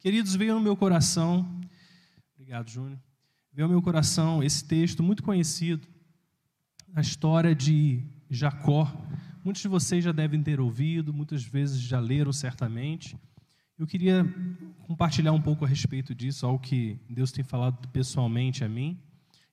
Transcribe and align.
Queridos, 0.00 0.36
veio 0.36 0.54
no 0.54 0.60
meu 0.60 0.76
coração, 0.76 1.60
obrigado, 2.36 2.70
Júnior, 2.70 3.00
veio 3.52 3.64
ao 3.64 3.68
meu 3.68 3.82
coração 3.82 4.40
esse 4.44 4.64
texto 4.64 5.02
muito 5.02 5.24
conhecido, 5.24 5.88
a 6.94 7.00
história 7.00 7.52
de 7.52 8.04
Jacó. 8.30 8.88
Muitos 9.44 9.60
de 9.60 9.66
vocês 9.66 10.04
já 10.04 10.12
devem 10.12 10.40
ter 10.40 10.60
ouvido, 10.60 11.12
muitas 11.12 11.42
vezes 11.42 11.80
já 11.80 11.98
leram 11.98 12.32
certamente. 12.32 13.18
Eu 13.76 13.88
queria 13.88 14.24
compartilhar 14.86 15.32
um 15.32 15.42
pouco 15.42 15.64
a 15.64 15.68
respeito 15.68 16.14
disso, 16.14 16.46
algo 16.46 16.60
que 16.60 16.96
Deus 17.10 17.32
tem 17.32 17.42
falado 17.42 17.88
pessoalmente 17.88 18.62
a 18.62 18.68
mim. 18.68 18.96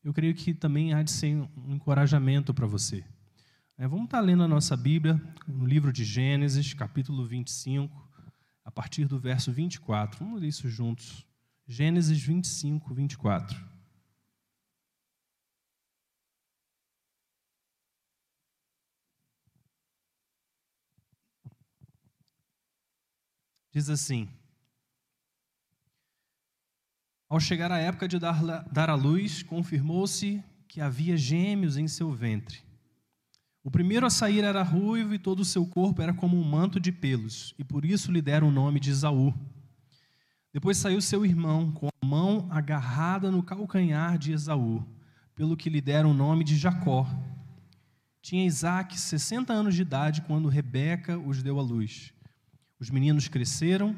Eu 0.03 0.13
creio 0.13 0.35
que 0.35 0.53
também 0.53 0.93
há 0.93 1.01
de 1.01 1.09
ser 1.09 1.35
um 1.35 1.73
encorajamento 1.73 2.53
para 2.53 2.67
você. 2.67 3.03
É, 3.79 3.87
vamos 3.87 4.05
estar 4.05 4.19
lendo 4.19 4.43
a 4.43 4.47
nossa 4.47 4.77
Bíblia, 4.77 5.19
no 5.47 5.65
livro 5.65 5.91
de 5.91 6.05
Gênesis, 6.05 6.71
capítulo 6.75 7.25
25, 7.25 8.04
a 8.65 8.71
partir 8.71 9.05
do 9.05 9.19
verso 9.19 9.53
24. 9.53 10.19
Vamos 10.19 10.41
ler 10.41 10.47
isso 10.47 10.67
juntos. 10.67 11.23
Gênesis 11.67 12.19
25, 12.19 12.93
24. 12.93 13.75
Diz 23.71 23.89
assim: 23.89 24.29
Ao 27.29 27.39
chegar 27.39 27.71
a 27.71 27.77
época 27.77 28.07
de 28.07 28.17
dar, 28.17 28.63
dar 28.71 28.89
à 28.89 28.95
luz, 28.95 29.43
confirmou-se 29.43 30.43
que 30.67 30.81
havia 30.81 31.17
gêmeos 31.17 31.77
em 31.77 31.87
seu 31.87 32.11
ventre. 32.11 32.63
O 33.65 33.71
primeiro 33.71 34.05
a 34.05 34.11
sair 34.11 34.43
era 34.43 34.61
ruivo 34.61 35.15
e 35.15 35.17
todo 35.17 35.39
o 35.39 35.43
seu 35.43 35.65
corpo 35.65 35.99
era 35.99 36.13
como 36.13 36.39
um 36.39 36.43
manto 36.43 36.79
de 36.79 36.91
pelos, 36.91 37.51
e 37.57 37.63
por 37.63 37.83
isso 37.83 38.11
lhe 38.11 38.21
deram 38.21 38.49
o 38.49 38.51
nome 38.51 38.79
de 38.79 38.91
Esaú. 38.91 39.33
Depois 40.53 40.77
saiu 40.77 41.01
seu 41.01 41.25
irmão, 41.25 41.71
com 41.71 41.87
a 41.87 42.05
mão 42.05 42.47
agarrada 42.51 43.31
no 43.31 43.41
calcanhar 43.41 44.19
de 44.19 44.33
Esaú, 44.33 44.85
pelo 45.33 45.57
que 45.57 45.67
lhe 45.67 45.81
deram 45.81 46.11
o 46.11 46.13
nome 46.13 46.43
de 46.43 46.55
Jacó. 46.55 47.07
Tinha 48.21 48.45
Isaac 48.45 48.99
60 48.99 49.51
anos 49.51 49.73
de 49.73 49.81
idade 49.81 50.21
quando 50.21 50.47
Rebeca 50.47 51.17
os 51.17 51.41
deu 51.41 51.57
à 51.57 51.63
luz. 51.63 52.13
Os 52.79 52.91
meninos 52.91 53.27
cresceram, 53.27 53.95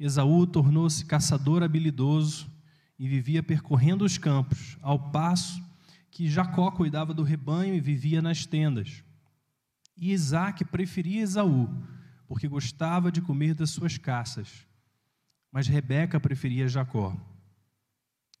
Esaú 0.00 0.46
tornou-se 0.46 1.04
caçador 1.04 1.62
habilidoso 1.62 2.50
e 2.98 3.06
vivia 3.06 3.42
percorrendo 3.42 4.02
os 4.02 4.16
campos, 4.16 4.78
ao 4.80 4.98
passo 4.98 5.62
que 6.14 6.28
Jacó 6.28 6.70
cuidava 6.70 7.12
do 7.12 7.24
rebanho 7.24 7.74
e 7.74 7.80
vivia 7.80 8.22
nas 8.22 8.46
tendas. 8.46 9.02
E 9.96 10.12
Isaac 10.12 10.64
preferia 10.64 11.22
Esaú, 11.22 11.68
porque 12.28 12.46
gostava 12.46 13.10
de 13.10 13.20
comer 13.20 13.52
das 13.52 13.70
suas 13.70 13.98
caças. 13.98 14.64
Mas 15.50 15.66
Rebeca 15.66 16.20
preferia 16.20 16.68
Jacó. 16.68 17.16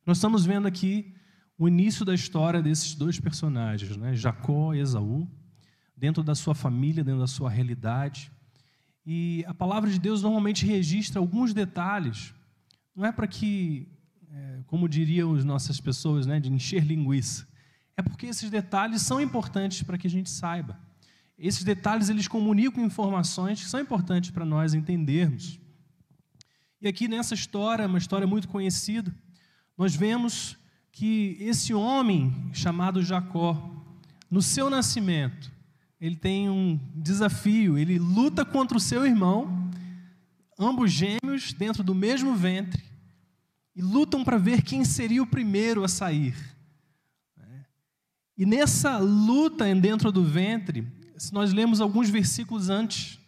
Nós 0.06 0.18
estamos 0.18 0.46
vendo 0.46 0.68
aqui 0.68 1.16
o 1.58 1.66
início 1.66 2.04
da 2.04 2.14
história 2.14 2.62
desses 2.62 2.94
dois 2.94 3.18
personagens, 3.18 3.96
né? 3.96 4.14
Jacó 4.14 4.72
e 4.72 4.78
Esaú, 4.78 5.28
dentro 5.96 6.22
da 6.22 6.36
sua 6.36 6.54
família, 6.54 7.02
dentro 7.02 7.20
da 7.20 7.26
sua 7.26 7.50
realidade. 7.50 8.30
E 9.04 9.44
a 9.48 9.54
palavra 9.54 9.90
de 9.90 9.98
Deus 9.98 10.22
normalmente 10.22 10.64
registra 10.64 11.18
alguns 11.18 11.52
detalhes, 11.52 12.32
não 12.94 13.04
é 13.04 13.10
para 13.10 13.26
que, 13.26 13.88
é, 14.30 14.62
como 14.68 14.88
diriam 14.88 15.34
as 15.34 15.44
nossas 15.44 15.80
pessoas, 15.80 16.24
né, 16.24 16.38
de 16.38 16.52
encher 16.52 16.84
linguiça 16.84 17.52
é 17.96 18.02
porque 18.02 18.26
esses 18.26 18.50
detalhes 18.50 19.02
são 19.02 19.20
importantes 19.20 19.82
para 19.82 19.98
que 19.98 20.06
a 20.06 20.10
gente 20.10 20.30
saiba. 20.30 20.78
Esses 21.38 21.64
detalhes 21.64 22.08
eles 22.08 22.28
comunicam 22.28 22.84
informações 22.84 23.62
que 23.62 23.68
são 23.68 23.80
importantes 23.80 24.30
para 24.30 24.44
nós 24.44 24.74
entendermos. 24.74 25.58
E 26.80 26.88
aqui 26.88 27.08
nessa 27.08 27.34
história, 27.34 27.86
uma 27.86 27.98
história 27.98 28.26
muito 28.26 28.48
conhecida, 28.48 29.14
nós 29.76 29.94
vemos 29.94 30.56
que 30.92 31.36
esse 31.40 31.74
homem 31.74 32.50
chamado 32.52 33.02
Jacó, 33.02 33.70
no 34.30 34.40
seu 34.40 34.70
nascimento, 34.70 35.50
ele 36.00 36.16
tem 36.16 36.48
um 36.48 36.78
desafio, 36.94 37.78
ele 37.78 37.98
luta 37.98 38.44
contra 38.44 38.76
o 38.76 38.80
seu 38.80 39.04
irmão, 39.04 39.70
ambos 40.58 40.92
gêmeos 40.92 41.52
dentro 41.52 41.82
do 41.82 41.94
mesmo 41.94 42.36
ventre, 42.36 42.84
e 43.74 43.82
lutam 43.82 44.22
para 44.22 44.38
ver 44.38 44.62
quem 44.62 44.84
seria 44.84 45.22
o 45.22 45.26
primeiro 45.26 45.82
a 45.82 45.88
sair. 45.88 46.53
E 48.36 48.44
nessa 48.44 48.98
luta 48.98 49.72
dentro 49.74 50.10
do 50.10 50.24
ventre, 50.24 50.86
se 51.16 51.32
nós 51.32 51.52
lemos 51.52 51.80
alguns 51.80 52.10
versículos 52.10 52.68
antes, 52.68 53.18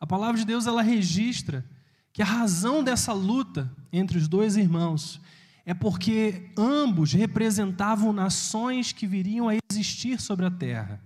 a 0.00 0.06
palavra 0.06 0.38
de 0.38 0.44
Deus 0.44 0.66
ela 0.66 0.82
registra 0.82 1.64
que 2.12 2.22
a 2.22 2.26
razão 2.26 2.82
dessa 2.82 3.12
luta 3.12 3.70
entre 3.92 4.18
os 4.18 4.26
dois 4.26 4.56
irmãos 4.56 5.20
é 5.64 5.74
porque 5.74 6.50
ambos 6.56 7.12
representavam 7.12 8.12
nações 8.12 8.90
que 8.90 9.06
viriam 9.06 9.48
a 9.48 9.56
existir 9.70 10.20
sobre 10.20 10.46
a 10.46 10.50
terra. 10.50 11.04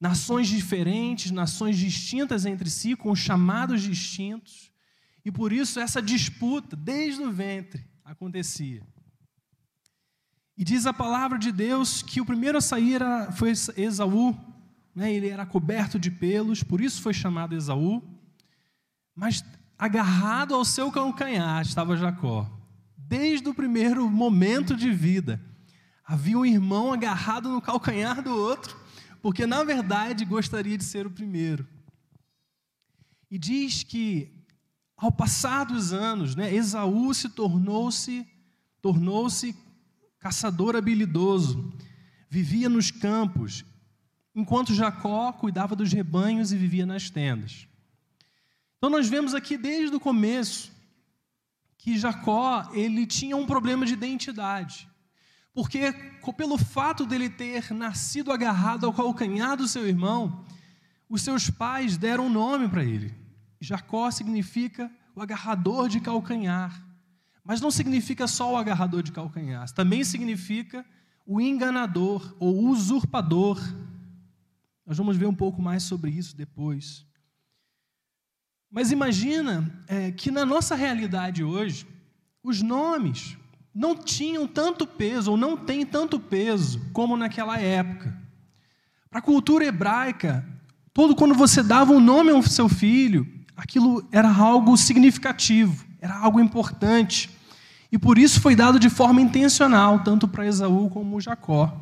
Nações 0.00 0.48
diferentes, 0.48 1.30
nações 1.30 1.78
distintas 1.78 2.44
entre 2.44 2.68
si, 2.68 2.96
com 2.96 3.14
chamados 3.14 3.80
distintos, 3.80 4.72
e 5.24 5.30
por 5.30 5.52
isso 5.52 5.78
essa 5.78 6.02
disputa, 6.02 6.74
desde 6.74 7.22
o 7.22 7.30
ventre, 7.30 7.86
acontecia. 8.04 8.82
E 10.56 10.64
diz 10.64 10.86
a 10.86 10.92
palavra 10.92 11.38
de 11.38 11.50
Deus 11.50 12.02
que 12.02 12.20
o 12.20 12.26
primeiro 12.26 12.58
a 12.58 12.60
sair 12.60 12.96
era, 12.96 13.32
foi 13.32 13.50
Esaú, 13.50 14.36
né? 14.94 15.12
ele 15.12 15.28
era 15.28 15.46
coberto 15.46 15.98
de 15.98 16.10
pelos, 16.10 16.62
por 16.62 16.80
isso 16.80 17.00
foi 17.00 17.14
chamado 17.14 17.54
Esaú. 17.54 18.02
Mas 19.14 19.44
agarrado 19.78 20.54
ao 20.54 20.64
seu 20.64 20.92
calcanhar 20.92 21.62
estava 21.62 21.96
Jacó. 21.96 22.50
Desde 22.96 23.48
o 23.48 23.54
primeiro 23.54 24.08
momento 24.08 24.76
de 24.76 24.90
vida, 24.90 25.40
havia 26.04 26.38
um 26.38 26.46
irmão 26.46 26.92
agarrado 26.92 27.48
no 27.48 27.60
calcanhar 27.60 28.22
do 28.22 28.34
outro, 28.34 28.76
porque 29.20 29.46
na 29.46 29.64
verdade 29.64 30.24
gostaria 30.24 30.76
de 30.76 30.84
ser 30.84 31.06
o 31.06 31.10
primeiro. 31.10 31.66
E 33.30 33.38
diz 33.38 33.82
que 33.82 34.44
ao 34.96 35.10
passar 35.10 35.64
dos 35.64 35.92
anos, 35.92 36.36
né, 36.36 36.54
Esaú 36.54 37.12
se 37.12 37.28
tornou-se 37.30 38.26
tornou-se 38.80 39.56
caçador 40.22 40.76
habilidoso, 40.76 41.74
vivia 42.30 42.68
nos 42.68 42.92
campos, 42.92 43.64
enquanto 44.32 44.72
Jacó 44.72 45.32
cuidava 45.32 45.74
dos 45.74 45.92
rebanhos 45.92 46.52
e 46.52 46.56
vivia 46.56 46.86
nas 46.86 47.10
tendas. 47.10 47.66
Então 48.78 48.88
nós 48.88 49.08
vemos 49.08 49.34
aqui 49.34 49.58
desde 49.58 49.96
o 49.96 50.00
começo 50.00 50.70
que 51.76 51.98
Jacó, 51.98 52.70
ele 52.72 53.04
tinha 53.04 53.36
um 53.36 53.44
problema 53.44 53.84
de 53.84 53.94
identidade. 53.94 54.88
Porque 55.52 55.92
pelo 56.36 56.56
fato 56.56 57.04
dele 57.04 57.28
ter 57.28 57.74
nascido 57.74 58.30
agarrado 58.30 58.86
ao 58.86 58.94
calcanhar 58.94 59.56
do 59.56 59.66
seu 59.66 59.88
irmão, 59.88 60.46
os 61.08 61.22
seus 61.22 61.50
pais 61.50 61.96
deram 61.96 62.26
um 62.26 62.32
nome 62.32 62.68
para 62.68 62.84
ele. 62.84 63.12
Jacó 63.60 64.08
significa 64.12 64.88
o 65.16 65.20
agarrador 65.20 65.88
de 65.88 66.00
calcanhar. 66.00 66.91
Mas 67.44 67.60
não 67.60 67.70
significa 67.70 68.26
só 68.26 68.52
o 68.52 68.56
agarrador 68.56 69.02
de 69.02 69.12
calcanhar, 69.12 69.70
também 69.72 70.04
significa 70.04 70.84
o 71.26 71.40
enganador 71.40 72.34
ou 72.38 72.68
usurpador. 72.68 73.60
Nós 74.86 74.96
vamos 74.96 75.16
ver 75.16 75.26
um 75.26 75.34
pouco 75.34 75.60
mais 75.60 75.82
sobre 75.82 76.10
isso 76.10 76.36
depois. 76.36 77.04
Mas 78.70 78.90
imagina 78.90 79.84
é, 79.86 80.12
que 80.12 80.30
na 80.30 80.46
nossa 80.46 80.74
realidade 80.74 81.44
hoje, 81.44 81.86
os 82.42 82.62
nomes 82.62 83.36
não 83.74 83.96
tinham 83.96 84.46
tanto 84.46 84.86
peso, 84.86 85.32
ou 85.32 85.36
não 85.36 85.56
têm 85.56 85.84
tanto 85.84 86.20
peso, 86.20 86.80
como 86.92 87.16
naquela 87.16 87.58
época. 87.58 88.16
Para 89.10 89.18
a 89.18 89.22
cultura 89.22 89.64
hebraica, 89.64 90.46
todo 90.92 91.14
quando 91.14 91.34
você 91.34 91.62
dava 91.62 91.92
um 91.92 92.00
nome 92.00 92.30
ao 92.30 92.42
seu 92.42 92.68
filho, 92.68 93.26
aquilo 93.56 94.06
era 94.12 94.30
algo 94.30 94.76
significativo 94.76 95.91
era 96.02 96.16
algo 96.16 96.40
importante. 96.40 97.30
E 97.90 97.96
por 97.96 98.18
isso 98.18 98.40
foi 98.40 98.56
dado 98.56 98.78
de 98.78 98.90
forma 98.90 99.20
intencional, 99.20 100.00
tanto 100.00 100.26
para 100.26 100.46
Esaú 100.46 100.90
como 100.90 101.20
Jacó. 101.20 101.72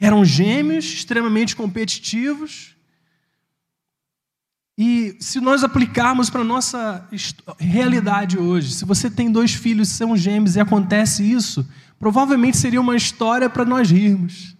Eram 0.00 0.24
gêmeos 0.24 0.84
extremamente 0.84 1.54
competitivos. 1.54 2.74
E 4.76 5.16
se 5.20 5.40
nós 5.40 5.62
aplicarmos 5.62 6.28
para 6.28 6.40
a 6.40 6.44
nossa 6.44 7.08
realidade 7.56 8.36
hoje, 8.36 8.74
se 8.74 8.84
você 8.84 9.08
tem 9.08 9.30
dois 9.30 9.54
filhos 9.54 9.90
que 9.90 9.94
são 9.94 10.16
gêmeos 10.16 10.56
e 10.56 10.60
acontece 10.60 11.22
isso, 11.22 11.64
provavelmente 12.00 12.56
seria 12.56 12.80
uma 12.80 12.96
história 12.96 13.48
para 13.48 13.64
nós 13.64 13.88
rirmos. 13.88 14.56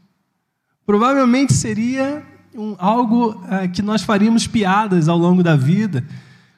Provavelmente 0.86 1.52
seria 1.52 2.24
um, 2.54 2.76
algo 2.78 3.44
é, 3.50 3.66
que 3.66 3.82
nós 3.82 4.02
faríamos 4.02 4.46
piadas 4.46 5.08
ao 5.08 5.18
longo 5.18 5.42
da 5.42 5.56
vida 5.56 6.06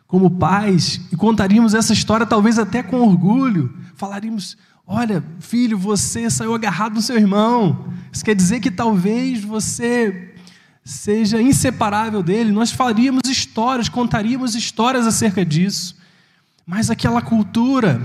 como 0.07 0.31
pais 0.31 1.01
e 1.13 1.17
contaríamos 1.17 1.75
essa 1.75 1.93
história 1.93 2.27
talvez 2.27 2.59
até 2.59 2.83
com 2.83 3.01
orgulho. 3.01 3.75
Falaríamos: 3.95 4.57
Olha, 4.87 5.25
filho, 5.41 5.77
você 5.77 6.31
saiu 6.31 6.55
agarrado 6.55 6.95
no 6.95 7.03
seu 7.03 7.17
irmão. 7.17 7.93
Isso 8.13 8.25
quer 8.25 8.35
dizer 8.35 8.61
que 8.61 8.71
talvez 8.71 9.43
você 9.43 10.35
seja 10.85 11.43
inseparável 11.43 12.23
dele. 12.23 12.53
Nós 12.53 12.71
faríamos 12.71 13.23
histórias, 13.29 13.89
contaríamos 13.89 14.55
histórias 14.55 15.07
acerca 15.07 15.45
disso. 15.45 15.97
Mas 16.65 16.89
aquela 16.89 17.21
cultura, 17.21 18.01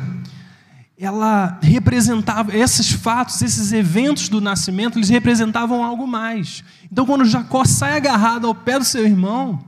ela 0.97 1.59
representava, 1.61 2.55
esses 2.55 2.91
fatos, 2.91 3.41
esses 3.43 3.71
eventos 3.71 4.27
do 4.27 4.41
nascimento, 4.41 4.97
eles 4.97 5.09
representavam 5.09 5.83
algo 5.83 6.07
mais. 6.07 6.63
Então, 6.91 7.05
quando 7.05 7.25
Jacó 7.25 7.63
sai 7.63 7.97
agarrado 7.97 8.47
ao 8.47 8.55
pé 8.55 8.79
do 8.79 8.85
seu 8.85 9.05
irmão, 9.05 9.63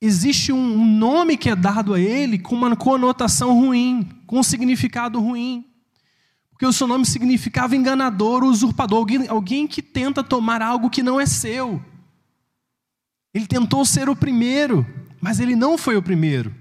existe 0.00 0.52
um 0.52 0.84
nome 0.84 1.36
que 1.36 1.48
é 1.48 1.56
dado 1.56 1.94
a 1.94 2.00
ele 2.00 2.38
com 2.38 2.54
uma 2.54 2.76
conotação 2.76 3.52
ruim, 3.58 4.08
com 4.26 4.40
um 4.40 4.42
significado 4.42 5.20
ruim. 5.20 5.64
Porque 6.50 6.66
o 6.66 6.72
seu 6.72 6.86
nome 6.86 7.04
significava 7.04 7.76
enganador, 7.76 8.42
usurpador, 8.42 8.98
alguém, 8.98 9.28
alguém 9.28 9.66
que 9.66 9.82
tenta 9.82 10.24
tomar 10.24 10.62
algo 10.62 10.88
que 10.88 11.02
não 11.02 11.20
é 11.20 11.26
seu. 11.26 11.82
Ele 13.34 13.46
tentou 13.46 13.84
ser 13.84 14.08
o 14.08 14.16
primeiro, 14.16 14.86
mas 15.20 15.38
ele 15.38 15.54
não 15.54 15.76
foi 15.76 15.96
o 15.96 16.02
primeiro. 16.02 16.54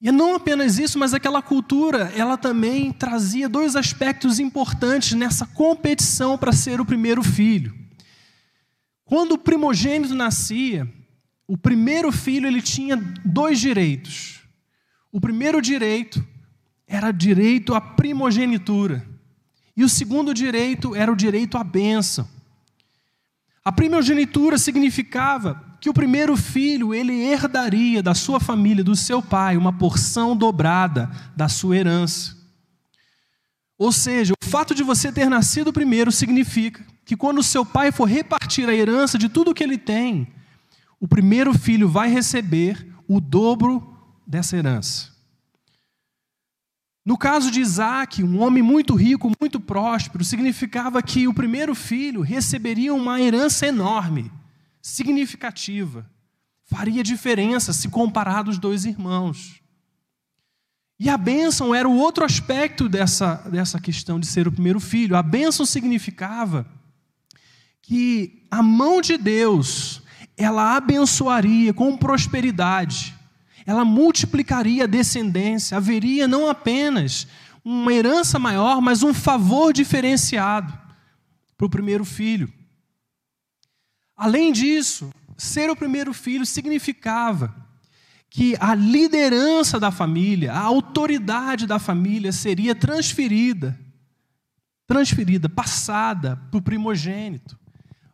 E 0.00 0.12
não 0.12 0.36
apenas 0.36 0.78
isso, 0.78 0.98
mas 0.98 1.14
aquela 1.14 1.42
cultura, 1.42 2.12
ela 2.14 2.36
também 2.36 2.92
trazia 2.92 3.48
dois 3.48 3.74
aspectos 3.74 4.38
importantes 4.38 5.14
nessa 5.14 5.46
competição 5.46 6.38
para 6.38 6.52
ser 6.52 6.80
o 6.80 6.86
primeiro 6.86 7.22
filho. 7.22 7.74
Quando 9.04 9.32
o 9.32 9.38
primogênito 9.38 10.14
nascia, 10.14 10.86
o 11.48 11.56
primeiro 11.56 12.10
filho 12.10 12.46
ele 12.46 12.60
tinha 12.60 12.96
dois 13.24 13.60
direitos. 13.60 14.40
O 15.12 15.20
primeiro 15.20 15.62
direito 15.62 16.26
era 16.86 17.12
direito 17.12 17.74
à 17.74 17.80
primogenitura. 17.80 19.06
E 19.76 19.84
o 19.84 19.88
segundo 19.88 20.34
direito 20.34 20.94
era 20.94 21.12
o 21.12 21.16
direito 21.16 21.56
à 21.56 21.62
bênção. 21.62 22.28
A 23.64 23.70
primogenitura 23.70 24.58
significava 24.58 25.62
que 25.80 25.90
o 25.90 25.94
primeiro 25.94 26.36
filho 26.36 26.94
ele 26.94 27.12
herdaria 27.12 28.02
da 28.02 28.14
sua 28.14 28.40
família, 28.40 28.82
do 28.82 28.96
seu 28.96 29.22
pai, 29.22 29.56
uma 29.56 29.72
porção 29.72 30.36
dobrada 30.36 31.10
da 31.36 31.48
sua 31.48 31.76
herança. 31.76 32.36
Ou 33.78 33.92
seja, 33.92 34.32
o 34.32 34.46
fato 34.48 34.74
de 34.74 34.82
você 34.82 35.12
ter 35.12 35.28
nascido 35.28 35.72
primeiro 35.72 36.10
significa 36.10 36.84
que 37.04 37.16
quando 37.16 37.38
o 37.38 37.42
seu 37.42 37.64
pai 37.64 37.92
for 37.92 38.06
repartir 38.06 38.68
a 38.68 38.74
herança 38.74 39.18
de 39.18 39.28
tudo 39.28 39.54
que 39.54 39.62
ele 39.62 39.76
tem, 39.76 40.26
o 41.00 41.06
primeiro 41.06 41.52
filho 41.56 41.88
vai 41.88 42.08
receber 42.08 42.86
o 43.06 43.20
dobro 43.20 43.96
dessa 44.26 44.56
herança. 44.56 45.14
No 47.04 47.16
caso 47.16 47.52
de 47.52 47.60
Isaac, 47.60 48.22
um 48.22 48.40
homem 48.42 48.62
muito 48.62 48.94
rico, 48.96 49.30
muito 49.40 49.60
próspero, 49.60 50.24
significava 50.24 51.00
que 51.00 51.28
o 51.28 51.34
primeiro 51.34 51.72
filho 51.72 52.20
receberia 52.20 52.92
uma 52.92 53.20
herança 53.20 53.66
enorme 53.66 54.32
significativa, 54.82 56.08
faria 56.64 57.04
diferença 57.04 57.72
se 57.72 57.88
comparado 57.88 58.50
os 58.50 58.58
dois 58.58 58.84
irmãos. 58.84 59.60
E 60.98 61.10
a 61.10 61.16
bênção 61.16 61.74
era 61.74 61.88
o 61.88 61.96
outro 61.96 62.24
aspecto 62.24 62.88
dessa, 62.88 63.34
dessa 63.50 63.78
questão 63.78 64.18
de 64.18 64.26
ser 64.26 64.48
o 64.48 64.52
primeiro 64.52 64.80
filho. 64.80 65.14
A 65.14 65.22
bênção 65.22 65.66
significava 65.66 66.66
que 67.82 68.46
a 68.50 68.62
mão 68.62 69.00
de 69.00 69.16
Deus, 69.18 70.02
ela 70.36 70.76
abençoaria 70.76 71.72
com 71.72 71.96
prosperidade, 71.96 73.14
ela 73.64 73.84
multiplicaria 73.84 74.84
a 74.84 74.86
descendência, 74.86 75.76
haveria 75.76 76.28
não 76.28 76.48
apenas 76.48 77.26
uma 77.64 77.92
herança 77.92 78.38
maior, 78.38 78.80
mas 78.80 79.02
um 79.02 79.12
favor 79.12 79.72
diferenciado 79.72 80.72
para 81.56 81.66
o 81.66 81.70
primeiro 81.70 82.04
filho. 82.04 82.52
Além 84.16 84.52
disso, 84.52 85.12
ser 85.36 85.68
o 85.68 85.76
primeiro 85.76 86.14
filho 86.14 86.46
significava 86.46 87.54
que 88.30 88.54
a 88.60 88.74
liderança 88.74 89.80
da 89.80 89.90
família, 89.90 90.52
a 90.52 90.60
autoridade 90.60 91.66
da 91.66 91.78
família 91.78 92.32
seria 92.32 92.74
transferida, 92.74 93.78
transferida, 94.86 95.48
passada 95.48 96.36
para 96.50 96.58
o 96.58 96.62
primogênito. 96.62 97.58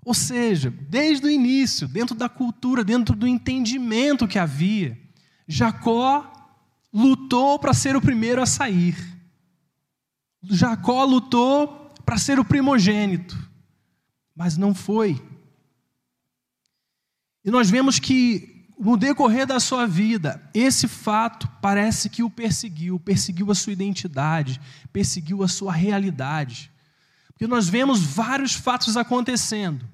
Ou 0.05 0.15
seja, 0.15 0.71
desde 0.71 1.27
o 1.27 1.31
início, 1.31 1.87
dentro 1.87 2.15
da 2.15 2.29
cultura, 2.29 2.83
dentro 2.83 3.15
do 3.15 3.27
entendimento 3.27 4.27
que 4.27 4.39
havia, 4.39 4.99
Jacó 5.47 6.31
lutou 6.93 7.59
para 7.59 7.73
ser 7.73 7.95
o 7.95 8.01
primeiro 8.01 8.43
a 8.43 8.47
sair. 8.47 8.97
Jacó 10.43 11.05
lutou 11.05 11.95
para 12.05 12.19
ser 12.19 12.41
o 12.41 12.45
primogênito, 12.45 13.39
mas 14.35 14.57
não 14.57 14.75
foi. 14.75 15.23
E 17.45 17.51
nós 17.51 17.71
vemos 17.71 18.01
que, 18.01 18.67
no 18.77 18.97
decorrer 18.97 19.47
da 19.47 19.61
sua 19.61 19.87
vida, 19.87 20.51
esse 20.53 20.89
fato 20.89 21.49
parece 21.61 22.11
que 22.11 22.25
o 22.25 22.31
perseguiu, 22.31 22.99
perseguiu 22.99 23.53
a 23.53 23.55
sua 23.55 23.73
identidade, 23.73 24.61
perseguiu 24.93 25.45
a 25.45 25.49
sua 25.49 25.73
realidade. 25.73 26.73
Porque 27.29 27.47
nós 27.47 27.69
vemos 27.69 28.03
vários 28.03 28.53
fatos 28.53 28.97
acontecendo 28.97 29.92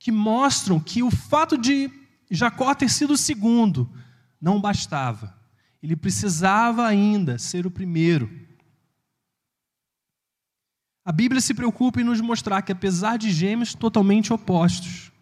que 0.00 0.10
mostram 0.10 0.80
que 0.80 1.02
o 1.02 1.10
fato 1.10 1.58
de 1.58 1.90
Jacó 2.30 2.74
ter 2.74 2.88
sido 2.88 3.12
o 3.12 3.18
segundo 3.18 3.88
não 4.40 4.58
bastava. 4.58 5.38
Ele 5.82 5.94
precisava 5.94 6.86
ainda 6.86 7.38
ser 7.38 7.66
o 7.66 7.70
primeiro. 7.70 8.30
A 11.04 11.12
Bíblia 11.12 11.40
se 11.40 11.52
preocupa 11.52 12.00
em 12.00 12.04
nos 12.04 12.20
mostrar 12.20 12.62
que, 12.62 12.72
apesar 12.72 13.18
de 13.18 13.30
gêmeos 13.30 13.74
totalmente 13.74 14.32
opostos, 14.32 15.12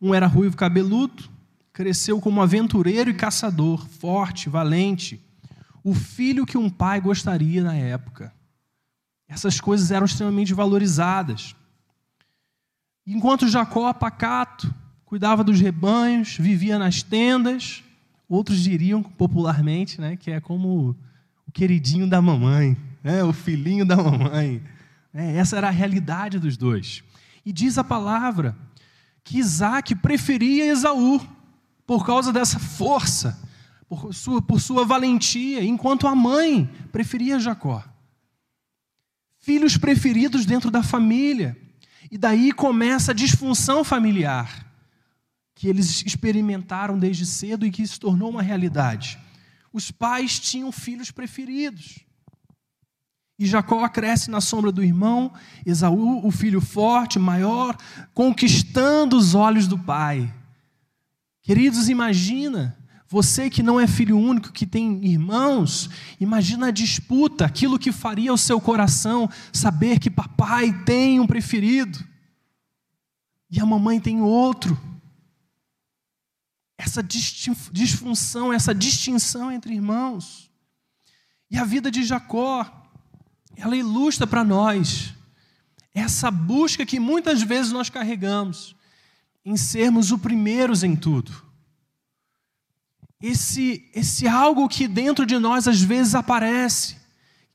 um 0.00 0.14
era 0.14 0.26
ruivo 0.26 0.54
cabeludo, 0.56 1.30
cresceu 1.72 2.20
como 2.20 2.42
aventureiro 2.42 3.08
e 3.08 3.14
caçador, 3.14 3.88
forte, 3.88 4.50
valente, 4.50 5.18
o 5.82 5.94
filho 5.94 6.44
que 6.44 6.58
um 6.58 6.68
pai 6.68 7.00
gostaria 7.00 7.62
na 7.62 7.74
época. 7.74 8.34
Essas 9.26 9.60
coisas 9.60 9.90
eram 9.90 10.04
extremamente 10.04 10.52
valorizadas. 10.52 11.56
Enquanto 13.06 13.48
Jacó, 13.48 13.92
pacato, 13.92 14.74
cuidava 15.04 15.44
dos 15.44 15.60
rebanhos, 15.60 16.36
vivia 16.36 16.78
nas 16.78 17.02
tendas, 17.02 17.84
outros 18.28 18.58
diriam 18.58 19.02
popularmente 19.02 20.00
né, 20.00 20.16
que 20.16 20.30
é 20.30 20.40
como 20.40 20.96
o 21.46 21.52
queridinho 21.52 22.08
da 22.08 22.20
mamãe, 22.20 22.76
né, 23.04 23.22
o 23.22 23.32
filhinho 23.32 23.86
da 23.86 23.96
mamãe. 23.96 24.60
É, 25.14 25.36
essa 25.36 25.56
era 25.56 25.68
a 25.68 25.70
realidade 25.70 26.38
dos 26.38 26.56
dois. 26.56 27.04
E 27.44 27.52
diz 27.52 27.78
a 27.78 27.84
palavra 27.84 28.56
que 29.22 29.38
Isaac 29.38 29.94
preferia 29.94 30.66
Esaú 30.66 31.20
por 31.86 32.04
causa 32.04 32.32
dessa 32.32 32.58
força, 32.58 33.40
por 33.88 34.12
sua, 34.12 34.42
por 34.42 34.60
sua 34.60 34.84
valentia, 34.84 35.62
enquanto 35.62 36.08
a 36.08 36.14
mãe 36.14 36.68
preferia 36.90 37.38
Jacó. 37.38 37.84
Filhos 39.38 39.76
preferidos 39.76 40.44
dentro 40.44 40.72
da 40.72 40.82
família. 40.82 41.56
E 42.10 42.16
daí 42.16 42.52
começa 42.52 43.12
a 43.12 43.14
disfunção 43.14 43.82
familiar, 43.82 44.66
que 45.54 45.68
eles 45.68 46.04
experimentaram 46.04 46.98
desde 46.98 47.26
cedo 47.26 47.66
e 47.66 47.70
que 47.70 47.86
se 47.86 47.98
tornou 47.98 48.30
uma 48.30 48.42
realidade. 48.42 49.18
Os 49.72 49.90
pais 49.90 50.38
tinham 50.38 50.70
filhos 50.70 51.10
preferidos. 51.10 52.00
E 53.38 53.44
Jacó 53.44 53.86
cresce 53.88 54.30
na 54.30 54.40
sombra 54.40 54.72
do 54.72 54.82
irmão, 54.82 55.32
Esaú, 55.64 56.26
o 56.26 56.30
filho 56.30 56.60
forte, 56.60 57.18
maior, 57.18 57.76
conquistando 58.14 59.16
os 59.16 59.34
olhos 59.34 59.66
do 59.66 59.78
pai. 59.78 60.32
Queridos, 61.42 61.88
imagina, 61.88 62.76
você 63.08 63.48
que 63.48 63.62
não 63.62 63.78
é 63.78 63.86
filho 63.86 64.18
único, 64.18 64.52
que 64.52 64.66
tem 64.66 65.04
irmãos, 65.04 65.88
imagina 66.20 66.68
a 66.68 66.72
disputa, 66.72 67.44
aquilo 67.44 67.78
que 67.78 67.92
faria 67.92 68.32
o 68.32 68.38
seu 68.38 68.60
coração 68.60 69.30
saber 69.52 70.00
que 70.00 70.10
papai 70.10 70.72
tem 70.84 71.20
um 71.20 71.26
preferido 71.26 72.04
e 73.48 73.60
a 73.60 73.66
mamãe 73.66 74.00
tem 74.00 74.20
outro. 74.20 74.78
Essa 76.76 77.02
disfunção, 77.02 78.52
essa 78.52 78.74
distinção 78.74 79.52
entre 79.52 79.72
irmãos. 79.72 80.50
E 81.48 81.56
a 81.56 81.64
vida 81.64 81.90
de 81.90 82.04
Jacó, 82.04 82.66
ela 83.56 83.76
ilustra 83.76 84.26
para 84.26 84.42
nós 84.42 85.14
essa 85.94 86.30
busca 86.30 86.84
que 86.84 87.00
muitas 87.00 87.40
vezes 87.40 87.72
nós 87.72 87.88
carregamos 87.88 88.74
em 89.44 89.56
sermos 89.56 90.10
os 90.10 90.20
primeiros 90.20 90.82
em 90.82 90.96
tudo. 90.96 91.45
Esse, 93.26 93.88
esse 93.92 94.28
algo 94.28 94.68
que 94.68 94.86
dentro 94.86 95.26
de 95.26 95.36
nós 95.38 95.66
às 95.66 95.82
vezes 95.82 96.14
aparece, 96.14 96.96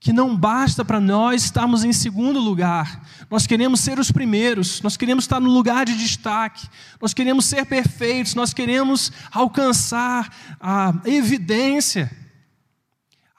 que 0.02 0.12
não 0.12 0.36
basta 0.36 0.84
para 0.84 1.00
nós 1.00 1.44
estarmos 1.44 1.86
em 1.86 1.94
segundo 1.94 2.40
lugar. 2.40 3.08
Nós 3.30 3.48
queremos 3.48 3.80
ser 3.80 4.00
os 4.00 4.12
primeiros, 4.12 4.82
nós 4.82 4.98
queremos 4.98 5.24
estar 5.24 5.40
no 5.40 5.50
lugar 5.50 5.86
de 5.86 5.96
destaque, 5.96 6.68
nós 7.00 7.14
queremos 7.14 7.46
ser 7.46 7.66
perfeitos, 7.66 8.36
nós 8.36 8.54
queremos 8.54 9.14
alcançar 9.32 10.36
a 10.60 10.94
evidência. 11.06 12.12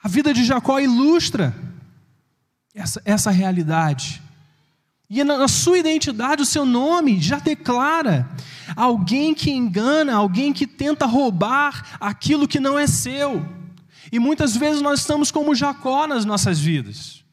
A 0.01 0.07
vida 0.07 0.33
de 0.33 0.43
Jacó 0.43 0.79
ilustra 0.79 1.53
essa, 2.73 3.01
essa 3.05 3.29
realidade. 3.29 4.22
E 5.15 5.23
na 5.23 5.47
sua 5.47 5.77
identidade, 5.77 6.41
o 6.41 6.45
seu 6.45 6.65
nome 6.65 7.21
já 7.21 7.37
declara 7.37 8.27
alguém 8.75 9.31
que 9.35 9.51
engana, 9.51 10.15
alguém 10.15 10.51
que 10.51 10.65
tenta 10.65 11.05
roubar 11.05 11.99
aquilo 11.99 12.47
que 12.47 12.59
não 12.59 12.79
é 12.79 12.87
seu. 12.87 13.45
E 14.11 14.17
muitas 14.17 14.57
vezes 14.57 14.81
nós 14.81 15.01
estamos 15.01 15.29
como 15.29 15.53
Jacó 15.53 16.07
nas 16.07 16.25
nossas 16.25 16.59
vidas. 16.59 17.23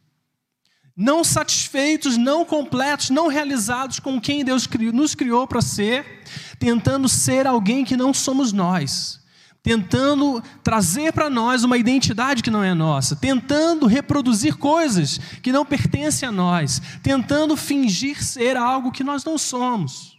Não 0.95 1.25
satisfeitos, 1.25 2.19
não 2.19 2.45
completos, 2.45 3.09
não 3.09 3.29
realizados 3.29 3.99
com 3.99 4.21
quem 4.21 4.45
Deus 4.45 4.69
nos 4.93 5.15
criou 5.15 5.47
para 5.47 5.63
ser, 5.63 6.23
tentando 6.59 7.09
ser 7.09 7.47
alguém 7.47 7.83
que 7.83 7.97
não 7.97 8.13
somos 8.13 8.53
nós 8.53 9.20
tentando 9.63 10.43
trazer 10.63 11.13
para 11.13 11.29
nós 11.29 11.65
uma 11.65 11.77
identidade 11.77 12.43
que 12.43 12.51
não 12.51 12.65
é 12.65 12.73
nossa, 12.73 13.15
tentando 13.15 13.87
reproduzir 13.87 14.57
coisas 14.57 15.19
que 15.43 15.53
não 15.53 15.67
pertencem 15.67 16.29
a 16.29 16.33
nós, 16.33 16.81
tentando 17.03 17.57
fingir 17.57 18.23
ser 18.25 18.57
algo 18.57 18.93
que 18.93 19.05
nós 19.05 19.25
não 19.25 19.37
somos. 19.37 20.19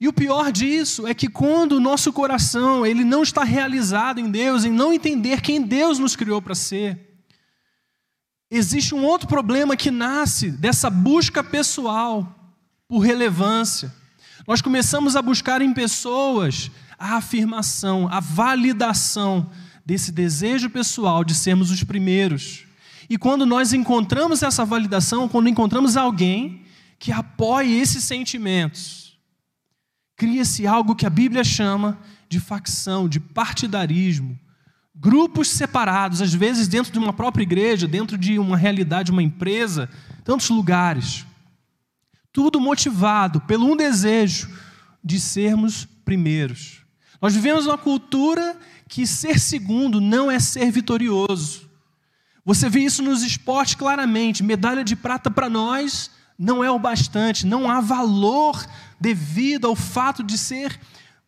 E 0.00 0.08
o 0.08 0.12
pior 0.12 0.52
disso 0.52 1.06
é 1.06 1.14
que 1.14 1.28
quando 1.28 1.72
o 1.72 1.80
nosso 1.80 2.12
coração 2.12 2.84
ele 2.84 3.04
não 3.04 3.22
está 3.22 3.42
realizado 3.42 4.20
em 4.20 4.30
Deus, 4.30 4.64
em 4.64 4.70
não 4.70 4.92
entender 4.92 5.40
quem 5.40 5.62
Deus 5.62 5.98
nos 5.98 6.14
criou 6.14 6.42
para 6.42 6.54
ser, 6.54 7.14
existe 8.50 8.94
um 8.94 9.04
outro 9.04 9.26
problema 9.26 9.76
que 9.76 9.90
nasce 9.90 10.50
dessa 10.50 10.90
busca 10.90 11.42
pessoal 11.42 12.54
por 12.86 12.98
relevância. 12.98 13.92
Nós 14.46 14.60
começamos 14.60 15.16
a 15.16 15.22
buscar 15.22 15.62
em 15.62 15.72
pessoas 15.72 16.70
a 16.98 17.16
afirmação, 17.16 18.08
a 18.10 18.20
validação 18.20 19.50
desse 19.84 20.10
desejo 20.10 20.70
pessoal 20.70 21.24
de 21.24 21.34
sermos 21.34 21.70
os 21.70 21.82
primeiros. 21.82 22.64
E 23.08 23.18
quando 23.18 23.44
nós 23.44 23.72
encontramos 23.72 24.42
essa 24.42 24.64
validação, 24.64 25.28
quando 25.28 25.48
encontramos 25.48 25.96
alguém 25.96 26.62
que 26.98 27.12
apoie 27.12 27.78
esses 27.78 28.04
sentimentos, 28.04 29.18
cria-se 30.16 30.66
algo 30.66 30.94
que 30.94 31.06
a 31.06 31.10
Bíblia 31.10 31.44
chama 31.44 31.98
de 32.28 32.40
facção, 32.40 33.08
de 33.08 33.20
partidarismo. 33.20 34.38
Grupos 34.94 35.48
separados, 35.48 36.22
às 36.22 36.32
vezes 36.32 36.68
dentro 36.68 36.92
de 36.92 36.98
uma 36.98 37.12
própria 37.12 37.42
igreja, 37.42 37.86
dentro 37.86 38.16
de 38.16 38.38
uma 38.38 38.56
realidade, 38.56 39.10
uma 39.10 39.22
empresa, 39.22 39.90
tantos 40.24 40.48
lugares. 40.48 41.26
Tudo 42.32 42.60
motivado 42.60 43.40
pelo 43.42 43.70
um 43.70 43.76
desejo 43.76 44.48
de 45.02 45.20
sermos 45.20 45.84
primeiros. 46.04 46.83
Nós 47.20 47.34
vivemos 47.34 47.66
uma 47.66 47.78
cultura 47.78 48.56
que 48.88 49.06
ser 49.06 49.38
segundo 49.38 50.00
não 50.00 50.30
é 50.30 50.38
ser 50.38 50.70
vitorioso. 50.70 51.68
Você 52.44 52.68
vê 52.68 52.80
isso 52.80 53.02
nos 53.02 53.22
esportes 53.22 53.74
claramente. 53.74 54.42
Medalha 54.42 54.84
de 54.84 54.94
prata 54.94 55.30
para 55.30 55.48
nós 55.48 56.10
não 56.38 56.62
é 56.62 56.70
o 56.70 56.78
bastante, 56.78 57.46
não 57.46 57.70
há 57.70 57.80
valor 57.80 58.64
devido 59.00 59.66
ao 59.66 59.76
fato 59.76 60.22
de 60.22 60.36
ser, 60.36 60.78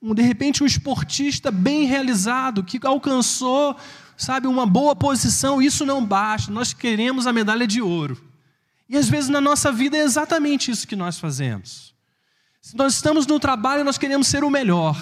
um, 0.02 0.14
de 0.14 0.23
repente, 0.23 0.62
um 0.62 0.66
esportista 0.66 1.50
bem 1.50 1.85
realizado, 1.85 2.62
que 2.62 2.78
alcançou, 2.85 3.76
sabe, 4.16 4.47
uma 4.47 4.66
boa 4.66 4.95
posição. 4.95 5.62
Isso 5.62 5.87
não 5.87 6.05
basta, 6.05 6.52
nós 6.52 6.73
queremos 6.73 7.26
a 7.26 7.33
medalha 7.33 7.66
de 7.66 7.81
ouro. 7.81 8.23
E 8.88 8.97
às 8.97 9.09
vezes 9.09 9.28
na 9.28 9.40
nossa 9.40 9.73
vida 9.73 9.97
é 9.97 10.00
exatamente 10.00 10.71
isso 10.71 10.87
que 10.87 10.95
nós 10.95 11.19
fazemos. 11.19 11.95
Se 12.61 12.76
nós 12.76 12.95
estamos 12.95 13.26
no 13.26 13.40
trabalho, 13.40 13.85
nós 13.85 13.99
queremos 13.99 14.26
ser 14.26 14.45
o 14.45 14.50
melhor 14.50 14.97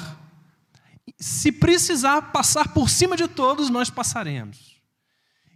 se 1.18 1.52
precisar 1.52 2.32
passar 2.32 2.68
por 2.68 2.88
cima 2.88 3.16
de 3.16 3.28
todos, 3.28 3.70
nós 3.70 3.90
passaremos. 3.90 4.80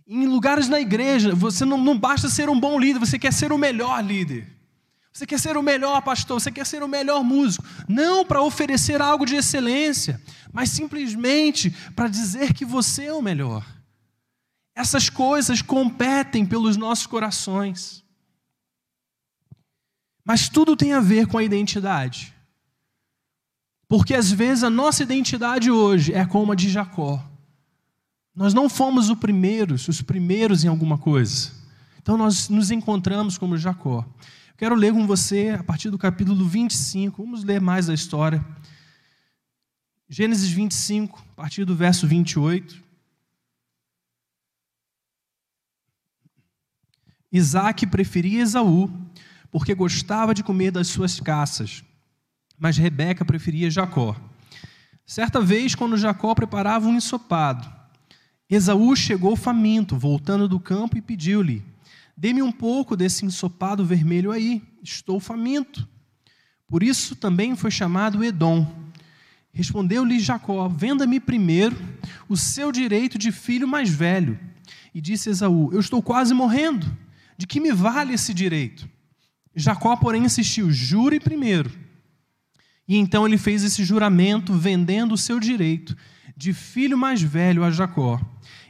Em 0.06 0.26
lugares 0.26 0.68
na 0.68 0.80
igreja, 0.80 1.34
você 1.34 1.64
não, 1.64 1.76
não 1.76 1.98
basta 1.98 2.28
ser 2.28 2.48
um 2.48 2.58
bom 2.58 2.78
líder, 2.78 2.98
você 2.98 3.18
quer 3.18 3.32
ser 3.32 3.52
o 3.52 3.58
melhor 3.58 4.02
líder. 4.04 4.58
Você 5.12 5.26
quer 5.26 5.38
ser 5.38 5.56
o 5.56 5.62
melhor 5.62 6.00
pastor, 6.02 6.40
você 6.40 6.52
quer 6.52 6.64
ser 6.64 6.82
o 6.82 6.88
melhor 6.88 7.24
músico. 7.24 7.64
Não 7.88 8.24
para 8.24 8.40
oferecer 8.40 9.02
algo 9.02 9.26
de 9.26 9.34
excelência, 9.34 10.22
mas 10.52 10.70
simplesmente 10.70 11.70
para 11.94 12.08
dizer 12.08 12.54
que 12.54 12.64
você 12.64 13.06
é 13.06 13.12
o 13.12 13.20
melhor. 13.20 13.66
Essas 14.74 15.10
coisas 15.10 15.60
competem 15.60 16.46
pelos 16.46 16.76
nossos 16.76 17.06
corações. 17.06 18.04
Mas 20.24 20.48
tudo 20.48 20.76
tem 20.76 20.92
a 20.92 21.00
ver 21.00 21.26
com 21.26 21.36
a 21.36 21.42
identidade. 21.42 22.32
Porque 23.88 24.14
às 24.14 24.30
vezes 24.30 24.62
a 24.62 24.68
nossa 24.68 25.02
identidade 25.02 25.70
hoje 25.70 26.12
é 26.12 26.26
como 26.26 26.52
a 26.52 26.54
de 26.54 26.68
Jacó. 26.68 27.24
Nós 28.34 28.52
não 28.52 28.68
fomos 28.68 29.08
os 29.08 29.18
primeiros, 29.18 29.88
os 29.88 30.02
primeiros 30.02 30.62
em 30.62 30.68
alguma 30.68 30.98
coisa. 30.98 31.50
Então 32.00 32.16
nós 32.16 32.50
nos 32.50 32.70
encontramos 32.70 33.38
como 33.38 33.56
Jacó. 33.56 34.06
Quero 34.58 34.74
ler 34.74 34.92
com 34.92 35.06
você 35.06 35.56
a 35.58 35.64
partir 35.64 35.88
do 35.88 35.96
capítulo 35.96 36.46
25. 36.46 37.22
Vamos 37.22 37.42
ler 37.42 37.60
mais 37.60 37.88
a 37.88 37.94
história. 37.94 38.44
Gênesis 40.06 40.50
25, 40.50 41.24
a 41.32 41.34
partir 41.42 41.64
do 41.64 41.74
verso 41.74 42.06
28. 42.06 42.82
Isaac 47.32 47.86
preferia 47.86 48.42
Esaú, 48.42 48.90
porque 49.50 49.74
gostava 49.74 50.34
de 50.34 50.42
comer 50.42 50.70
das 50.70 50.88
suas 50.88 51.20
caças 51.20 51.84
mas 52.58 52.76
Rebeca 52.76 53.24
preferia 53.24 53.70
Jacó. 53.70 54.16
Certa 55.06 55.40
vez, 55.40 55.74
quando 55.74 55.96
Jacó 55.96 56.34
preparava 56.34 56.86
um 56.86 56.96
ensopado, 56.96 57.66
Esaú 58.50 58.96
chegou 58.96 59.36
faminto, 59.36 59.96
voltando 59.96 60.48
do 60.48 60.58
campo, 60.58 60.96
e 60.96 61.02
pediu-lhe: 61.02 61.62
Dê-me 62.16 62.42
um 62.42 62.52
pouco 62.52 62.96
desse 62.96 63.24
ensopado 63.24 63.84
vermelho 63.84 64.32
aí, 64.32 64.62
estou 64.82 65.20
faminto. 65.20 65.86
Por 66.66 66.82
isso 66.82 67.14
também 67.14 67.56
foi 67.56 67.70
chamado 67.70 68.24
Edom. 68.24 68.66
Respondeu-lhe 69.52 70.18
Jacó: 70.18 70.68
Venda-me 70.68 71.20
primeiro 71.20 71.76
o 72.28 72.36
seu 72.36 72.70
direito 72.72 73.18
de 73.18 73.32
filho 73.32 73.68
mais 73.68 73.88
velho. 73.88 74.38
E 74.94 75.00
disse 75.00 75.30
Esaú: 75.30 75.70
Eu 75.72 75.80
estou 75.80 76.02
quase 76.02 76.34
morrendo. 76.34 76.86
De 77.36 77.46
que 77.46 77.60
me 77.60 77.72
vale 77.72 78.14
esse 78.14 78.34
direito? 78.34 78.88
Jacó, 79.54 79.94
porém, 79.96 80.24
insistiu: 80.24 80.70
Jure 80.70 81.20
primeiro. 81.20 81.87
E 82.88 82.96
então 82.96 83.26
ele 83.26 83.36
fez 83.36 83.62
esse 83.62 83.84
juramento, 83.84 84.54
vendendo 84.54 85.12
o 85.12 85.18
seu 85.18 85.38
direito 85.38 85.94
de 86.34 86.54
filho 86.54 86.96
mais 86.96 87.20
velho 87.20 87.62
a 87.62 87.70
Jacó. 87.70 88.18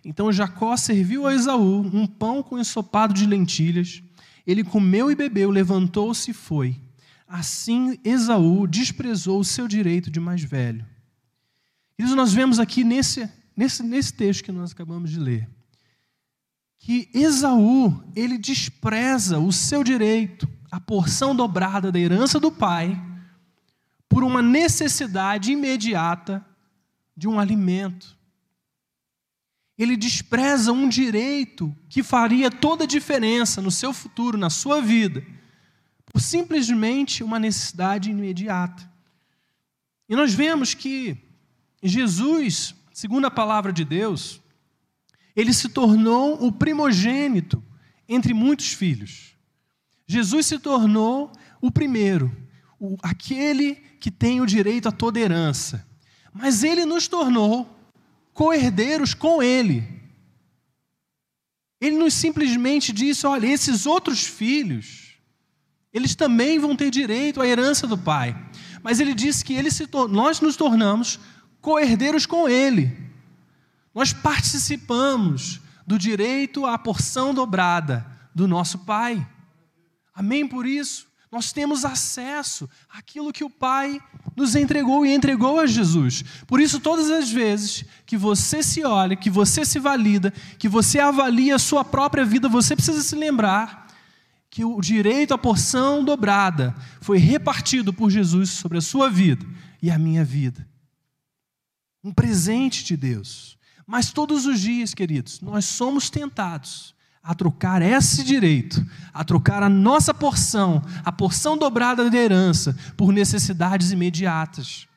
Então 0.05 0.33
Jacó 0.33 0.77
serviu 0.77 1.27
a 1.27 1.35
Esaú 1.35 1.83
um 1.95 2.07
pão 2.07 2.43
com 2.43 2.59
ensopado 2.59 3.15
de 3.15 3.27
lentilhas. 3.27 4.03
Ele 4.47 4.65
comeu 4.65 5.11
e 5.11 5.15
bebeu, 5.15 5.51
levantou-se 5.51 6.31
e 6.31 6.35
foi. 6.35 6.81
Assim 7.29 7.99
Esaú 8.03 8.67
desprezou 8.67 9.39
o 9.39 9.45
seu 9.45 9.69
direito 9.69 10.11
de 10.11 10.19
mais 10.19 10.43
velho. 10.43 10.85
Isso 11.99 12.17
nós 12.17 12.33
vemos 12.33 12.59
aqui 12.59 12.83
nesse, 12.83 13.29
nesse, 13.57 13.83
nesse 13.83 14.15
texto 14.15 14.45
que 14.45 14.53
nós 14.53 14.73
acabamos 14.73 15.11
de 15.11 15.21
ler. 15.21 15.49
Que 16.79 17.11
Esaú, 17.13 18.03
ele 18.17 18.39
despreza 18.39 19.39
o 19.39 19.53
seu 19.53 19.85
direito, 19.85 20.49
a 20.71 20.81
porção 20.81 21.37
dobrada 21.37 21.93
da 21.93 21.99
herança 21.99 22.41
do 22.41 22.51
pai, 22.51 22.99
por 24.09 24.25
uma 24.25 24.41
necessidade 24.41 25.53
imediata 25.53 26.45
de 27.17 27.29
um 27.29 27.39
alimento. 27.39 28.17
Ele 29.77 29.97
despreza 29.97 30.73
um 30.73 30.89
direito 30.89 31.75
que 31.89 32.03
faria 32.03 32.51
toda 32.51 32.85
a 32.85 32.87
diferença 32.87 33.61
no 33.61 33.71
seu 33.71 33.93
futuro, 33.93 34.37
na 34.37 34.51
sua 34.51 34.81
vida, 34.81 35.25
por 36.07 36.21
simplesmente 36.21 37.23
uma 37.23 37.39
necessidade 37.39 38.11
imediata. 38.11 38.91
E 40.09 40.17
nós 40.17 40.33
vemos 40.33 40.75
que 40.75 41.17
Jesus, 41.83 42.75
segundo 42.93 43.27
a 43.27 43.31
palavra 43.31 43.73
de 43.73 43.85
Deus, 43.85 44.41
ele 45.37 45.53
se 45.53 45.69
tornou 45.69 46.45
o 46.45 46.51
primogênito 46.51 47.63
entre 48.09 48.35
muitos 48.35 48.73
filhos. 48.73 49.37
Jesus 50.07 50.47
se 50.47 50.59
tornou 50.59 51.31
o 51.61 51.71
primeiro, 51.71 52.35
o, 52.79 52.97
aquele 53.03 53.75
que 54.01 54.11
tem 54.11 54.41
o 54.41 54.47
direito 54.47 54.89
a 54.89 54.93
toda 54.93 55.19
herança. 55.19 55.87
Mas 56.33 56.63
ele 56.63 56.85
nos 56.85 57.09
tornou 57.09 57.69
co-herdeiros 58.33 59.15
com 59.15 59.43
ele. 59.43 59.99
Ele 61.81 61.97
nos 61.97 62.15
simplesmente 62.15 62.93
disse: 62.93 63.27
olha, 63.27 63.47
esses 63.47 63.87
outros 63.87 64.25
filhos, 64.25 65.15
eles 65.93 66.15
também 66.15 66.59
vão 66.59 66.77
ter 66.77 66.91
direito 66.91 67.41
à 67.41 67.47
herança 67.47 67.87
do 67.87 67.99
pai. 67.99 68.37
Mas 68.83 69.01
ele 69.01 69.15
disse 69.15 69.45
que 69.45 69.55
ele 69.55 69.71
se 69.71 69.89
nós 70.09 70.41
nos 70.41 70.57
tornamos 70.57 71.19
co-herdeiros 71.61 72.27
com 72.27 72.49
ele. 72.49 72.97
Nós 73.95 74.13
participamos 74.13 75.61
do 75.85 75.99
direito 75.99 76.65
à 76.65 76.79
porção 76.79 77.35
dobrada 77.35 78.07
do 78.33 78.47
nosso 78.47 78.79
pai. 78.81 79.27
Amém 80.15 80.47
por 80.47 80.67
isso? 80.67 81.08
Nós 81.31 81.53
temos 81.53 81.85
acesso 81.85 82.69
àquilo 82.89 83.33
que 83.33 83.45
o 83.45 83.51
Pai 83.51 84.01
nos 84.35 84.55
entregou 84.55 85.05
e 85.05 85.15
entregou 85.15 85.61
a 85.61 85.67
Jesus. 85.67 86.25
Por 86.47 86.61
isso, 86.61 86.81
todas 86.81 87.11
as 87.11 87.31
vezes 87.31 87.85
que 88.07 88.17
você 88.17 88.63
se 88.63 88.83
olha, 88.85 89.15
que 89.15 89.29
você 89.29 89.65
se 89.65 89.79
valida, 89.79 90.33
que 90.59 90.69
você 90.69 90.99
avalia 90.99 91.57
a 91.57 91.59
sua 91.59 91.85
própria 91.85 92.25
vida, 92.25 92.49
você 92.49 92.75
precisa 92.75 93.03
se 93.03 93.15
lembrar 93.15 93.89
que 94.49 94.65
o 94.65 94.81
direito 94.81 95.35
à 95.35 95.39
porção 95.39 96.03
dobrada 96.03 96.75
foi 97.01 97.19
repartido 97.19 97.93
por 97.93 98.11
Jesus 98.11 98.51
sobre 98.51 98.79
a 98.79 98.83
sua 98.83 99.11
vida 99.11 99.45
e 99.83 99.91
a 99.91 99.99
minha 99.99 100.25
vida. 100.25 100.67
Um 102.03 102.13
presente 102.13 102.85
de 102.85 102.97
Deus. 102.97 103.59
Mas 103.87 104.13
todos 104.13 104.47
os 104.47 104.61
dias, 104.61 104.95
queridos, 104.95 105.41
nós 105.41 105.67
somos 105.67 106.09
tentados 106.09 106.95
a 107.29 107.35
trocar 107.35 107.83
esse 107.83 108.25
direito, 108.25 108.83
a 109.13 109.23
trocar 109.23 109.63
a 109.63 109.69
nossa 109.69 110.15
porção, 110.15 110.83
a 111.05 111.13
porção 111.13 111.59
dobrada 111.59 112.09
da 112.09 112.17
herança, 112.17 112.75
por 112.97 113.13
necessidades 113.13 113.93
imediatas 113.93 114.89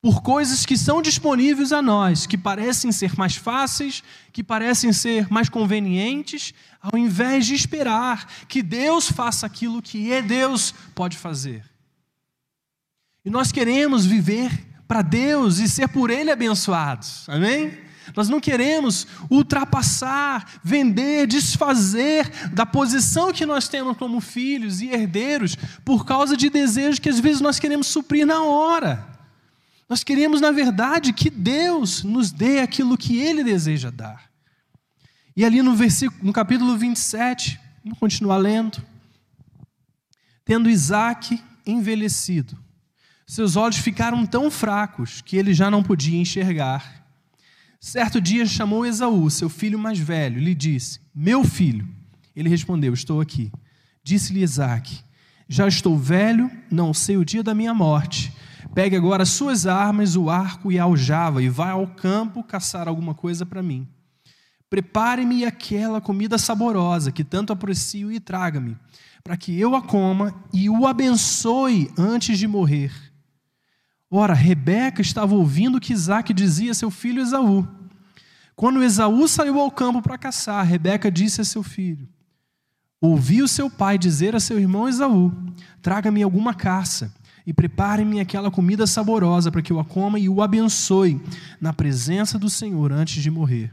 por 0.00 0.20
coisas 0.20 0.66
que 0.66 0.76
são 0.76 1.00
disponíveis 1.00 1.72
a 1.72 1.80
nós, 1.80 2.26
que 2.26 2.36
parecem 2.36 2.92
ser 2.92 3.16
mais 3.16 3.36
fáceis, 3.36 4.02
que 4.34 4.44
parecem 4.44 4.92
ser 4.92 5.32
mais 5.32 5.48
convenientes, 5.48 6.52
ao 6.78 6.98
invés 6.98 7.46
de 7.46 7.54
esperar 7.54 8.26
que 8.46 8.62
Deus 8.62 9.10
faça 9.10 9.46
aquilo 9.46 9.80
que 9.80 10.12
é 10.12 10.20
Deus 10.20 10.74
pode 10.94 11.16
fazer. 11.16 11.64
E 13.24 13.30
nós 13.30 13.50
queremos 13.50 14.04
viver 14.04 14.50
para 14.86 15.00
Deus 15.00 15.58
e 15.58 15.66
ser 15.66 15.88
por 15.88 16.10
Ele 16.10 16.30
abençoados, 16.30 17.26
amém? 17.26 17.83
Nós 18.16 18.28
não 18.28 18.40
queremos 18.40 19.06
ultrapassar, 19.30 20.60
vender, 20.62 21.26
desfazer 21.26 22.30
da 22.52 22.66
posição 22.66 23.32
que 23.32 23.46
nós 23.46 23.68
temos 23.68 23.96
como 23.96 24.20
filhos 24.20 24.80
e 24.80 24.88
herdeiros 24.88 25.56
por 25.84 26.04
causa 26.04 26.36
de 26.36 26.50
desejos 26.50 26.98
que 26.98 27.08
às 27.08 27.20
vezes 27.20 27.40
nós 27.40 27.58
queremos 27.58 27.86
suprir 27.86 28.26
na 28.26 28.42
hora. 28.42 29.06
Nós 29.88 30.02
queremos, 30.02 30.40
na 30.40 30.50
verdade, 30.50 31.12
que 31.12 31.30
Deus 31.30 32.02
nos 32.02 32.30
dê 32.30 32.60
aquilo 32.60 32.96
que 32.96 33.18
Ele 33.18 33.44
deseja 33.44 33.90
dar. 33.90 34.30
E 35.36 35.44
ali 35.44 35.62
no, 35.62 35.74
versículo, 35.74 36.24
no 36.24 36.32
capítulo 36.32 36.76
27, 36.76 37.60
vamos 37.82 37.98
continuar 37.98 38.36
lendo. 38.36 38.82
Tendo 40.44 40.70
Isaac 40.70 41.42
envelhecido, 41.66 42.56
seus 43.26 43.56
olhos 43.56 43.78
ficaram 43.78 44.26
tão 44.26 44.50
fracos 44.50 45.20
que 45.22 45.36
ele 45.36 45.54
já 45.54 45.70
não 45.70 45.82
podia 45.82 46.20
enxergar. 46.20 47.03
Certo 47.84 48.18
dia 48.18 48.46
chamou 48.46 48.86
Esaú, 48.86 49.28
seu 49.28 49.50
filho 49.50 49.78
mais 49.78 49.98
velho, 49.98 50.38
e 50.38 50.44
lhe 50.44 50.54
disse: 50.54 51.00
Meu 51.14 51.44
filho. 51.44 51.86
Ele 52.34 52.48
respondeu: 52.48 52.94
Estou 52.94 53.20
aqui. 53.20 53.52
Disse-lhe 54.02 54.42
Isaac: 54.42 55.04
Já 55.46 55.68
estou 55.68 55.98
velho, 55.98 56.50
não 56.70 56.94
sei 56.94 57.18
o 57.18 57.24
dia 57.26 57.42
da 57.42 57.54
minha 57.54 57.74
morte. 57.74 58.32
Pegue 58.74 58.96
agora 58.96 59.26
suas 59.26 59.66
armas, 59.66 60.16
o 60.16 60.30
arco 60.30 60.72
e 60.72 60.78
a 60.78 60.84
aljava, 60.84 61.42
e 61.42 61.50
vá 61.50 61.72
ao 61.72 61.86
campo 61.88 62.42
caçar 62.42 62.88
alguma 62.88 63.12
coisa 63.14 63.44
para 63.44 63.62
mim. 63.62 63.86
Prepare-me 64.70 65.44
aquela 65.44 66.00
comida 66.00 66.38
saborosa 66.38 67.12
que 67.12 67.22
tanto 67.22 67.52
aprecio 67.52 68.10
e 68.10 68.18
traga-me, 68.18 68.78
para 69.22 69.36
que 69.36 69.60
eu 69.60 69.76
a 69.76 69.82
coma 69.82 70.34
e 70.54 70.70
o 70.70 70.86
abençoe 70.86 71.92
antes 71.98 72.38
de 72.38 72.48
morrer. 72.48 73.13
Ora, 74.16 74.32
Rebeca 74.32 75.02
estava 75.02 75.34
ouvindo 75.34 75.78
o 75.78 75.80
que 75.80 75.92
Isaac 75.92 76.32
dizia 76.32 76.70
a 76.70 76.74
seu 76.74 76.88
filho 76.88 77.20
Esaú. 77.20 77.66
Quando 78.54 78.80
Esaú 78.80 79.26
saiu 79.26 79.58
ao 79.58 79.72
campo 79.72 80.00
para 80.00 80.16
caçar, 80.16 80.64
Rebeca 80.64 81.10
disse 81.10 81.40
a 81.40 81.44
seu 81.44 81.64
filho: 81.64 82.08
Ouvi 83.00 83.42
o 83.42 83.48
seu 83.48 83.68
pai 83.68 83.98
dizer 83.98 84.36
a 84.36 84.38
seu 84.38 84.56
irmão 84.60 84.88
Esaú: 84.88 85.32
Traga-me 85.82 86.22
alguma 86.22 86.54
caça 86.54 87.12
e 87.44 87.52
prepare-me 87.52 88.20
aquela 88.20 88.52
comida 88.52 88.86
saborosa 88.86 89.50
para 89.50 89.60
que 89.60 89.72
eu 89.72 89.80
a 89.80 89.84
coma 89.84 90.16
e 90.16 90.28
o 90.28 90.40
abençoe 90.40 91.20
na 91.60 91.72
presença 91.72 92.38
do 92.38 92.48
Senhor 92.48 92.92
antes 92.92 93.20
de 93.20 93.32
morrer. 93.32 93.72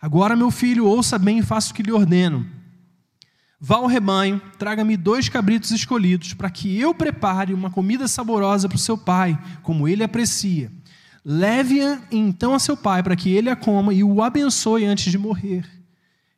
Agora, 0.00 0.36
meu 0.36 0.52
filho, 0.52 0.86
ouça 0.86 1.18
bem 1.18 1.40
e 1.40 1.42
faça 1.42 1.72
o 1.72 1.74
que 1.74 1.82
lhe 1.82 1.90
ordeno. 1.90 2.46
Vá 3.62 3.76
ao 3.76 3.86
rebanho, 3.86 4.40
traga-me 4.58 4.96
dois 4.96 5.28
cabritos 5.28 5.70
escolhidos, 5.70 6.32
para 6.32 6.48
que 6.48 6.80
eu 6.80 6.94
prepare 6.94 7.52
uma 7.52 7.68
comida 7.70 8.08
saborosa 8.08 8.66
para 8.66 8.76
o 8.76 8.78
seu 8.78 8.96
pai, 8.96 9.38
como 9.62 9.86
ele 9.86 10.02
aprecia. 10.02 10.72
Leve-a 11.22 12.00
então 12.10 12.54
a 12.54 12.58
seu 12.58 12.74
pai, 12.74 13.02
para 13.02 13.14
que 13.14 13.28
ele 13.28 13.50
a 13.50 13.56
coma 13.56 13.92
e 13.92 14.02
o 14.02 14.22
abençoe 14.22 14.86
antes 14.86 15.12
de 15.12 15.18
morrer. 15.18 15.68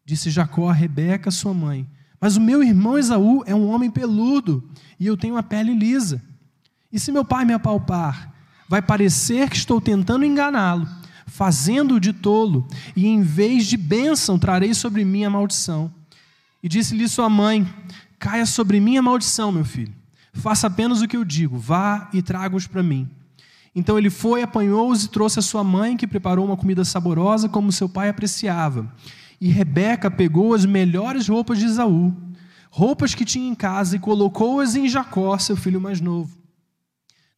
Disse 0.04 0.30
Jacó 0.30 0.68
a 0.68 0.72
Rebeca, 0.72 1.30
sua 1.30 1.54
mãe: 1.54 1.88
Mas 2.20 2.36
o 2.36 2.40
meu 2.40 2.60
irmão 2.60 2.98
Esaú 2.98 3.44
é 3.46 3.54
um 3.54 3.68
homem 3.68 3.88
peludo, 3.88 4.68
e 4.98 5.06
eu 5.06 5.16
tenho 5.16 5.36
a 5.36 5.44
pele 5.44 5.72
lisa. 5.74 6.20
E 6.92 6.98
se 6.98 7.12
meu 7.12 7.24
pai 7.24 7.44
me 7.44 7.52
apalpar, 7.52 8.34
vai 8.68 8.82
parecer 8.82 9.48
que 9.48 9.56
estou 9.56 9.80
tentando 9.80 10.24
enganá-lo, 10.24 10.88
fazendo-o 11.28 12.00
de 12.00 12.12
tolo, 12.12 12.66
e 12.96 13.06
em 13.06 13.22
vez 13.22 13.66
de 13.66 13.76
bênção 13.76 14.40
trarei 14.40 14.74
sobre 14.74 15.04
mim 15.04 15.24
a 15.24 15.30
maldição. 15.30 16.01
E 16.62 16.68
disse-lhe 16.68 17.08
sua 17.08 17.28
mãe: 17.28 17.66
Caia 18.18 18.46
sobre 18.46 18.78
mim 18.78 18.96
a 18.96 19.02
maldição, 19.02 19.50
meu 19.50 19.64
filho. 19.64 19.92
Faça 20.32 20.66
apenas 20.66 21.02
o 21.02 21.08
que 21.08 21.16
eu 21.16 21.24
digo, 21.24 21.58
vá 21.58 22.08
e 22.12 22.22
traga-os 22.22 22.66
para 22.66 22.82
mim. 22.82 23.08
Então 23.74 23.98
ele 23.98 24.10
foi, 24.10 24.42
apanhou-os 24.42 25.04
e 25.04 25.08
trouxe 25.08 25.38
a 25.38 25.42
sua 25.42 25.64
mãe, 25.64 25.96
que 25.96 26.06
preparou 26.06 26.44
uma 26.44 26.56
comida 26.56 26.84
saborosa, 26.84 27.48
como 27.48 27.72
seu 27.72 27.88
pai 27.88 28.08
apreciava. 28.08 28.90
E 29.40 29.48
Rebeca 29.48 30.10
pegou 30.10 30.54
as 30.54 30.64
melhores 30.64 31.28
roupas 31.28 31.58
de 31.58 31.64
Esaú, 31.64 32.14
roupas 32.70 33.14
que 33.14 33.24
tinha 33.24 33.48
em 33.48 33.54
casa, 33.54 33.96
e 33.96 33.98
colocou-as 33.98 34.76
em 34.76 34.88
Jacó, 34.88 35.36
seu 35.38 35.56
filho 35.56 35.80
mais 35.80 36.00
novo. 36.00 36.38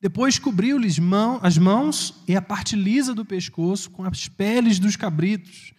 Depois 0.01 0.39
cobriu-lhes 0.39 0.99
as 1.41 1.57
mãos 1.57 2.15
e 2.29 2.37
a 2.37 2.43
parte 2.43 2.77
lisa 2.77 3.15
do 3.15 3.25
pescoço 3.25 3.91
com 3.91 4.05
as 4.05 4.29
peles 4.29 4.79
dos 4.79 4.97
cabritos. 4.97 5.73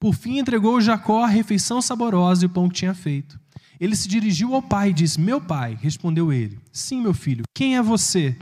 Por 0.00 0.14
fim, 0.14 0.38
entregou 0.38 0.80
Jacó 0.80 1.24
a 1.24 1.28
refeição 1.28 1.82
saborosa 1.82 2.44
e 2.44 2.46
o 2.46 2.50
pão 2.50 2.68
que 2.68 2.76
tinha 2.76 2.94
feito. 2.94 3.38
Ele 3.80 3.96
se 3.96 4.08
dirigiu 4.08 4.54
ao 4.54 4.62
pai 4.62 4.90
e 4.90 4.92
disse: 4.92 5.20
Meu 5.20 5.40
pai, 5.40 5.76
respondeu 5.80 6.32
ele. 6.32 6.58
Sim, 6.72 7.00
meu 7.00 7.14
filho, 7.14 7.44
quem 7.54 7.76
é 7.76 7.82
você? 7.82 8.36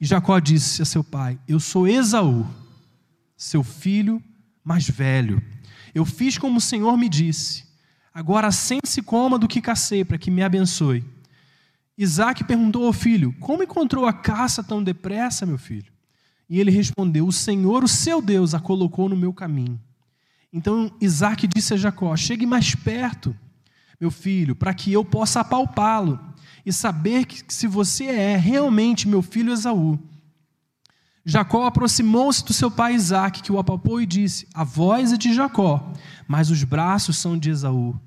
E 0.00 0.06
Jacó 0.06 0.38
disse 0.38 0.80
a 0.80 0.84
seu 0.84 1.04
pai: 1.04 1.38
Eu 1.46 1.60
sou 1.60 1.86
Esaú, 1.86 2.46
seu 3.36 3.62
filho 3.62 4.22
mais 4.64 4.88
velho. 4.88 5.42
Eu 5.94 6.04
fiz 6.04 6.38
como 6.38 6.58
o 6.58 6.60
Senhor 6.60 6.96
me 6.96 7.08
disse. 7.08 7.64
Agora 8.12 8.50
sente-se 8.50 9.02
coma 9.02 9.38
do 9.38 9.48
que 9.48 9.60
cacei, 9.60 10.04
para 10.04 10.18
que 10.18 10.30
me 10.30 10.42
abençoe. 10.42 11.04
Isaac 11.96 12.44
perguntou 12.44 12.86
ao 12.86 12.92
filho: 12.92 13.34
Como 13.40 13.62
encontrou 13.62 14.06
a 14.06 14.12
caça 14.12 14.62
tão 14.62 14.82
depressa, 14.82 15.44
meu 15.44 15.58
filho? 15.58 15.92
E 16.48 16.60
ele 16.60 16.70
respondeu: 16.70 17.26
O 17.26 17.32
Senhor, 17.32 17.82
o 17.82 17.88
seu 17.88 18.22
Deus, 18.22 18.54
a 18.54 18.60
colocou 18.60 19.08
no 19.08 19.16
meu 19.16 19.32
caminho. 19.32 19.80
Então 20.52 20.90
Isaac 21.00 21.46
disse 21.46 21.74
a 21.74 21.76
Jacó: 21.76 22.16
Chegue 22.16 22.46
mais 22.46 22.74
perto, 22.74 23.36
meu 24.00 24.10
filho, 24.10 24.56
para 24.56 24.72
que 24.72 24.92
eu 24.92 25.04
possa 25.04 25.40
apalpá-lo 25.40 26.18
e 26.64 26.72
saber 26.72 27.26
que 27.26 27.42
se 27.52 27.66
você 27.66 28.04
é 28.04 28.36
realmente 28.36 29.08
meu 29.08 29.22
filho 29.22 29.52
Esaú. 29.52 29.98
Jacó 31.24 31.66
aproximou-se 31.66 32.42
do 32.42 32.54
seu 32.54 32.70
pai 32.70 32.94
Isaac, 32.94 33.42
que 33.42 33.52
o 33.52 33.58
apalpou 33.58 34.00
e 34.00 34.06
disse: 34.06 34.48
A 34.54 34.64
voz 34.64 35.12
é 35.12 35.16
de 35.16 35.34
Jacó, 35.34 35.92
mas 36.26 36.50
os 36.50 36.64
braços 36.64 37.18
são 37.18 37.36
de 37.36 37.50
Esaú. 37.50 37.98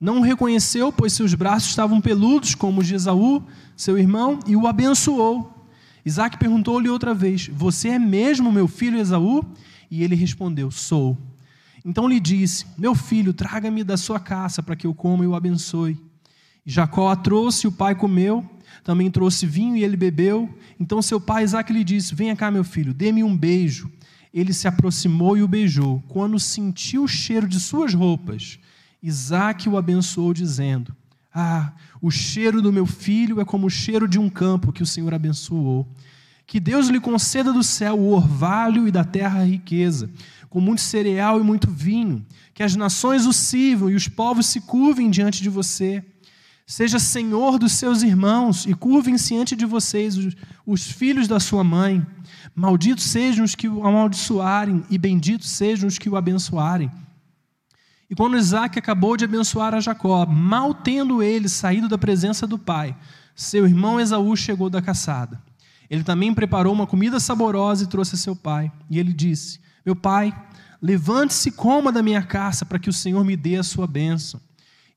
Não 0.00 0.18
o 0.18 0.22
reconheceu, 0.22 0.92
pois 0.92 1.12
seus 1.12 1.34
braços 1.34 1.70
estavam 1.70 2.00
peludos, 2.00 2.54
como 2.54 2.80
os 2.80 2.86
de 2.86 2.94
Esaú, 2.94 3.42
seu 3.76 3.98
irmão, 3.98 4.38
e 4.46 4.54
o 4.56 4.66
abençoou. 4.66 5.66
Isaac 6.06 6.38
perguntou-lhe 6.38 6.88
outra 6.88 7.12
vez: 7.12 7.48
Você 7.52 7.88
é 7.88 7.98
mesmo 7.98 8.52
meu 8.52 8.68
filho 8.68 8.98
Esaú? 8.98 9.44
E 9.90 10.04
ele 10.04 10.14
respondeu: 10.14 10.70
Sou. 10.70 11.18
Então 11.84 12.08
lhe 12.08 12.20
disse: 12.20 12.66
Meu 12.76 12.94
filho, 12.94 13.32
traga-me 13.32 13.82
da 13.82 13.96
sua 13.96 14.20
caça 14.20 14.62
para 14.62 14.76
que 14.76 14.86
eu 14.86 14.94
coma 14.94 15.24
e 15.24 15.26
o 15.26 15.34
abençoe. 15.34 15.98
E 16.64 16.70
Jacó 16.70 17.08
a 17.08 17.16
trouxe, 17.16 17.66
o 17.66 17.72
pai 17.72 17.94
comeu, 17.94 18.44
também 18.84 19.10
trouxe 19.10 19.46
vinho 19.46 19.76
e 19.76 19.84
ele 19.84 19.96
bebeu. 19.96 20.48
Então 20.78 21.00
seu 21.00 21.20
pai 21.20 21.44
Isaac 21.44 21.72
lhe 21.72 21.84
disse: 21.84 22.14
Venha 22.14 22.36
cá, 22.36 22.50
meu 22.50 22.64
filho, 22.64 22.92
dê-me 22.92 23.24
um 23.24 23.36
beijo. 23.36 23.90
Ele 24.32 24.52
se 24.52 24.68
aproximou 24.68 25.36
e 25.36 25.42
o 25.42 25.48
beijou. 25.48 26.02
Quando 26.08 26.38
sentiu 26.38 27.04
o 27.04 27.08
cheiro 27.08 27.48
de 27.48 27.58
suas 27.58 27.94
roupas, 27.94 28.58
Isaac 29.02 29.68
o 29.68 29.76
abençoou, 29.76 30.32
dizendo: 30.32 30.94
Ah, 31.34 31.72
o 32.00 32.10
cheiro 32.10 32.62
do 32.62 32.72
meu 32.72 32.86
filho 32.86 33.40
é 33.40 33.44
como 33.44 33.66
o 33.66 33.70
cheiro 33.70 34.06
de 34.06 34.18
um 34.18 34.28
campo 34.28 34.72
que 34.72 34.82
o 34.82 34.86
Senhor 34.86 35.12
abençoou. 35.12 35.88
Que 36.50 36.58
Deus 36.58 36.88
lhe 36.88 36.98
conceda 36.98 37.52
do 37.52 37.62
céu 37.62 37.96
o 37.96 38.12
orvalho 38.12 38.88
e 38.88 38.90
da 38.90 39.04
terra 39.04 39.38
a 39.38 39.44
riqueza, 39.44 40.10
com 40.48 40.60
muito 40.60 40.80
cereal 40.80 41.38
e 41.38 41.44
muito 41.44 41.70
vinho. 41.70 42.26
Que 42.52 42.64
as 42.64 42.74
nações 42.74 43.24
o 43.24 43.32
sirvam 43.32 43.88
e 43.88 43.94
os 43.94 44.08
povos 44.08 44.46
se 44.46 44.60
curvem 44.62 45.08
diante 45.08 45.44
de 45.44 45.48
você. 45.48 46.04
Seja 46.66 46.98
senhor 46.98 47.56
dos 47.56 47.74
seus 47.74 48.02
irmãos 48.02 48.66
e 48.66 48.74
curvem-se 48.74 49.28
diante 49.28 49.54
de 49.54 49.64
vocês 49.64 50.16
os, 50.16 50.34
os 50.66 50.90
filhos 50.90 51.28
da 51.28 51.38
sua 51.38 51.62
mãe. 51.62 52.04
Malditos 52.52 53.04
sejam 53.04 53.44
os 53.44 53.54
que 53.54 53.68
o 53.68 53.86
amaldiçoarem 53.86 54.82
e 54.90 54.98
benditos 54.98 55.50
sejam 55.50 55.86
os 55.86 55.98
que 55.98 56.10
o 56.10 56.16
abençoarem. 56.16 56.90
E 58.10 58.14
quando 58.16 58.36
Isaac 58.36 58.76
acabou 58.76 59.16
de 59.16 59.24
abençoar 59.24 59.72
a 59.72 59.78
Jacó, 59.78 60.26
mal 60.26 60.74
tendo 60.74 61.22
ele 61.22 61.48
saído 61.48 61.88
da 61.88 61.96
presença 61.96 62.44
do 62.44 62.58
pai, 62.58 62.96
seu 63.36 63.68
irmão 63.68 64.00
Esaú 64.00 64.36
chegou 64.36 64.68
da 64.68 64.82
caçada. 64.82 65.40
Ele 65.90 66.04
também 66.04 66.32
preparou 66.32 66.72
uma 66.72 66.86
comida 66.86 67.18
saborosa 67.18 67.82
e 67.82 67.88
trouxe 67.88 68.14
a 68.14 68.18
seu 68.18 68.36
pai. 68.36 68.70
E 68.88 68.98
ele 68.98 69.12
disse: 69.12 69.58
Meu 69.84 69.96
pai, 69.96 70.32
levante-se 70.80 71.48
e 71.48 71.52
coma 71.52 71.90
da 71.90 72.00
minha 72.00 72.22
caça, 72.22 72.64
para 72.64 72.78
que 72.78 72.88
o 72.88 72.92
Senhor 72.92 73.24
me 73.24 73.36
dê 73.36 73.56
a 73.56 73.64
sua 73.64 73.88
bênção. 73.88 74.40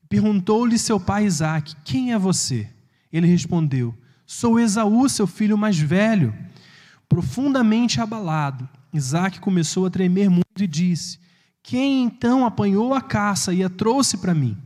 perguntou-lhe 0.08 0.78
seu 0.78 1.00
pai 1.00 1.24
Isaque: 1.24 1.74
Quem 1.84 2.12
é 2.12 2.18
você? 2.18 2.70
Ele 3.12 3.26
respondeu: 3.26 3.92
Sou 4.24 4.60
Esaú, 4.60 5.08
seu 5.08 5.26
filho 5.26 5.58
mais 5.58 5.76
velho. 5.76 6.32
Profundamente 7.08 8.00
abalado, 8.00 8.68
Isaque 8.92 9.40
começou 9.40 9.86
a 9.86 9.90
tremer 9.90 10.30
muito 10.30 10.62
e 10.62 10.66
disse: 10.68 11.18
Quem 11.60 12.04
então 12.04 12.46
apanhou 12.46 12.94
a 12.94 13.00
caça 13.00 13.52
e 13.52 13.64
a 13.64 13.68
trouxe 13.68 14.16
para 14.16 14.32
mim? 14.32 14.56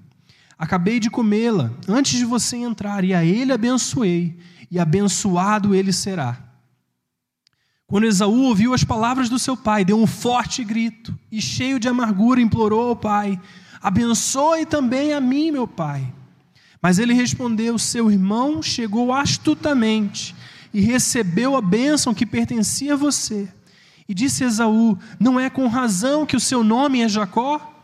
Acabei 0.59 0.99
de 0.99 1.09
comê-la 1.09 1.73
antes 1.87 2.18
de 2.18 2.25
você 2.25 2.57
entrar, 2.57 3.05
e 3.05 3.14
a 3.14 3.25
ele 3.25 3.53
abençoei, 3.53 4.37
e 4.71 4.79
abençoado 4.79 5.75
ele 5.75 5.92
será. 5.92 6.37
Quando 7.87 8.05
Esaú 8.05 8.42
ouviu 8.42 8.75
as 8.75 8.85
palavras 8.85 9.29
do 9.29 9.38
seu 9.38 9.57
pai, 9.57 9.85
deu 9.85 9.99
um 9.99 10.07
forte 10.07 10.62
grito 10.62 11.16
e, 11.31 11.40
cheio 11.40 11.79
de 11.79 11.88
amargura, 11.88 12.40
implorou 12.40 12.88
ao 12.88 12.97
pai: 12.97 13.40
Abençoe 13.81 14.66
também 14.66 15.14
a 15.14 15.21
mim, 15.21 15.51
meu 15.51 15.66
pai. 15.66 16.12
Mas 16.83 16.99
ele 16.99 17.14
respondeu: 17.14 17.79
Seu 17.79 18.11
irmão 18.11 18.62
chegou 18.62 19.12
astutamente 19.12 20.35
e 20.75 20.81
recebeu 20.81 21.57
a 21.57 21.62
bênção 21.62 22.12
que 22.12 22.27
pertencia 22.27 22.94
a 22.94 22.97
você. 22.97 23.49
E 24.09 24.12
disse 24.12 24.44
Esaú: 24.44 24.99
Não 25.18 25.38
é 25.38 25.49
com 25.49 25.66
razão 25.66 26.27
que 26.27 26.37
o 26.37 26.40
seu 26.40 26.62
nome 26.62 27.01
é 27.01 27.09
Jacó? 27.09 27.78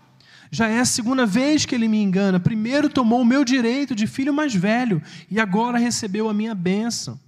Já 0.54 0.68
é 0.68 0.78
a 0.78 0.84
segunda 0.84 1.26
vez 1.26 1.66
que 1.66 1.74
ele 1.74 1.88
me 1.88 2.00
engana. 2.00 2.38
Primeiro 2.38 2.88
tomou 2.88 3.20
o 3.20 3.24
meu 3.24 3.44
direito 3.44 3.92
de 3.92 4.06
filho 4.06 4.32
mais 4.32 4.54
velho 4.54 5.02
e 5.28 5.40
agora 5.40 5.78
recebeu 5.78 6.28
a 6.30 6.32
minha 6.32 6.54
bênção. 6.54 7.18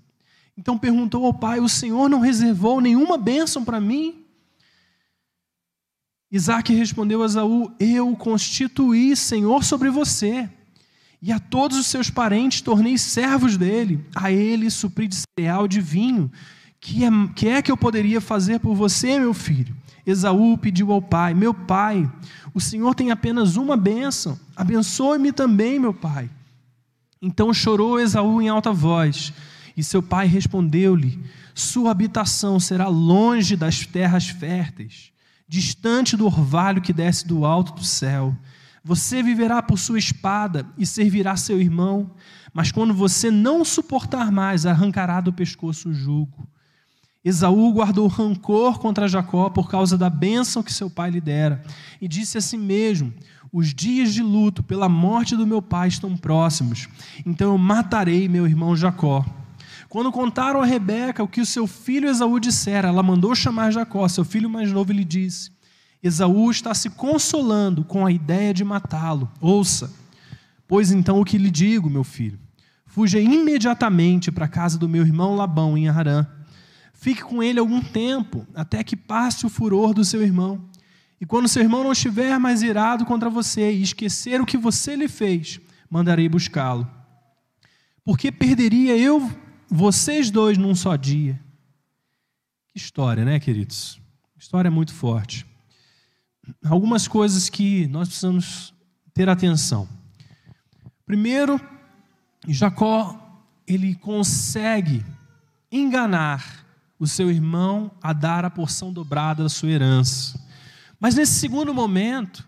Então 0.57 0.79
perguntou 0.79 1.27
ao 1.27 1.35
pai: 1.35 1.59
O 1.59 1.69
senhor 1.69 2.09
não 2.09 2.21
reservou 2.21 2.81
nenhuma 2.81 3.19
bênção 3.19 3.65
para 3.65 3.81
mim? 3.81 4.25
Isaac 6.31 6.73
respondeu 6.73 7.21
a 7.21 7.27
Esaú: 7.27 7.75
Eu 7.81 8.13
o 8.13 8.17
constituí 8.17 9.17
senhor 9.17 9.65
sobre 9.65 9.91
você 9.91 10.49
e 11.21 11.33
a 11.33 11.41
todos 11.41 11.79
os 11.79 11.89
seus 11.89 12.09
parentes 12.09 12.61
tornei 12.61 12.97
servos 12.97 13.57
dele. 13.57 14.07
A 14.15 14.31
ele 14.31 14.71
supri 14.71 15.09
de 15.09 15.17
cereal, 15.37 15.67
de 15.67 15.81
vinho. 15.81 16.31
Que 16.79 17.05
é, 17.05 17.09
que 17.35 17.49
é 17.49 17.61
que 17.61 17.73
eu 17.73 17.77
poderia 17.77 18.21
fazer 18.21 18.61
por 18.61 18.77
você, 18.77 19.19
meu 19.19 19.35
filho? 19.35 19.77
Esaú 20.07 20.57
pediu 20.57 20.93
ao 20.93 21.03
pai: 21.03 21.35
Meu 21.35 21.53
pai, 21.53 22.11
o 22.55 22.61
Senhor 22.61 22.95
tem 22.95 23.11
apenas 23.11 23.57
uma 23.57 23.77
bênção. 23.77 24.39
Abençoe-me 24.55 25.33
também, 25.33 25.81
meu 25.81 25.93
pai. 25.93 26.31
Então 27.21 27.53
chorou 27.53 27.99
Esaú 27.99 28.41
em 28.41 28.49
alta 28.49 28.73
voz. 28.73 29.33
E 29.77 29.83
seu 29.83 30.01
pai 30.01 30.29
respondeu-lhe: 30.29 31.23
Sua 31.55 31.91
habitação 31.91 32.61
será 32.61 32.87
longe 32.87 33.57
das 33.57 33.85
terras 33.85 34.29
férteis, 34.29 35.11
distante 35.49 36.17
do 36.17 36.27
orvalho 36.27 36.81
que 36.81 36.93
desce 36.93 37.27
do 37.27 37.45
alto 37.45 37.75
do 37.75 37.85
céu. 37.85 38.35
Você 38.85 39.21
viverá 39.21 39.61
por 39.61 39.77
sua 39.77 39.99
espada 39.99 40.65
e 40.79 40.87
servirá 40.87 41.37
seu 41.37 41.61
irmão, 41.61 42.13
mas 42.55 42.71
quando 42.71 42.95
você 42.95 43.33
não 43.33 43.65
suportar 43.65 44.31
mais, 44.31 44.65
arrancará 44.65 45.21
do 45.21 45.33
pescoço 45.33 45.89
o 45.89 45.93
jugo. 45.93 46.49
Esaú 47.27 47.73
guardou 47.73 48.07
rancor 48.07 48.79
contra 48.79 49.09
Jacó 49.09 49.51
por 49.51 49.69
causa 49.69 49.99
da 49.99 50.09
bênção 50.09 50.63
que 50.63 50.73
seu 50.73 50.89
pai 50.89 51.11
lhe 51.11 51.21
dera, 51.21 51.61
e 52.01 52.07
disse 52.07 52.39
a 52.39 52.41
si 52.41 52.57
mesmo: 52.57 53.13
Os 53.53 53.75
dias 53.75 54.15
de 54.15 54.23
luto 54.23 54.63
pela 54.63 54.89
morte 54.89 55.35
do 55.35 55.45
meu 55.45 55.61
pai 55.61 55.89
estão 55.89 56.17
próximos, 56.17 56.89
então 57.27 57.51
eu 57.51 57.59
matarei 57.59 58.29
meu 58.29 58.47
irmão 58.47 58.77
Jacó. 58.77 59.27
Quando 59.89 60.13
contaram 60.13 60.63
a 60.63 60.65
Rebeca 60.65 61.21
o 61.21 61.27
que 61.27 61.41
o 61.41 61.47
seu 61.47 61.67
filho 61.67 62.09
Esaú 62.09 62.39
dissera, 62.39 62.87
ela 62.87 63.03
mandou 63.03 63.35
chamar 63.35 63.73
Jacó, 63.73 64.07
seu 64.07 64.25
filho 64.25 64.49
mais 64.49 64.71
novo, 64.71 64.93
e 64.93 64.99
lhe 64.99 65.05
disse: 65.05 65.51
Esaú 66.01 66.49
está 66.49 66.75
se 66.75 66.91
consolando 66.91 67.83
com 67.83 68.07
a 68.07 68.13
ideia 68.13 68.55
de 68.55 68.63
matá-lo. 68.63 69.29
Ouça, 69.41 69.93
pois 70.69 70.93
então 70.93 71.21
o 71.21 71.25
que 71.25 71.39
lhe 71.39 71.51
digo, 71.51 71.91
meu 71.91 72.05
filho? 72.05 72.39
Fuja 72.87 73.19
imediatamente 73.19 74.31
para 74.31 74.45
a 74.45 74.49
casa 74.49 74.79
do 74.79 74.89
meu 74.89 75.03
irmão 75.03 75.35
Labão, 75.35 75.77
em 75.77 75.89
Harã. 75.89 76.25
Fique 77.07 77.23
com 77.23 77.41
ele 77.41 77.61
algum 77.61 77.81
tempo, 77.81 78.45
até 78.53 78.83
que 78.83 78.97
passe 78.97 79.47
o 79.47 79.49
furor 79.49 79.95
do 79.95 80.05
seu 80.05 80.25
irmão. 80.25 80.69
E 81.21 81.25
quando 81.25 81.47
seu 81.47 81.63
irmão 81.63 81.85
não 81.85 81.93
estiver 81.93 82.37
mais 82.37 82.65
irado 82.65 83.07
contra 83.07 83.31
você 83.31 83.71
e 83.71 83.81
esquecer 83.81 84.41
o 84.41 84.45
que 84.45 84.59
você 84.59 84.97
lhe 84.97 85.07
fez, 85.07 85.61
mandarei 85.89 86.29
buscá-lo. 86.29 86.85
Porque 88.05 88.33
perderia 88.33 88.99
eu 88.99 89.31
vocês 89.71 90.33
dois 90.33 90.59
num 90.59 90.75
só 90.75 90.97
dia? 90.97 91.41
Que 92.73 92.77
história, 92.77 93.25
né, 93.25 93.39
queridos? 93.39 94.01
História 94.37 94.69
muito 94.69 94.93
forte 94.93 95.47
algumas 96.65 97.07
coisas 97.07 97.49
que 97.49 97.87
nós 97.87 98.09
precisamos 98.09 98.75
ter 99.15 99.29
atenção. 99.29 99.89
Primeiro, 101.05 101.61
Jacó 102.49 103.17
ele 103.65 103.95
consegue 103.95 105.07
enganar 105.71 106.66
o 106.99 107.07
seu 107.07 107.31
irmão 107.31 107.91
a 108.03 108.13
dar 108.13 108.45
a 108.45 108.51
porção 108.51 108.93
dobrada 108.93 109.43
da 109.43 109.49
sua 109.49 109.71
herança. 109.71 110.41
Mas 110.99 111.15
nesse 111.15 111.35
segundo 111.35 111.75
momento, 111.75 112.47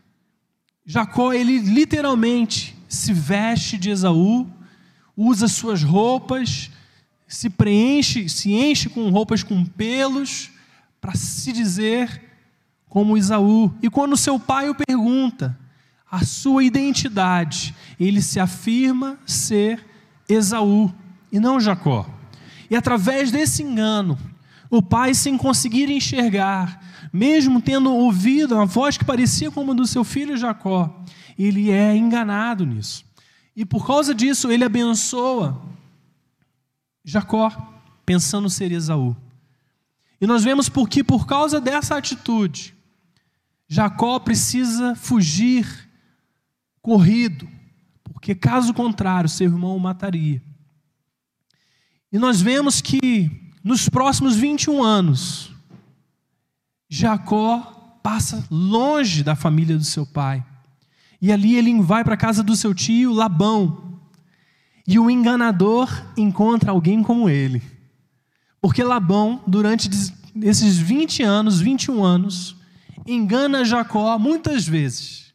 Jacó 0.84 1.32
ele 1.32 1.58
literalmente 1.58 2.76
se 2.88 3.12
veste 3.12 3.76
de 3.76 3.90
Esaú, 3.90 4.50
usa 5.16 5.48
suas 5.48 5.82
roupas, 5.82 6.70
se 7.26 7.50
preenche, 7.50 8.28
se 8.28 8.52
enche 8.52 8.88
com 8.88 9.10
roupas 9.10 9.42
com 9.42 9.64
pelos 9.64 10.50
para 11.00 11.14
se 11.14 11.52
dizer 11.52 12.22
como 12.88 13.18
Isaú. 13.18 13.72
E 13.82 13.90
quando 13.90 14.16
seu 14.16 14.40
pai 14.40 14.70
o 14.70 14.74
pergunta, 14.74 15.58
a 16.10 16.24
sua 16.24 16.64
identidade, 16.64 17.74
ele 18.00 18.22
se 18.22 18.40
afirma 18.40 19.18
ser 19.26 19.84
Esaú 20.26 20.92
e 21.30 21.38
não 21.38 21.60
Jacó. 21.60 22.08
E 22.70 22.76
através 22.76 23.30
desse 23.30 23.62
engano, 23.62 24.18
o 24.70 24.82
pai, 24.82 25.14
sem 25.14 25.36
conseguir 25.36 25.90
enxergar, 25.90 26.82
mesmo 27.12 27.60
tendo 27.60 27.92
ouvido 27.92 28.54
uma 28.54 28.66
voz 28.66 28.96
que 28.98 29.04
parecia 29.04 29.50
como 29.50 29.72
a 29.72 29.74
do 29.74 29.86
seu 29.86 30.04
filho 30.04 30.36
Jacó, 30.36 31.02
ele 31.38 31.70
é 31.70 31.96
enganado 31.96 32.66
nisso. 32.66 33.04
E 33.56 33.64
por 33.64 33.86
causa 33.86 34.14
disso, 34.14 34.50
ele 34.50 34.64
abençoa 34.64 35.60
Jacó, 37.04 37.50
pensando 38.04 38.50
ser 38.50 38.70
Esaú. 38.70 39.16
E 40.20 40.26
nós 40.26 40.44
vemos 40.44 40.68
porque, 40.68 41.02
por 41.02 41.26
causa 41.26 41.60
dessa 41.60 41.96
atitude, 41.96 42.74
Jacó 43.66 44.18
precisa 44.18 44.94
fugir 44.94 45.88
corrido, 46.82 47.48
porque 48.04 48.34
caso 48.34 48.74
contrário, 48.74 49.28
seu 49.28 49.46
irmão 49.46 49.76
o 49.76 49.80
mataria. 49.80 50.42
E 52.10 52.18
nós 52.18 52.40
vemos 52.40 52.80
que 52.80 53.47
nos 53.62 53.88
próximos 53.88 54.36
21 54.36 54.82
anos, 54.82 55.50
Jacó 56.88 58.00
passa 58.02 58.44
longe 58.50 59.22
da 59.22 59.36
família 59.36 59.76
do 59.76 59.84
seu 59.84 60.06
pai. 60.06 60.44
E 61.20 61.32
ali 61.32 61.56
ele 61.56 61.80
vai 61.82 62.04
para 62.04 62.14
a 62.14 62.18
casa 62.18 62.42
do 62.42 62.56
seu 62.56 62.74
tio 62.74 63.12
Labão. 63.12 64.00
E 64.86 64.98
o 64.98 65.10
enganador 65.10 65.90
encontra 66.16 66.70
alguém 66.70 67.02
como 67.02 67.28
ele. 67.28 67.62
Porque 68.60 68.82
Labão, 68.82 69.42
durante 69.46 69.90
esses 70.42 70.78
20 70.78 71.22
anos, 71.22 71.60
21 71.60 72.02
anos, 72.02 72.56
engana 73.06 73.64
Jacó 73.64 74.18
muitas 74.18 74.66
vezes 74.66 75.28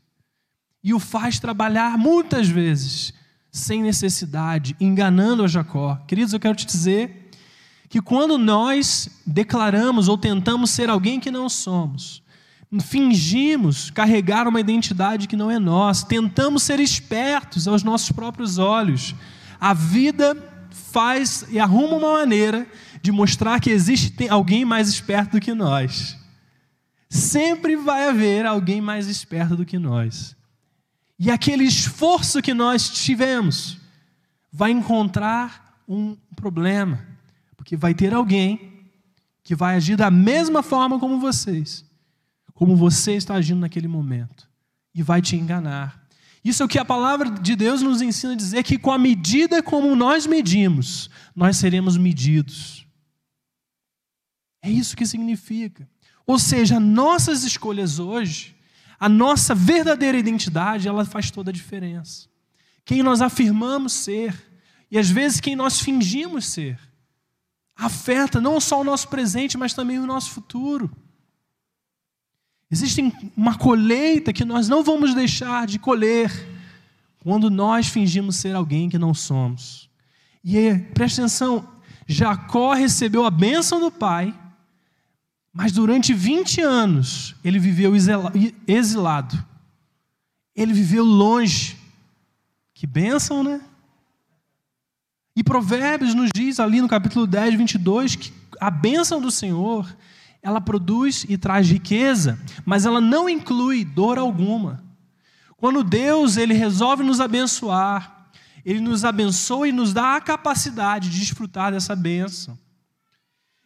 e 0.84 0.94
o 0.94 1.00
faz 1.00 1.40
trabalhar 1.40 1.98
muitas 1.98 2.50
vezes 2.50 3.14
sem 3.52 3.82
necessidade, 3.82 4.76
enganando 4.80 5.44
a 5.44 5.48
Jacó. 5.48 5.96
Queridos, 6.08 6.34
eu 6.34 6.40
quero 6.40 6.56
te 6.56 6.66
dizer 6.66 7.23
que 7.94 8.02
quando 8.02 8.40
nós 8.40 9.08
declaramos 9.24 10.08
ou 10.08 10.18
tentamos 10.18 10.72
ser 10.72 10.90
alguém 10.90 11.20
que 11.20 11.30
não 11.30 11.48
somos, 11.48 12.24
fingimos 12.82 13.92
carregar 13.92 14.48
uma 14.48 14.60
identidade 14.60 15.28
que 15.28 15.36
não 15.36 15.52
é 15.52 15.60
nossa, 15.60 16.08
tentamos 16.08 16.64
ser 16.64 16.80
espertos 16.80 17.68
aos 17.68 17.84
nossos 17.84 18.12
próprios 18.12 18.58
olhos, 18.58 19.14
a 19.62 19.76
vida 19.76 20.36
faz 20.72 21.46
e 21.52 21.60
arruma 21.60 21.98
uma 21.98 22.14
maneira 22.14 22.66
de 23.00 23.12
mostrar 23.12 23.60
que 23.60 23.70
existe 23.70 24.28
alguém 24.28 24.66
mais 24.66 24.90
esperto 24.90 25.34
do 25.34 25.40
que 25.40 25.54
nós. 25.54 26.18
Sempre 27.08 27.76
vai 27.76 28.10
haver 28.10 28.44
alguém 28.44 28.82
mais 28.82 29.06
esperto 29.06 29.56
do 29.56 29.66
que 29.68 29.78
nós. 29.78 30.36
E 31.20 31.30
aquele 31.30 31.66
esforço 31.66 32.42
que 32.42 32.56
nós 32.56 32.90
tivemos 32.90 33.78
vai 34.52 34.72
encontrar 34.72 35.78
um 35.88 36.18
problema, 36.36 37.13
porque 37.64 37.78
vai 37.78 37.94
ter 37.94 38.14
alguém 38.14 38.90
que 39.42 39.56
vai 39.56 39.78
agir 39.78 39.96
da 39.96 40.12
mesma 40.12 40.62
forma 40.62 41.00
como 41.00 41.18
vocês, 41.18 41.86
como 42.54 42.76
você 42.76 43.14
está 43.14 43.36
agindo 43.36 43.62
naquele 43.62 43.88
momento, 43.88 44.50
e 44.94 45.02
vai 45.02 45.22
te 45.22 45.38
enganar. 45.38 46.06
Isso 46.44 46.62
é 46.62 46.66
o 46.66 46.68
que 46.68 46.78
a 46.78 46.84
palavra 46.84 47.32
de 47.32 47.56
Deus 47.56 47.82
nos 47.82 48.02
ensina 48.02 48.34
a 48.34 48.36
dizer: 48.36 48.64
que 48.64 48.78
com 48.78 48.92
a 48.92 48.98
medida 48.98 49.64
como 49.64 49.96
nós 49.96 50.28
medimos, 50.28 51.10
nós 51.34 51.56
seremos 51.56 51.96
medidos. 51.96 52.86
É 54.62 54.70
isso 54.70 54.98
que 54.98 55.06
significa. 55.06 55.90
Ou 56.28 56.38
seja, 56.38 56.82
nossas 56.82 57.46
escolhas 57.46 57.98
hoje, 57.98 58.58
a 59.00 59.08
nossa 59.08 59.56
verdadeira 59.56 60.18
identidade, 60.18 60.90
ela 60.90 61.06
faz 61.06 61.32
toda 61.32 61.50
a 61.50 61.54
diferença. 61.54 62.28
quem 62.84 63.02
nós 63.02 63.22
afirmamos 63.22 63.94
ser 63.94 64.36
e 64.92 65.00
às 65.00 65.10
vezes 65.10 65.40
quem 65.40 65.56
nós 65.56 65.80
fingimos 65.80 66.46
ser. 66.46 66.78
Afeta 67.76 68.40
não 68.40 68.60
só 68.60 68.82
o 68.82 68.84
nosso 68.84 69.08
presente, 69.08 69.58
mas 69.58 69.74
também 69.74 70.00
o 70.00 70.06
nosso 70.06 70.32
futuro. 70.32 70.92
Existe 72.70 73.14
uma 73.36 73.58
colheita 73.58 74.34
que 74.34 74.46
nós 74.46 74.68
não 74.68 74.84
vamos 74.84 75.14
deixar 75.14 75.68
de 75.68 75.78
colher 75.78 76.32
quando 77.20 77.50
nós 77.50 77.88
fingimos 77.88 78.36
ser 78.36 78.56
alguém 78.56 78.90
que 78.90 78.98
não 78.98 79.14
somos. 79.14 79.90
E 80.44 80.74
preste 80.94 81.22
atenção, 81.22 81.68
Jacó 82.08 82.74
recebeu 82.74 83.26
a 83.26 83.32
bênção 83.32 83.80
do 83.80 83.92
pai, 83.92 84.38
mas 85.54 85.72
durante 85.72 86.14
20 86.14 86.62
anos 86.62 87.36
ele 87.44 87.60
viveu 87.60 87.94
exilado. 88.68 89.46
Ele 90.56 90.74
viveu 90.74 91.04
longe. 91.04 91.78
Que 92.74 92.86
bênção, 92.86 93.44
né? 93.44 93.62
E 95.36 95.44
Provérbios 95.44 96.14
nos 96.14 96.30
diz 96.34 96.60
ali 96.60 96.80
no 96.80 96.88
capítulo 96.88 97.26
10, 97.26 97.56
22, 97.56 98.16
que 98.16 98.32
a 98.62 98.70
bênção 98.70 99.20
do 99.20 99.32
Senhor, 99.32 99.88
ela 100.42 100.62
produz 100.62 101.26
e 101.28 101.38
traz 101.38 101.68
riqueza, 101.68 102.40
mas 102.66 102.86
ela 102.86 103.02
não 103.02 103.28
inclui 103.28 103.84
dor 103.84 104.20
alguma. 104.20 104.84
Quando 105.58 105.84
Deus 105.84 106.38
ele 106.38 106.54
resolve 106.54 107.04
nos 107.04 107.20
abençoar, 107.20 108.30
ele 108.64 108.80
nos 108.80 109.04
abençoa 109.04 109.68
e 109.68 109.72
nos 109.72 109.92
dá 109.92 110.16
a 110.16 110.22
capacidade 110.22 111.10
de 111.10 111.20
desfrutar 111.20 111.72
dessa 111.72 111.96
bênção. 111.96 112.58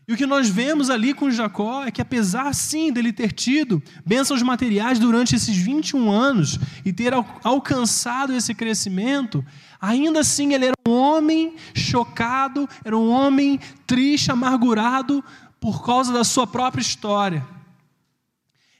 E 0.07 0.13
o 0.13 0.15
que 0.15 0.25
nós 0.25 0.47
vemos 0.47 0.89
ali 0.89 1.13
com 1.13 1.29
Jacó 1.29 1.83
é 1.83 1.91
que, 1.91 2.01
apesar 2.01 2.55
sim 2.55 2.93
dele 2.93 3.11
ter 3.11 3.33
tido 3.33 3.83
bênçãos 4.05 4.41
materiais 4.41 4.99
durante 4.99 5.35
esses 5.35 5.55
21 5.57 6.09
anos 6.09 6.57
e 6.85 6.93
ter 6.93 7.13
alcançado 7.43 8.33
esse 8.33 8.55
crescimento, 8.55 9.45
ainda 9.81 10.21
assim 10.21 10.53
ele 10.53 10.65
era 10.67 10.76
homem 11.17 11.55
chocado, 11.73 12.67
era 12.83 12.97
um 12.97 13.09
homem 13.09 13.59
triste, 13.85 14.31
amargurado 14.31 15.23
por 15.59 15.85
causa 15.85 16.13
da 16.13 16.23
sua 16.23 16.45
própria 16.47 16.81
história. 16.81 17.45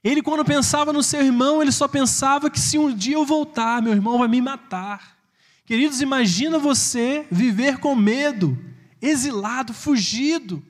Ele, 0.04 0.22
quando 0.22 0.46
pensava 0.46 0.94
no 0.94 1.04
seu 1.04 1.22
irmão, 1.22 1.62
ele 1.62 1.72
só 1.72 1.88
pensava 1.88 2.50
que 2.50 2.60
se 2.60 2.78
um 2.78 2.94
dia 2.94 3.16
eu 3.16 3.26
voltar, 3.26 3.82
meu 3.82 3.94
irmão 3.94 4.20
vai 4.20 4.28
me 4.28 4.42
matar. 4.42 5.18
Queridos, 5.66 6.02
imagina 6.02 6.58
você 6.58 7.28
viver 7.30 7.80
com 7.80 7.96
medo, 7.96 8.58
exilado, 9.02 9.74
fugido 9.74 10.64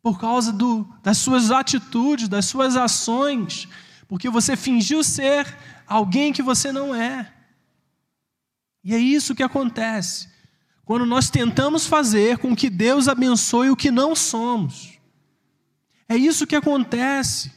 por 0.00 0.20
causa 0.20 0.52
do, 0.52 0.86
das 1.02 1.18
suas 1.18 1.50
atitudes, 1.50 2.28
das 2.28 2.44
suas 2.44 2.76
ações, 2.76 3.68
porque 4.06 4.28
você 4.28 4.56
fingiu 4.56 5.02
ser 5.02 5.56
alguém 5.86 6.32
que 6.32 6.42
você 6.42 6.70
não 6.70 6.94
é. 6.94 7.32
E 8.84 8.94
é 8.94 8.98
isso 8.98 9.34
que 9.34 9.42
acontece 9.42 10.31
quando 10.92 11.06
nós 11.06 11.30
tentamos 11.30 11.86
fazer 11.86 12.36
com 12.36 12.54
que 12.54 12.68
Deus 12.68 13.08
abençoe 13.08 13.70
o 13.70 13.76
que 13.76 13.90
não 13.90 14.14
somos. 14.14 14.98
É 16.06 16.14
isso 16.14 16.46
que 16.46 16.54
acontece. 16.54 17.50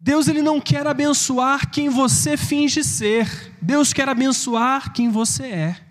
Deus 0.00 0.26
ele 0.26 0.42
não 0.42 0.60
quer 0.60 0.84
abençoar 0.84 1.70
quem 1.70 1.88
você 1.88 2.36
finge 2.36 2.82
ser. 2.82 3.54
Deus 3.62 3.92
quer 3.92 4.08
abençoar 4.08 4.92
quem 4.92 5.08
você 5.08 5.44
é. 5.44 5.86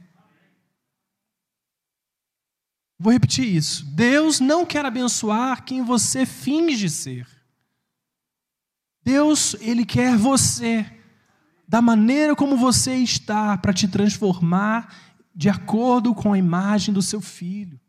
Vou 2.99 3.13
repetir 3.13 3.45
isso. 3.45 3.85
Deus 3.85 4.41
não 4.41 4.65
quer 4.65 4.85
abençoar 4.85 5.63
quem 5.63 5.81
você 5.81 6.25
finge 6.25 6.89
ser. 6.89 7.25
Deus, 9.01 9.55
ele 9.61 9.85
quer 9.85 10.17
você 10.17 10.85
da 11.65 11.81
maneira 11.81 12.35
como 12.35 12.57
você 12.57 12.95
está 12.95 13.57
para 13.57 13.71
te 13.71 13.87
transformar 13.87 15.12
de 15.33 15.49
acordo 15.49 16.13
com 16.13 16.33
a 16.33 16.37
imagem 16.37 16.93
do 16.93 17.01
seu 17.01 17.19
filho. 17.19 17.79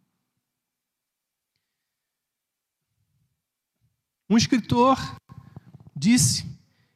Um 4.29 4.37
escritor 4.37 4.99
disse 5.95 6.47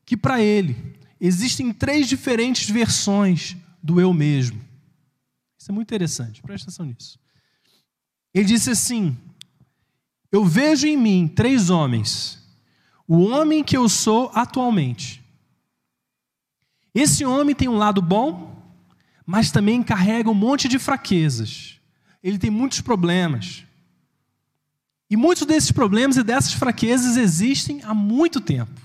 que 0.05 0.17
para 0.17 0.41
ele 0.41 0.99
existem 1.21 1.73
três 1.73 2.09
diferentes 2.09 2.71
versões 2.71 3.57
do 3.83 4.01
eu 4.01 4.13
mesmo. 4.13 4.61
Isso 5.59 5.71
é 5.71 5.75
muito 5.75 5.89
interessante, 5.89 6.41
presta 6.41 6.71
atenção 6.71 6.87
nisso. 6.87 7.19
Ele 8.33 8.47
disse 8.47 8.71
assim: 8.71 9.17
Eu 10.33 10.45
vejo 10.45 10.87
em 10.87 10.97
mim 10.97 11.29
três 11.29 11.71
homens. 11.71 12.39
O 13.07 13.21
homem 13.21 13.65
que 13.65 13.77
eu 13.77 13.89
sou 13.89 14.31
atualmente. 14.35 15.23
Esse 16.95 17.25
homem 17.25 17.55
tem 17.55 17.69
um 17.69 17.77
lado 17.77 18.03
bom, 18.03 18.58
mas 19.29 19.51
também 19.51 19.83
carrega 19.83 20.31
um 20.31 20.35
monte 20.35 20.67
de 20.69 20.79
fraquezas. 20.79 21.79
Ele 22.23 22.39
tem 22.39 22.49
muitos 22.49 22.81
problemas. 22.81 23.63
E 25.11 25.19
muitos 25.19 25.45
desses 25.45 25.71
problemas 25.71 26.17
e 26.17 26.23
dessas 26.23 26.55
fraquezas 26.55 27.19
existem 27.19 27.83
há 27.85 27.93
muito 27.93 28.41
tempo. 28.41 28.81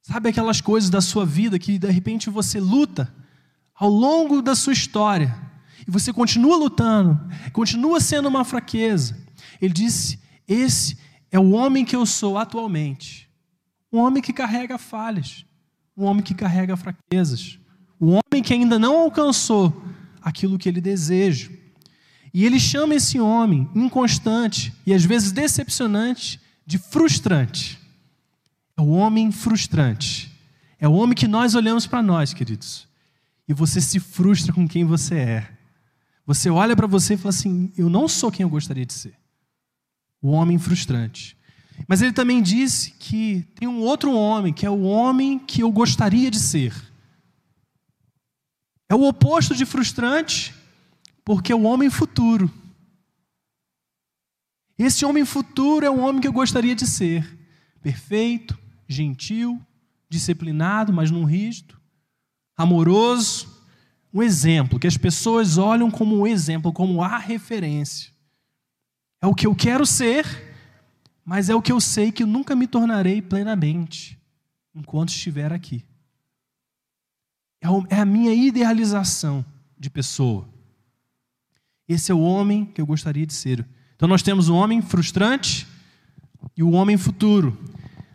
Sabe 0.00 0.30
aquelas 0.30 0.62
coisas 0.62 0.88
da 0.88 1.02
sua 1.02 1.26
vida 1.26 1.58
que 1.58 1.78
de 1.78 1.90
repente 1.90 2.30
você 2.30 2.58
luta 2.58 3.14
ao 3.74 3.90
longo 3.90 4.40
da 4.40 4.54
sua 4.54 4.72
história 4.72 5.38
e 5.86 5.90
você 5.90 6.14
continua 6.14 6.56
lutando, 6.56 7.20
continua 7.52 8.00
sendo 8.00 8.26
uma 8.26 8.42
fraqueza. 8.42 9.18
Ele 9.60 9.74
disse: 9.74 10.18
Esse 10.48 10.96
é 11.30 11.38
o 11.38 11.50
homem 11.50 11.84
que 11.84 11.94
eu 11.94 12.06
sou 12.06 12.38
atualmente. 12.38 13.28
Um 13.92 13.98
homem 13.98 14.22
que 14.22 14.32
carrega 14.32 14.78
falhas, 14.78 15.44
um 15.94 16.04
homem 16.04 16.22
que 16.22 16.32
carrega 16.32 16.74
fraquezas, 16.74 17.59
um 18.00 18.12
homem 18.12 18.42
que 18.42 18.54
ainda 18.54 18.78
não 18.78 18.96
alcançou 18.96 19.84
aquilo 20.22 20.58
que 20.58 20.68
ele 20.68 20.80
deseja. 20.80 21.50
E 22.32 22.44
ele 22.44 22.58
chama 22.58 22.94
esse 22.94 23.20
homem 23.20 23.68
inconstante 23.74 24.72
e 24.86 24.94
às 24.94 25.04
vezes 25.04 25.32
decepcionante 25.32 26.40
de 26.64 26.78
frustrante. 26.78 27.78
É 28.76 28.80
o 28.80 28.88
homem 28.88 29.30
frustrante. 29.30 30.30
É 30.78 30.88
o 30.88 30.92
homem 30.92 31.14
que 31.14 31.28
nós 31.28 31.54
olhamos 31.54 31.86
para 31.86 32.02
nós, 32.02 32.32
queridos. 32.32 32.88
E 33.46 33.52
você 33.52 33.80
se 33.80 34.00
frustra 34.00 34.52
com 34.52 34.66
quem 34.66 34.84
você 34.84 35.16
é. 35.16 35.50
Você 36.24 36.48
olha 36.48 36.76
para 36.76 36.86
você 36.86 37.14
e 37.14 37.16
fala 37.16 37.30
assim: 37.30 37.72
Eu 37.76 37.90
não 37.90 38.08
sou 38.08 38.30
quem 38.30 38.44
eu 38.44 38.48
gostaria 38.48 38.86
de 38.86 38.92
ser. 38.92 39.14
O 40.22 40.30
homem 40.30 40.58
frustrante. 40.58 41.36
Mas 41.88 42.00
ele 42.00 42.12
também 42.12 42.40
disse 42.40 42.92
que 42.92 43.46
tem 43.54 43.66
um 43.66 43.80
outro 43.80 44.14
homem, 44.14 44.52
que 44.52 44.64
é 44.64 44.70
o 44.70 44.82
homem 44.82 45.38
que 45.38 45.62
eu 45.62 45.72
gostaria 45.72 46.30
de 46.30 46.38
ser. 46.38 46.72
É 48.90 48.94
o 48.94 49.06
oposto 49.06 49.54
de 49.54 49.64
frustrante, 49.64 50.52
porque 51.24 51.52
é 51.52 51.54
o 51.54 51.62
homem 51.62 51.88
futuro. 51.88 52.50
Esse 54.76 55.04
homem 55.04 55.24
futuro 55.24 55.86
é 55.86 55.90
o 55.90 56.00
homem 56.00 56.20
que 56.20 56.26
eu 56.26 56.32
gostaria 56.32 56.74
de 56.74 56.88
ser. 56.88 57.38
Perfeito, 57.80 58.58
gentil, 58.88 59.64
disciplinado, 60.08 60.92
mas 60.92 61.08
não 61.08 61.24
rígido, 61.24 61.80
amoroso, 62.56 63.64
um 64.12 64.24
exemplo, 64.24 64.80
que 64.80 64.88
as 64.88 64.96
pessoas 64.96 65.56
olham 65.56 65.88
como 65.88 66.18
um 66.18 66.26
exemplo, 66.26 66.72
como 66.72 67.00
a 67.00 67.16
referência. 67.16 68.10
É 69.22 69.26
o 69.28 69.34
que 69.36 69.46
eu 69.46 69.54
quero 69.54 69.86
ser, 69.86 70.26
mas 71.24 71.48
é 71.48 71.54
o 71.54 71.62
que 71.62 71.70
eu 71.70 71.80
sei 71.80 72.10
que 72.10 72.24
nunca 72.24 72.56
me 72.56 72.66
tornarei 72.66 73.22
plenamente 73.22 74.20
enquanto 74.74 75.10
estiver 75.10 75.52
aqui. 75.52 75.84
É, 77.60 77.96
é 77.96 78.00
a 78.00 78.04
minha 78.04 78.32
idealização 78.32 79.44
de 79.78 79.90
pessoa. 79.90 80.48
Esse 81.88 82.12
é 82.12 82.14
o 82.14 82.20
homem 82.20 82.64
que 82.64 82.80
eu 82.80 82.86
gostaria 82.86 83.26
de 83.26 83.34
ser. 83.34 83.66
Então 83.96 84.08
nós 84.08 84.22
temos 84.22 84.48
o 84.48 84.54
homem 84.54 84.80
frustrante 84.80 85.66
e 86.56 86.62
o 86.62 86.70
homem 86.70 86.96
futuro. 86.96 87.58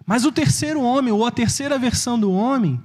Mas 0.05 0.23
o 0.23 0.31
terceiro 0.31 0.81
homem, 0.81 1.11
ou 1.11 1.25
a 1.25 1.31
terceira 1.31 1.77
versão 1.77 2.19
do 2.19 2.31
homem, 2.31 2.81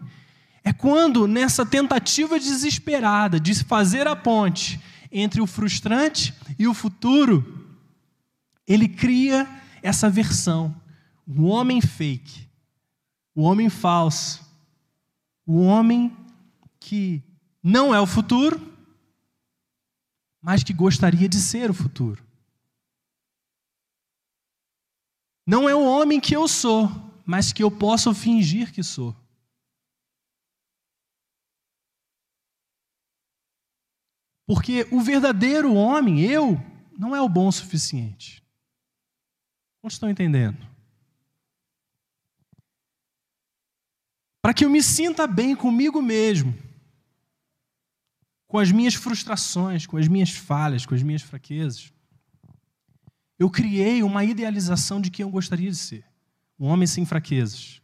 é 0.64 0.72
quando, 0.72 1.26
nessa 1.26 1.64
tentativa 1.64 2.38
desesperada 2.38 3.38
de 3.38 3.54
fazer 3.64 4.06
a 4.06 4.16
ponte 4.16 4.80
entre 5.12 5.40
o 5.40 5.46
frustrante 5.46 6.34
e 6.58 6.66
o 6.66 6.74
futuro, 6.74 7.74
ele 8.66 8.88
cria 8.88 9.48
essa 9.82 10.08
versão, 10.08 10.74
o 11.26 11.44
homem 11.44 11.80
fake, 11.80 12.46
o 13.34 13.42
homem 13.42 13.68
falso, 13.68 14.44
o 15.46 15.60
homem 15.60 16.16
que 16.80 17.22
não 17.62 17.94
é 17.94 18.00
o 18.00 18.06
futuro, 18.06 18.58
mas 20.40 20.64
que 20.64 20.72
gostaria 20.72 21.28
de 21.28 21.38
ser 21.38 21.70
o 21.70 21.74
futuro. 21.74 22.26
Não 25.46 25.68
é 25.68 25.74
o 25.74 25.84
homem 25.84 26.20
que 26.20 26.34
eu 26.34 26.48
sou, 26.48 26.88
mas 27.26 27.52
que 27.52 27.62
eu 27.62 27.70
posso 27.70 28.14
fingir 28.14 28.72
que 28.72 28.82
sou. 28.82 29.14
Porque 34.46 34.86
o 34.90 35.00
verdadeiro 35.00 35.74
homem, 35.74 36.20
eu, 36.20 36.56
não 36.98 37.14
é 37.14 37.20
o 37.20 37.28
bom 37.28 37.48
o 37.48 37.52
suficiente. 37.52 38.42
Não 39.82 39.88
estão 39.88 40.10
entendendo? 40.10 40.58
Para 44.42 44.54
que 44.54 44.64
eu 44.64 44.70
me 44.70 44.82
sinta 44.82 45.26
bem 45.26 45.54
comigo 45.54 46.02
mesmo, 46.02 46.52
com 48.50 48.58
as 48.58 48.72
minhas 48.72 48.94
frustrações, 48.94 49.86
com 49.86 49.96
as 49.96 50.08
minhas 50.08 50.30
falhas, 50.30 50.84
com 50.84 50.92
as 50.92 51.04
minhas 51.04 51.22
fraquezas, 51.22 51.92
eu 53.38 53.48
criei 53.48 54.02
uma 54.02 54.24
idealização 54.24 55.00
de 55.00 55.08
quem 55.08 55.22
eu 55.22 55.30
gostaria 55.30 55.70
de 55.70 55.76
ser. 55.76 56.04
Um 56.58 56.66
homem 56.66 56.84
sem 56.84 57.06
fraquezas. 57.06 57.80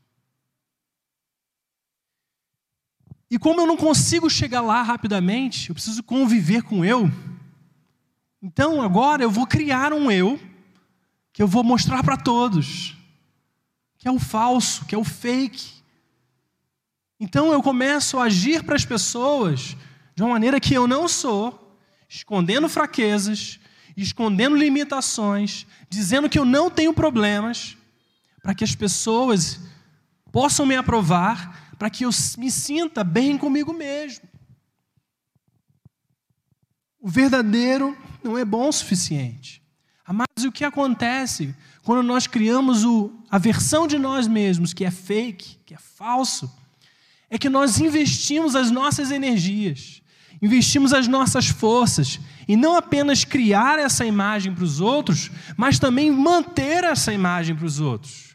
E 3.31 3.39
como 3.39 3.61
eu 3.61 3.67
não 3.67 3.77
consigo 3.77 4.29
chegar 4.29 4.61
lá 4.61 4.83
rapidamente, 4.83 5.69
eu 5.69 5.75
preciso 5.77 6.03
conviver 6.03 6.65
com 6.65 6.85
eu. 6.85 7.09
Então 8.43 8.83
agora 8.83 9.23
eu 9.23 9.31
vou 9.31 9.47
criar 9.47 9.93
um 9.93 10.11
eu 10.11 10.37
que 11.33 11.41
eu 11.41 11.47
vou 11.47 11.63
mostrar 11.63 12.03
para 12.03 12.17
todos, 12.17 12.97
que 13.99 14.09
é 14.09 14.11
o 14.11 14.19
falso, 14.19 14.85
que 14.85 14.97
é 14.97 14.99
o 14.99 15.05
fake. 15.05 15.75
Então 17.21 17.53
eu 17.53 17.63
começo 17.63 18.19
a 18.19 18.25
agir 18.25 18.65
para 18.65 18.75
as 18.75 18.85
pessoas 18.85 19.77
de 20.17 20.23
uma 20.23 20.31
maneira 20.31 20.59
que 20.59 20.73
eu 20.73 20.89
não 20.89 21.07
sou, 21.07 21.79
escondendo 22.09 22.69
fraquezas, 22.69 23.61
escondendo 23.95 24.57
limitações, 24.57 25.67
dizendo 25.91 26.29
que 26.29 26.39
eu 26.39 26.45
não 26.45 26.71
tenho 26.71 26.95
problemas, 26.95 27.77
para 28.43 28.55
que 28.55 28.65
as 28.65 28.75
pessoas 28.75 29.61
possam 30.33 30.65
me 30.65 30.75
aprovar, 30.75 31.75
para 31.79 31.91
que 31.91 32.05
eu 32.07 32.11
me 32.39 32.51
sinta 32.51 33.05
bem 33.05 33.37
comigo 33.37 33.75
mesmo. 33.75 34.27
O 36.99 37.09
verdadeiro 37.09 37.97
não 38.25 38.39
é 38.39 38.45
bom 38.45 38.69
o 38.69 38.73
suficiente. 38.73 39.63
Mas 40.09 40.45
o 40.45 40.53
que 40.53 40.65
acontece 40.65 41.55
quando 41.83 42.03
nós 42.03 42.27
criamos 42.27 42.85
o, 42.85 43.13
a 43.31 43.39
versão 43.39 43.87
de 43.87 43.99
nós 43.99 44.27
mesmos 44.27 44.73
que 44.73 44.85
é 44.85 44.91
fake, 44.91 45.59
que 45.67 45.75
é 45.75 45.79
falso, 45.79 46.51
é 47.29 47.39
que 47.39 47.49
nós 47.49 47.81
investimos 47.81 48.55
as 48.57 48.71
nossas 48.71 49.11
energias, 49.11 50.03
investimos 50.41 50.93
as 50.93 51.09
nossas 51.09 51.49
forças 51.49 52.21
e 52.47 52.57
não 52.57 52.77
apenas 52.77 53.25
criar 53.25 53.79
essa 53.79 54.05
imagem 54.05 54.55
para 54.55 54.65
os 54.65 54.81
outros, 54.81 55.31
mas 55.57 55.79
também 55.79 56.11
manter 56.11 56.85
essa 56.85 57.13
imagem 57.13 57.55
para 57.55 57.67
os 57.67 57.81
outros. 57.81 58.27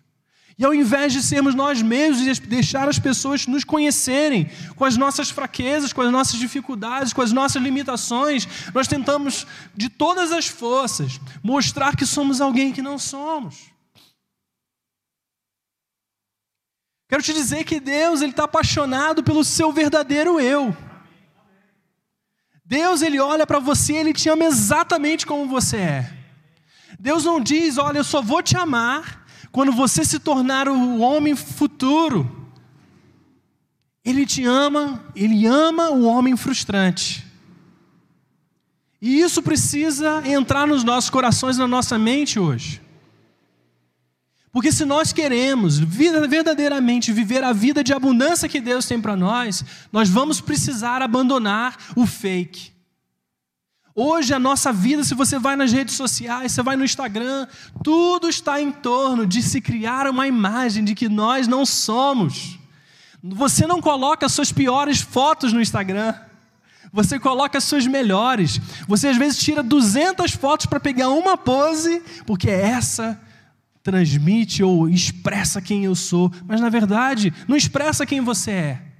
E 0.61 0.65
ao 0.65 0.75
invés 0.75 1.11
de 1.11 1.23
sermos 1.23 1.55
nós 1.55 1.81
mesmos 1.81 2.37
e 2.37 2.41
deixar 2.41 2.87
as 2.87 2.99
pessoas 2.99 3.47
nos 3.47 3.63
conhecerem 3.63 4.47
com 4.75 4.85
as 4.85 4.95
nossas 4.95 5.31
fraquezas, 5.31 5.91
com 5.91 6.01
as 6.01 6.11
nossas 6.11 6.39
dificuldades, 6.39 7.13
com 7.13 7.21
as 7.23 7.31
nossas 7.31 7.61
limitações, 7.61 8.47
nós 8.71 8.87
tentamos 8.87 9.47
de 9.75 9.89
todas 9.89 10.31
as 10.31 10.47
forças 10.47 11.19
mostrar 11.41 11.95
que 11.95 12.05
somos 12.05 12.41
alguém 12.41 12.71
que 12.71 12.81
não 12.81 12.99
somos. 12.99 13.71
Quero 17.09 17.23
te 17.23 17.33
dizer 17.33 17.63
que 17.63 17.79
Deus 17.79 18.21
está 18.21 18.43
apaixonado 18.43 19.23
pelo 19.23 19.43
seu 19.43 19.71
verdadeiro 19.71 20.39
eu. 20.39 20.77
Deus 22.71 23.01
ele 23.01 23.19
olha 23.19 23.45
para 23.45 23.59
você, 23.59 23.95
ele 23.95 24.13
te 24.13 24.29
ama 24.29 24.45
exatamente 24.45 25.27
como 25.27 25.45
você 25.45 25.75
é. 25.75 26.13
Deus 26.97 27.25
não 27.25 27.41
diz, 27.41 27.77
olha, 27.77 27.97
eu 27.97 28.03
só 28.05 28.21
vou 28.21 28.41
te 28.41 28.55
amar 28.55 29.25
quando 29.51 29.73
você 29.73 30.05
se 30.05 30.19
tornar 30.19 30.69
o 30.69 30.99
homem 31.01 31.35
futuro. 31.35 32.49
Ele 34.05 34.25
te 34.25 34.45
ama, 34.45 35.03
ele 35.13 35.45
ama 35.45 35.89
o 35.89 36.05
homem 36.05 36.37
frustrante. 36.37 37.27
E 39.01 39.19
isso 39.19 39.41
precisa 39.41 40.23
entrar 40.25 40.65
nos 40.65 40.81
nossos 40.81 41.09
corações, 41.09 41.57
na 41.57 41.67
nossa 41.67 41.99
mente 41.99 42.39
hoje. 42.39 42.81
Porque 44.51 44.71
se 44.71 44.83
nós 44.83 45.13
queremos 45.13 45.79
verdadeiramente 45.79 47.13
viver 47.13 47.41
a 47.43 47.53
vida 47.53 47.83
de 47.83 47.93
abundância 47.93 48.49
que 48.49 48.59
Deus 48.59 48.85
tem 48.85 48.99
para 48.99 49.15
nós, 49.15 49.63
nós 49.91 50.09
vamos 50.09 50.41
precisar 50.41 51.01
abandonar 51.01 51.77
o 51.95 52.05
fake. 52.05 52.71
Hoje 53.95 54.33
a 54.33 54.39
nossa 54.39 54.73
vida, 54.73 55.03
se 55.03 55.13
você 55.13 55.39
vai 55.39 55.55
nas 55.55 55.71
redes 55.71 55.95
sociais, 55.95 56.51
você 56.51 56.61
vai 56.61 56.75
no 56.75 56.83
Instagram, 56.83 57.47
tudo 57.81 58.27
está 58.27 58.61
em 58.61 58.71
torno 58.71 59.25
de 59.25 59.41
se 59.41 59.61
criar 59.61 60.07
uma 60.07 60.27
imagem 60.27 60.83
de 60.83 60.95
que 60.95 61.07
nós 61.07 61.47
não 61.47 61.65
somos. 61.65 62.57
Você 63.23 63.65
não 63.65 63.79
coloca 63.79 64.25
as 64.25 64.33
suas 64.33 64.51
piores 64.51 64.99
fotos 64.99 65.53
no 65.53 65.61
Instagram. 65.61 66.13
Você 66.91 67.19
coloca 67.19 67.57
as 67.57 67.63
suas 67.63 67.87
melhores. 67.87 68.59
Você 68.85 69.07
às 69.07 69.17
vezes 69.17 69.39
tira 69.39 69.63
200 69.63 70.31
fotos 70.31 70.65
para 70.65 70.79
pegar 70.79 71.09
uma 71.09 71.37
pose, 71.37 72.01
porque 72.25 72.49
é 72.49 72.61
essa 72.61 73.19
transmite 73.83 74.63
ou 74.63 74.87
expressa 74.89 75.61
quem 75.61 75.85
eu 75.85 75.95
sou, 75.95 76.31
mas 76.45 76.61
na 76.61 76.69
verdade 76.69 77.33
não 77.47 77.55
expressa 77.55 78.05
quem 78.05 78.21
você 78.21 78.51
é. 78.51 78.91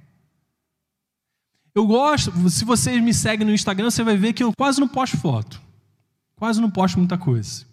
Eu 1.74 1.86
gosto, 1.86 2.32
se 2.50 2.64
você 2.64 3.00
me 3.00 3.14
segue 3.14 3.44
no 3.44 3.52
Instagram, 3.52 3.90
você 3.90 4.02
vai 4.02 4.16
ver 4.16 4.34
que 4.34 4.42
eu 4.44 4.52
quase 4.56 4.78
não 4.78 4.88
posto 4.88 5.16
foto. 5.16 5.60
Quase 6.36 6.60
não 6.60 6.70
posto 6.70 6.98
muita 6.98 7.16
coisa. 7.16 7.64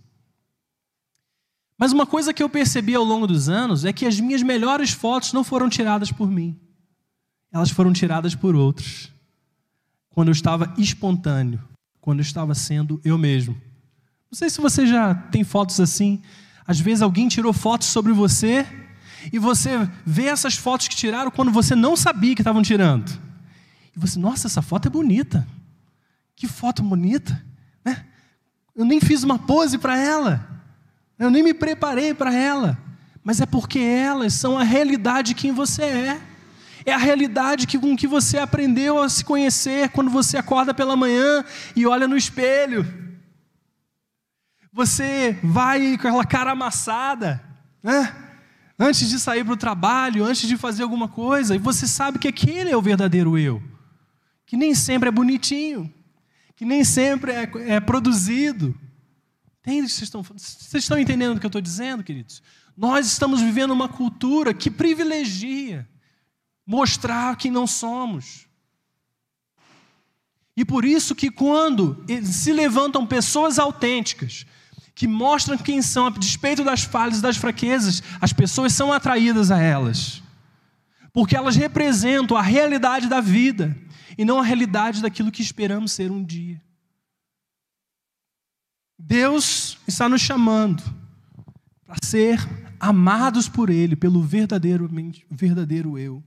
Mas 1.78 1.92
uma 1.92 2.06
coisa 2.06 2.34
que 2.34 2.44
eu 2.44 2.50
percebi 2.50 2.96
ao 2.96 3.04
longo 3.04 3.26
dos 3.26 3.50
anos 3.50 3.86
é 3.86 3.92
que 3.92 4.06
as 4.06 4.20
minhas 4.20 4.42
melhores 4.42 4.92
fotos 4.92 5.34
não 5.34 5.44
foram 5.44 5.70
tiradas 5.70 6.12
por 6.12 6.30
mim. 6.30 6.58
Elas 7.52 7.72
foram 7.72 7.92
tiradas 7.92 8.36
por 8.36 8.56
outros. 8.56 9.12
Quando 10.10 10.28
eu 10.28 10.34
estava 10.34 10.74
espontâneo, 10.78 11.62
quando 12.00 12.20
eu 12.20 12.24
estava 12.24 12.54
sendo 12.54 13.02
eu 13.04 13.18
mesmo. 13.18 13.54
Não 14.32 14.38
sei 14.38 14.50
se 14.50 14.62
você 14.62 14.86
já 14.86 15.16
tem 15.16 15.44
fotos 15.44 15.80
assim, 15.80 16.22
às 16.70 16.80
vezes 16.80 17.02
alguém 17.02 17.28
tirou 17.28 17.52
fotos 17.52 17.88
sobre 17.88 18.14
você 18.14 18.64
e 19.34 19.40
você 19.40 19.90
vê 20.06 20.26
essas 20.26 20.56
fotos 20.56 20.88
que 20.88 20.96
tiraram 20.96 21.32
quando 21.32 21.52
você 21.52 21.74
não 21.74 21.96
sabia 21.96 22.36
que 22.36 22.42
estavam 22.42 22.62
tirando. 22.62 23.10
E 23.96 24.00
você, 24.00 24.20
nossa, 24.20 24.46
essa 24.46 24.62
foto 24.62 24.88
é 24.88 24.92
bonita. 24.92 25.48
Que 26.36 26.48
foto 26.48 26.84
bonita, 26.84 27.44
né? 27.84 28.06
Eu 28.76 28.86
nem 28.86 29.02
fiz 29.02 29.24
uma 29.24 29.40
pose 29.40 29.80
para 29.80 29.98
ela. 29.98 30.48
Eu 31.18 31.32
nem 31.32 31.42
me 31.42 31.56
preparei 31.56 32.14
para 32.14 32.32
ela. 32.32 32.78
Mas 33.24 33.42
é 33.42 33.48
porque 33.48 33.80
elas 33.80 34.36
são 34.36 34.56
a 34.56 34.64
realidade 34.64 35.30
de 35.30 35.42
quem 35.42 35.52
você 35.52 35.82
é. 35.82 36.22
É 36.86 36.94
a 36.94 37.00
realidade 37.00 37.66
que, 37.66 37.80
com 37.80 37.98
que 37.98 38.06
você 38.06 38.38
aprendeu 38.38 39.02
a 39.02 39.10
se 39.10 39.26
conhecer 39.26 39.90
quando 39.90 40.12
você 40.12 40.38
acorda 40.38 40.72
pela 40.72 40.96
manhã 40.96 41.44
e 41.76 41.88
olha 41.88 42.08
no 42.08 42.16
espelho. 42.16 43.09
Você 44.80 45.38
vai 45.44 45.98
com 45.98 46.08
aquela 46.08 46.24
cara 46.24 46.52
amassada, 46.52 47.44
né? 47.84 48.16
Antes 48.80 49.10
de 49.10 49.20
sair 49.20 49.44
para 49.44 49.54
o 49.54 49.58
trabalho, 49.58 50.24
antes 50.24 50.48
de 50.48 50.56
fazer 50.56 50.84
alguma 50.84 51.10
coisa, 51.10 51.54
e 51.54 51.58
você 51.58 51.86
sabe 51.86 52.18
que 52.18 52.30
aquele 52.30 52.72
é 52.72 52.78
o 52.78 52.82
verdadeiro 52.82 53.38
eu, 53.38 53.62
que 54.46 54.56
nem 54.56 54.74
sempre 54.74 55.10
é 55.10 55.12
bonitinho, 55.12 55.94
que 56.56 56.64
nem 56.64 56.86
sempre 56.86 57.34
é, 57.34 57.52
é 57.76 57.80
produzido. 57.82 58.74
Entende? 59.60 59.90
Vocês 59.90 60.04
estão, 60.04 60.24
vocês 60.24 60.82
estão 60.82 60.98
entendendo 60.98 61.36
o 61.36 61.40
que 61.42 61.46
eu 61.46 61.50
estou 61.50 61.62
dizendo, 61.62 62.02
queridos? 62.02 62.42
Nós 62.78 63.06
estamos 63.06 63.42
vivendo 63.42 63.72
uma 63.72 63.90
cultura 63.90 64.54
que 64.54 64.72
privilegia 64.72 65.86
mostrar 66.66 67.36
que 67.36 67.52
não 67.52 67.68
somos. 67.68 68.48
E 70.56 70.64
por 70.64 70.86
isso 70.86 71.14
que 71.14 71.30
quando 71.30 72.02
se 72.24 72.54
levantam 72.54 73.06
pessoas 73.06 73.60
autênticas, 73.60 74.46
que 75.00 75.08
mostram 75.08 75.58
quem 75.58 75.82
são, 75.82 76.08
a 76.08 76.10
despeito 76.10 76.62
das 76.62 76.84
falhas 76.84 77.20
e 77.20 77.22
das 77.22 77.38
fraquezas, 77.38 78.04
as 78.20 78.34
pessoas 78.34 78.74
são 78.74 78.92
atraídas 78.92 79.50
a 79.50 79.58
elas. 79.58 80.22
Porque 81.14 81.38
elas 81.38 81.56
representam 81.56 82.36
a 82.36 82.42
realidade 82.42 83.08
da 83.08 83.22
vida 83.22 83.74
e 84.18 84.26
não 84.26 84.42
a 84.42 84.44
realidade 84.44 85.02
daquilo 85.02 85.32
que 85.32 85.42
esperamos 85.42 85.94
ser 85.94 86.12
um 86.12 86.22
dia. 86.22 86.62
Deus 88.98 89.78
está 89.88 90.10
nos 90.10 90.20
chamando 90.20 90.84
para 91.86 91.96
ser 92.04 92.38
amados 92.78 93.48
por 93.48 93.70
Ele, 93.70 93.96
pelo 93.96 94.22
verdadeiro, 94.22 94.90
verdadeiro 95.32 95.98
eu. 95.98 96.22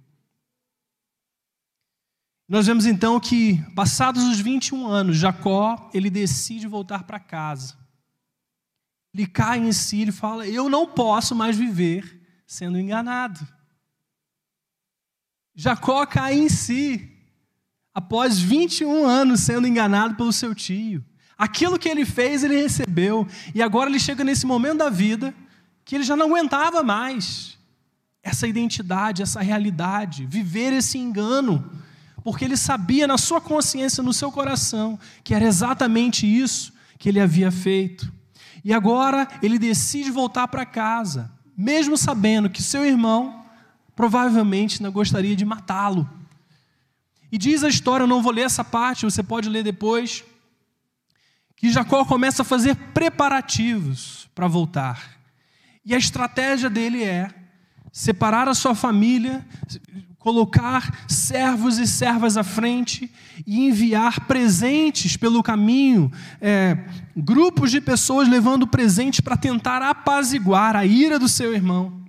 Nós 2.49 2.67
vemos 2.67 2.87
então 2.87 3.21
que, 3.21 3.63
passados 3.75 4.23
os 4.23 4.41
21 4.41 4.87
anos, 4.87 5.19
Jacó 5.19 5.91
ele 5.93 6.09
decide 6.09 6.67
voltar 6.67 7.03
para 7.03 7.21
casa 7.21 7.82
ele 9.15 9.27
cai 9.27 9.59
em 9.59 9.73
si, 9.73 10.03
ele 10.03 10.13
fala: 10.13 10.47
Eu 10.47 10.69
não 10.69 10.87
posso 10.87 11.35
mais 11.35 11.57
viver 11.57 12.21
sendo 12.47 12.79
enganado. 12.79 13.47
Jacó 15.55 16.07
cai 16.07 16.39
em 16.39 16.49
si, 16.49 17.11
após 17.93 18.39
21 18.39 19.07
anos 19.07 19.41
sendo 19.41 19.67
enganado 19.67 20.15
pelo 20.15 20.33
seu 20.33 20.55
tio. 20.55 21.05
Aquilo 21.37 21.79
que 21.79 21.89
ele 21.89 22.07
fez, 22.07 22.43
ele 22.43 22.57
recebeu, 22.57 23.27
e 23.55 23.63
agora 23.63 23.91
ele 23.91 23.99
chega 23.99 24.25
nesse 24.25 24.47
momento 24.47 24.79
da 24.79 24.91
vida 24.91 25.35
que 25.85 25.97
ele 25.97 26.05
já 26.05 26.17
não 26.17 26.27
aguentava 26.27 26.83
mais 26.83 27.59
essa 28.23 28.47
identidade, 28.47 29.21
essa 29.21 29.41
realidade, 29.41 30.25
viver 30.25 30.73
esse 30.73 30.97
engano, 30.97 31.71
porque 32.23 32.45
ele 32.45 32.57
sabia 32.57 33.07
na 33.07 33.19
sua 33.19 33.41
consciência, 33.41 34.03
no 34.03 34.13
seu 34.13 34.31
coração, 34.31 34.99
que 35.25 35.35
era 35.35 35.45
exatamente 35.45 36.25
isso 36.25 36.73
que 36.99 37.09
ele 37.09 37.19
havia 37.19 37.51
feito. 37.51 38.13
E 38.64 38.72
agora 38.72 39.28
ele 39.42 39.59
decide 39.59 40.11
voltar 40.11 40.48
para 40.48 40.66
casa, 40.66 41.30
mesmo 41.57 41.96
sabendo 41.96 42.50
que 42.50 42.62
seu 42.62 42.84
irmão 42.84 43.44
provavelmente 43.94 44.82
não 44.82 44.90
gostaria 44.90 45.36
de 45.36 45.44
matá-lo. 45.44 46.09
E 47.30 47.38
diz 47.38 47.64
a 47.64 47.68
história, 47.68 48.05
eu 48.05 48.09
não 48.09 48.22
vou 48.22 48.32
ler 48.32 48.42
essa 48.42 48.64
parte, 48.64 49.05
você 49.05 49.22
pode 49.22 49.48
ler 49.48 49.62
depois, 49.62 50.24
que 51.57 51.70
Jacó 51.70 52.05
começa 52.05 52.42
a 52.42 52.44
fazer 52.44 52.74
preparativos 52.92 54.28
para 54.34 54.46
voltar. 54.48 55.16
E 55.84 55.94
a 55.94 55.98
estratégia 55.98 56.68
dele 56.68 57.03
é 57.03 57.28
separar 57.92 58.48
a 58.48 58.55
sua 58.55 58.74
família, 58.74 59.46
colocar 60.23 61.05
servos 61.09 61.79
e 61.79 61.87
servas 61.87 62.37
à 62.37 62.45
frente 62.45 63.11
e 63.45 63.66
enviar 63.66 64.29
presentes 64.29 65.16
pelo 65.16 65.43
caminho, 65.43 66.12
é, 66.41 66.79
grupos 67.16 67.73
de 67.73 67.81
pessoas 67.81 68.29
levando 68.29 68.64
presentes 68.64 69.18
para 69.18 69.37
tentar 69.37 69.83
apaziguar 69.83 70.77
a 70.77 70.87
ira 70.87 71.18
do 71.18 71.29
seu 71.29 71.53
irmão. 71.53 72.05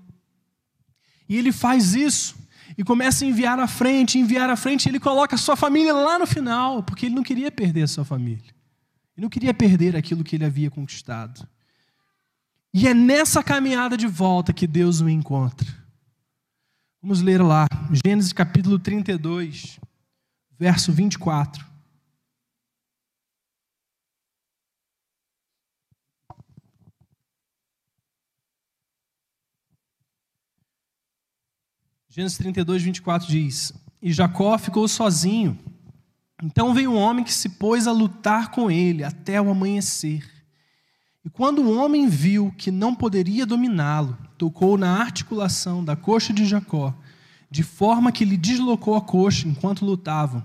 E 1.27 1.35
ele 1.35 1.51
faz 1.51 1.95
isso 1.95 2.35
e 2.77 2.83
começa 2.83 3.25
a 3.25 3.27
enviar 3.27 3.59
à 3.59 3.65
frente, 3.65 4.19
enviar 4.19 4.47
à 4.47 4.55
frente, 4.55 4.85
e 4.85 4.89
ele 4.89 4.99
coloca 4.99 5.33
a 5.33 5.37
sua 5.37 5.55
família 5.55 5.93
lá 5.93 6.19
no 6.19 6.27
final, 6.27 6.83
porque 6.83 7.07
ele 7.07 7.15
não 7.15 7.23
queria 7.23 7.51
perder 7.51 7.81
a 7.81 7.87
sua 7.87 8.05
família. 8.05 8.53
Ele 9.17 9.23
não 9.23 9.29
queria 9.29 9.55
perder 9.55 9.95
aquilo 9.95 10.23
que 10.23 10.35
ele 10.35 10.45
havia 10.45 10.69
conquistado. 10.69 11.47
E 12.71 12.87
é 12.87 12.93
nessa 12.93 13.41
caminhada 13.41 13.97
de 13.97 14.05
volta 14.05 14.53
que 14.53 14.67
Deus 14.67 15.01
o 15.01 15.09
encontra. 15.09 15.82
Vamos 17.03 17.19
ler 17.19 17.41
lá, 17.41 17.67
Gênesis 17.91 18.31
capítulo 18.31 18.79
32, 18.79 19.77
verso 20.57 20.89
24. 20.89 21.65
Gênesis 32.07 32.37
32, 32.37 32.83
24 32.83 33.27
diz: 33.27 33.73
E 34.01 34.13
Jacó 34.13 34.57
ficou 34.57 34.87
sozinho. 34.87 35.59
Então 36.41 36.73
veio 36.73 36.91
um 36.91 36.97
homem 36.97 37.25
que 37.25 37.33
se 37.33 37.49
pôs 37.49 37.85
a 37.85 37.91
lutar 37.91 38.49
com 38.49 38.71
ele 38.71 39.03
até 39.03 39.41
o 39.41 39.51
amanhecer. 39.51 40.25
E 41.25 41.29
quando 41.29 41.63
o 41.63 41.77
homem 41.77 42.07
viu 42.07 42.49
que 42.57 42.71
não 42.71 42.95
poderia 42.95 43.45
dominá-lo, 43.45 44.17
tocou 44.43 44.77
na 44.77 44.99
articulação 44.99 45.85
da 45.85 45.95
coxa 45.95 46.33
de 46.33 46.45
Jacó, 46.45 46.93
de 47.49 47.63
forma 47.63 48.11
que 48.11 48.25
lhe 48.25 48.35
deslocou 48.35 48.93
a 48.93 48.99
coxa 48.99 49.47
enquanto 49.47 49.85
lutavam. 49.85 50.43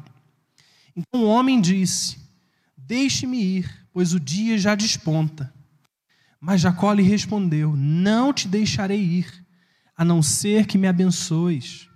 Então 0.94 1.24
o 1.24 1.26
homem 1.26 1.60
disse: 1.60 2.16
Deixe-me 2.76 3.42
ir, 3.42 3.86
pois 3.92 4.14
o 4.14 4.20
dia 4.20 4.56
já 4.56 4.76
desponta. 4.76 5.52
Mas 6.40 6.60
Jacó 6.60 6.92
lhe 6.92 7.02
respondeu: 7.02 7.74
Não 7.74 8.32
te 8.32 8.46
deixarei 8.46 9.02
ir, 9.02 9.44
a 9.96 10.04
não 10.04 10.22
ser 10.22 10.66
que 10.66 10.78
me 10.78 10.86
abençoes. 10.86 11.88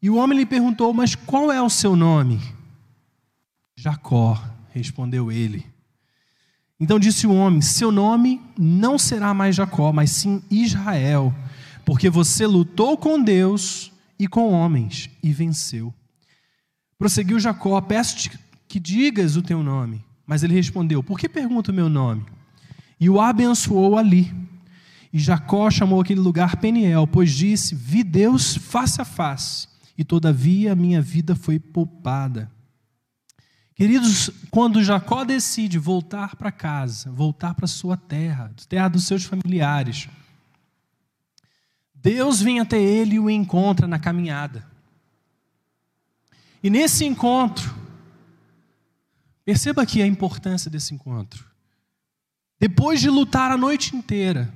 E 0.00 0.08
o 0.08 0.14
homem 0.14 0.38
lhe 0.38 0.46
perguntou: 0.46 0.94
Mas 0.94 1.16
qual 1.16 1.50
é 1.50 1.60
o 1.60 1.68
seu 1.68 1.96
nome? 1.96 2.40
Jacó, 3.76 4.40
respondeu 4.70 5.32
ele. 5.32 5.66
Então 6.84 6.98
disse 6.98 7.26
o 7.26 7.32
homem: 7.32 7.62
Seu 7.62 7.90
nome 7.90 8.42
não 8.58 8.98
será 8.98 9.32
mais 9.32 9.56
Jacó, 9.56 9.90
mas 9.90 10.10
sim 10.10 10.42
Israel, 10.50 11.34
porque 11.82 12.10
você 12.10 12.46
lutou 12.46 12.98
com 12.98 13.22
Deus 13.22 13.90
e 14.18 14.28
com 14.28 14.52
homens 14.52 15.08
e 15.22 15.32
venceu. 15.32 15.94
Prosseguiu 16.98 17.40
Jacó: 17.40 17.80
Peço-te 17.80 18.38
que 18.68 18.78
digas 18.78 19.34
o 19.34 19.40
teu 19.40 19.62
nome. 19.62 20.04
Mas 20.26 20.42
ele 20.42 20.52
respondeu: 20.52 21.02
Por 21.02 21.18
que 21.18 21.26
pergunta 21.26 21.72
o 21.72 21.74
meu 21.74 21.88
nome? 21.88 22.26
E 23.00 23.08
o 23.08 23.18
abençoou 23.18 23.96
ali. 23.96 24.30
E 25.10 25.18
Jacó 25.18 25.70
chamou 25.70 26.02
aquele 26.02 26.20
lugar 26.20 26.56
Peniel, 26.56 27.06
pois 27.06 27.32
disse: 27.32 27.74
Vi 27.74 28.04
Deus 28.04 28.58
face 28.58 29.00
a 29.00 29.06
face, 29.06 29.68
e 29.96 30.04
todavia 30.04 30.72
a 30.72 30.76
minha 30.76 31.00
vida 31.00 31.34
foi 31.34 31.58
poupada. 31.58 32.52
Queridos, 33.74 34.30
quando 34.50 34.84
Jacó 34.84 35.24
decide 35.24 35.78
voltar 35.78 36.36
para 36.36 36.52
casa, 36.52 37.10
voltar 37.10 37.54
para 37.54 37.66
sua 37.66 37.96
terra, 37.96 38.52
terra 38.68 38.88
dos 38.88 39.04
seus 39.04 39.24
familiares, 39.24 40.08
Deus 41.92 42.40
vem 42.40 42.60
até 42.60 42.80
ele 42.80 43.16
e 43.16 43.18
o 43.18 43.28
encontra 43.28 43.88
na 43.88 43.98
caminhada. 43.98 44.64
E 46.62 46.70
nesse 46.70 47.04
encontro, 47.04 47.74
perceba 49.44 49.82
aqui 49.82 50.00
a 50.00 50.06
importância 50.06 50.70
desse 50.70 50.94
encontro. 50.94 51.44
Depois 52.60 53.00
de 53.00 53.10
lutar 53.10 53.50
a 53.50 53.56
noite 53.56 53.96
inteira, 53.96 54.54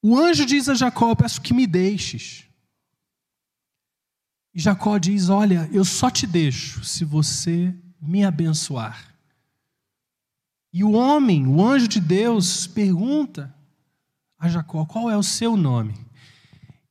o 0.00 0.16
anjo 0.18 0.46
diz 0.46 0.68
a 0.68 0.74
Jacó: 0.74 1.14
Peço 1.14 1.40
que 1.40 1.52
me 1.52 1.66
deixes. 1.66 2.46
E 4.54 4.60
Jacó 4.60 4.98
diz: 4.98 5.28
Olha, 5.28 5.68
eu 5.72 5.84
só 5.84 6.10
te 6.10 6.26
deixo 6.26 6.84
se 6.84 7.04
você 7.04 7.74
me 8.00 8.24
abençoar. 8.24 9.12
E 10.72 10.82
o 10.82 10.92
homem, 10.92 11.46
o 11.46 11.64
anjo 11.64 11.86
de 11.86 12.00
Deus, 12.00 12.66
pergunta 12.66 13.54
a 14.38 14.48
Jacó: 14.48 14.84
Qual 14.84 15.10
é 15.10 15.16
o 15.16 15.22
seu 15.22 15.56
nome? 15.56 15.94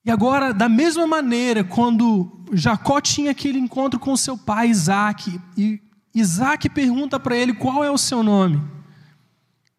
E 0.03 0.09
agora, 0.09 0.53
da 0.53 0.67
mesma 0.67 1.05
maneira, 1.05 1.63
quando 1.63 2.45
Jacó 2.53 2.99
tinha 2.99 3.31
aquele 3.31 3.59
encontro 3.59 3.99
com 3.99 4.15
seu 4.17 4.35
pai 4.37 4.69
Isaac, 4.69 5.39
e 5.55 5.79
Isaac 6.13 6.69
pergunta 6.69 7.19
para 7.19 7.35
ele 7.35 7.53
qual 7.53 7.83
é 7.83 7.91
o 7.91 7.97
seu 7.97 8.23
nome. 8.23 8.61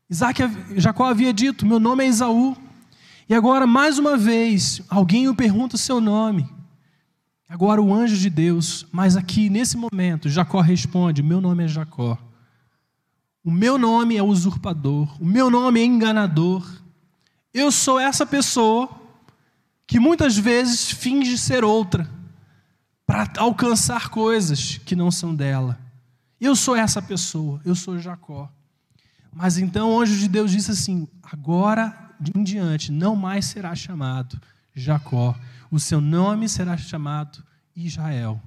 Isaac, 0.08 0.42
Jacó 0.76 1.06
havia 1.06 1.32
dito: 1.32 1.66
Meu 1.66 1.80
nome 1.80 2.04
é 2.04 2.08
Esaú. 2.08 2.56
E 3.28 3.34
agora, 3.34 3.66
mais 3.66 3.98
uma 3.98 4.16
vez, 4.16 4.82
alguém 4.88 5.28
o 5.28 5.34
pergunta 5.34 5.74
o 5.74 5.78
seu 5.78 6.00
nome. 6.00 6.48
Agora 7.52 7.82
o 7.82 7.92
anjo 7.92 8.16
de 8.16 8.30
Deus, 8.30 8.86
mas 8.90 9.14
aqui 9.14 9.50
nesse 9.50 9.76
momento, 9.76 10.30
Jacó 10.30 10.62
responde: 10.62 11.22
Meu 11.22 11.38
nome 11.38 11.64
é 11.64 11.68
Jacó. 11.68 12.16
O 13.44 13.50
meu 13.50 13.76
nome 13.76 14.16
é 14.16 14.22
usurpador. 14.22 15.14
O 15.20 15.26
meu 15.26 15.50
nome 15.50 15.78
é 15.78 15.84
enganador. 15.84 16.66
Eu 17.52 17.70
sou 17.70 18.00
essa 18.00 18.24
pessoa 18.24 18.88
que 19.86 20.00
muitas 20.00 20.34
vezes 20.34 20.92
finge 20.92 21.36
ser 21.36 21.62
outra 21.62 22.08
para 23.04 23.30
alcançar 23.36 24.08
coisas 24.08 24.78
que 24.78 24.96
não 24.96 25.10
são 25.10 25.34
dela. 25.34 25.78
Eu 26.40 26.56
sou 26.56 26.74
essa 26.74 27.02
pessoa, 27.02 27.60
eu 27.66 27.74
sou 27.74 27.98
Jacó. 27.98 28.50
Mas 29.30 29.58
então 29.58 29.90
o 29.90 30.00
anjo 30.00 30.16
de 30.16 30.26
Deus 30.26 30.50
disse 30.50 30.70
assim: 30.70 31.06
agora 31.22 32.14
em 32.34 32.42
diante 32.42 32.90
não 32.90 33.14
mais 33.14 33.44
será 33.44 33.74
chamado 33.74 34.40
Jacó, 34.74 35.36
o 35.72 35.80
seu 35.80 36.02
nome 36.02 36.50
será 36.50 36.76
chamado 36.76 37.42
Israel. 37.74 38.38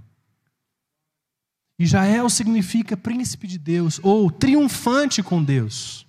Israel 1.79 2.29
significa 2.29 2.95
príncipe 2.95 3.47
de 3.47 3.57
Deus 3.57 3.99
ou 4.03 4.29
triunfante 4.29 5.23
com 5.23 5.43
Deus. 5.43 6.05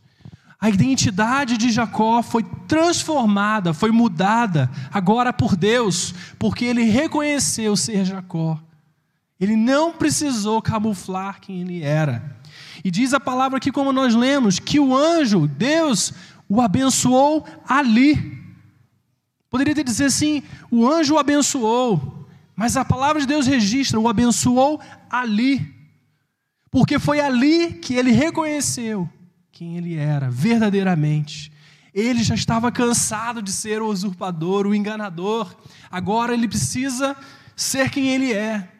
A 0.60 0.68
identidade 0.68 1.56
de 1.56 1.70
Jacó 1.70 2.22
foi 2.22 2.42
transformada, 2.68 3.72
foi 3.72 3.90
mudada 3.90 4.70
agora 4.92 5.32
por 5.32 5.56
Deus, 5.56 6.14
porque 6.38 6.66
ele 6.66 6.84
reconheceu 6.84 7.74
ser 7.76 8.04
Jacó. 8.04 8.60
Ele 9.40 9.56
não 9.56 9.92
precisou 9.92 10.60
camuflar 10.60 11.40
quem 11.40 11.62
ele 11.62 11.82
era. 11.82 12.36
E 12.84 12.90
diz 12.90 13.14
a 13.14 13.20
palavra 13.20 13.56
aqui, 13.56 13.72
como 13.72 13.92
nós 13.92 14.14
lemos, 14.14 14.58
que 14.58 14.78
o 14.78 14.94
anjo, 14.94 15.46
Deus, 15.46 16.12
o 16.46 16.60
abençoou 16.60 17.46
ali. 17.66 18.35
Poderia 19.56 19.74
ter 19.74 19.84
dizer 19.84 20.04
assim: 20.04 20.42
o 20.70 20.86
anjo 20.86 21.14
o 21.14 21.18
abençoou, 21.18 22.28
mas 22.54 22.76
a 22.76 22.84
palavra 22.84 23.22
de 23.22 23.26
Deus 23.26 23.46
registra, 23.46 23.98
o 23.98 24.06
abençoou 24.06 24.78
ali, 25.08 25.74
porque 26.70 26.98
foi 26.98 27.20
ali 27.20 27.72
que 27.72 27.94
ele 27.94 28.10
reconheceu 28.10 29.08
quem 29.50 29.78
ele 29.78 29.94
era 29.94 30.30
verdadeiramente. 30.30 31.50
Ele 31.94 32.22
já 32.22 32.34
estava 32.34 32.70
cansado 32.70 33.40
de 33.40 33.50
ser 33.50 33.80
o 33.80 33.86
usurpador, 33.86 34.66
o 34.66 34.74
enganador, 34.74 35.56
agora 35.90 36.34
ele 36.34 36.46
precisa 36.46 37.16
ser 37.56 37.88
quem 37.88 38.08
ele 38.08 38.34
é, 38.34 38.70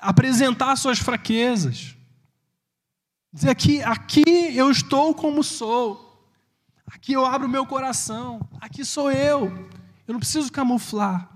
apresentar 0.00 0.74
suas 0.76 0.98
fraquezas, 0.98 1.94
dizer 3.30 3.54
que 3.56 3.82
aqui 3.82 4.24
eu 4.56 4.70
estou 4.70 5.14
como 5.14 5.44
sou, 5.44 6.18
aqui 6.86 7.12
eu 7.12 7.26
abro 7.26 7.46
meu 7.46 7.66
coração, 7.66 8.40
aqui 8.58 8.86
sou 8.86 9.12
eu. 9.12 9.74
Eu 10.06 10.12
não 10.12 10.20
preciso 10.20 10.52
camuflar. 10.52 11.28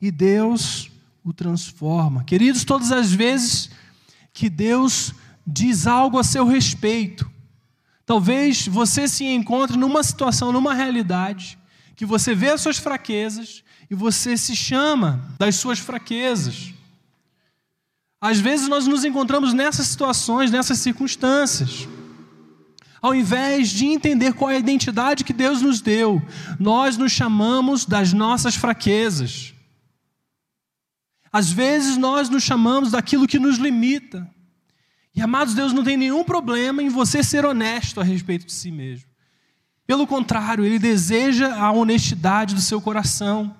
E 0.00 0.10
Deus 0.10 0.90
o 1.24 1.32
transforma. 1.32 2.22
Queridos, 2.24 2.64
todas 2.64 2.92
as 2.92 3.12
vezes 3.12 3.70
que 4.32 4.48
Deus 4.48 5.12
diz 5.46 5.86
algo 5.86 6.18
a 6.18 6.24
seu 6.24 6.46
respeito, 6.46 7.28
talvez 8.04 8.66
você 8.68 9.08
se 9.08 9.24
encontre 9.24 9.76
numa 9.76 10.02
situação, 10.02 10.52
numa 10.52 10.74
realidade, 10.74 11.58
que 11.96 12.06
você 12.06 12.34
vê 12.34 12.50
as 12.50 12.60
suas 12.60 12.78
fraquezas 12.78 13.64
e 13.90 13.94
você 13.94 14.36
se 14.36 14.54
chama 14.54 15.34
das 15.38 15.56
suas 15.56 15.78
fraquezas. 15.78 16.72
Às 18.20 18.38
vezes 18.38 18.68
nós 18.68 18.86
nos 18.86 19.04
encontramos 19.04 19.52
nessas 19.52 19.86
situações, 19.86 20.50
nessas 20.50 20.78
circunstâncias. 20.78 21.88
Ao 23.00 23.14
invés 23.14 23.68
de 23.68 23.86
entender 23.86 24.32
qual 24.32 24.50
é 24.50 24.56
a 24.56 24.58
identidade 24.58 25.24
que 25.24 25.32
Deus 25.32 25.60
nos 25.60 25.80
deu, 25.80 26.20
nós 26.58 26.96
nos 26.96 27.12
chamamos 27.12 27.84
das 27.84 28.12
nossas 28.12 28.54
fraquezas. 28.54 29.54
Às 31.32 31.50
vezes 31.50 31.96
nós 31.96 32.28
nos 32.30 32.42
chamamos 32.42 32.92
daquilo 32.92 33.26
que 33.26 33.38
nos 33.38 33.58
limita. 33.58 34.28
E 35.14 35.20
amados, 35.20 35.54
Deus 35.54 35.72
não 35.72 35.84
tem 35.84 35.96
nenhum 35.96 36.24
problema 36.24 36.82
em 36.82 36.88
você 36.88 37.22
ser 37.22 37.44
honesto 37.44 38.00
a 38.00 38.04
respeito 38.04 38.46
de 38.46 38.52
si 38.52 38.70
mesmo. 38.70 39.08
Pelo 39.86 40.06
contrário, 40.06 40.64
Ele 40.64 40.78
deseja 40.78 41.54
a 41.54 41.70
honestidade 41.70 42.54
do 42.54 42.60
seu 42.60 42.80
coração. 42.80 43.54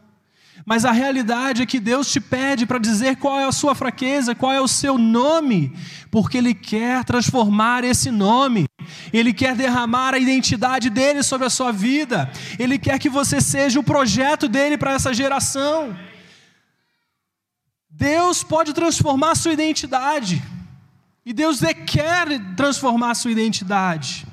Mas 0.68 0.84
a 0.84 0.90
realidade 0.90 1.62
é 1.62 1.66
que 1.66 1.78
Deus 1.78 2.10
te 2.10 2.20
pede 2.20 2.66
para 2.66 2.80
dizer 2.80 3.18
qual 3.18 3.38
é 3.38 3.44
a 3.44 3.52
sua 3.52 3.72
fraqueza, 3.72 4.34
qual 4.34 4.50
é 4.50 4.60
o 4.60 4.66
seu 4.66 4.98
nome, 4.98 5.72
porque 6.10 6.36
Ele 6.38 6.52
quer 6.52 7.04
transformar 7.04 7.84
esse 7.84 8.10
nome, 8.10 8.66
Ele 9.12 9.32
quer 9.32 9.54
derramar 9.54 10.12
a 10.12 10.18
identidade 10.18 10.90
dele 10.90 11.22
sobre 11.22 11.46
a 11.46 11.50
sua 11.50 11.70
vida, 11.70 12.28
Ele 12.58 12.80
quer 12.80 12.98
que 12.98 13.08
você 13.08 13.40
seja 13.40 13.78
o 13.78 13.84
projeto 13.84 14.48
dele 14.48 14.76
para 14.76 14.94
essa 14.94 15.14
geração. 15.14 15.96
Deus 17.88 18.42
pode 18.42 18.74
transformar 18.74 19.30
a 19.30 19.36
sua 19.36 19.52
identidade, 19.52 20.42
e 21.24 21.32
Deus 21.32 21.60
quer 21.86 22.26
transformar 22.56 23.12
a 23.12 23.14
sua 23.14 23.30
identidade. 23.30 24.26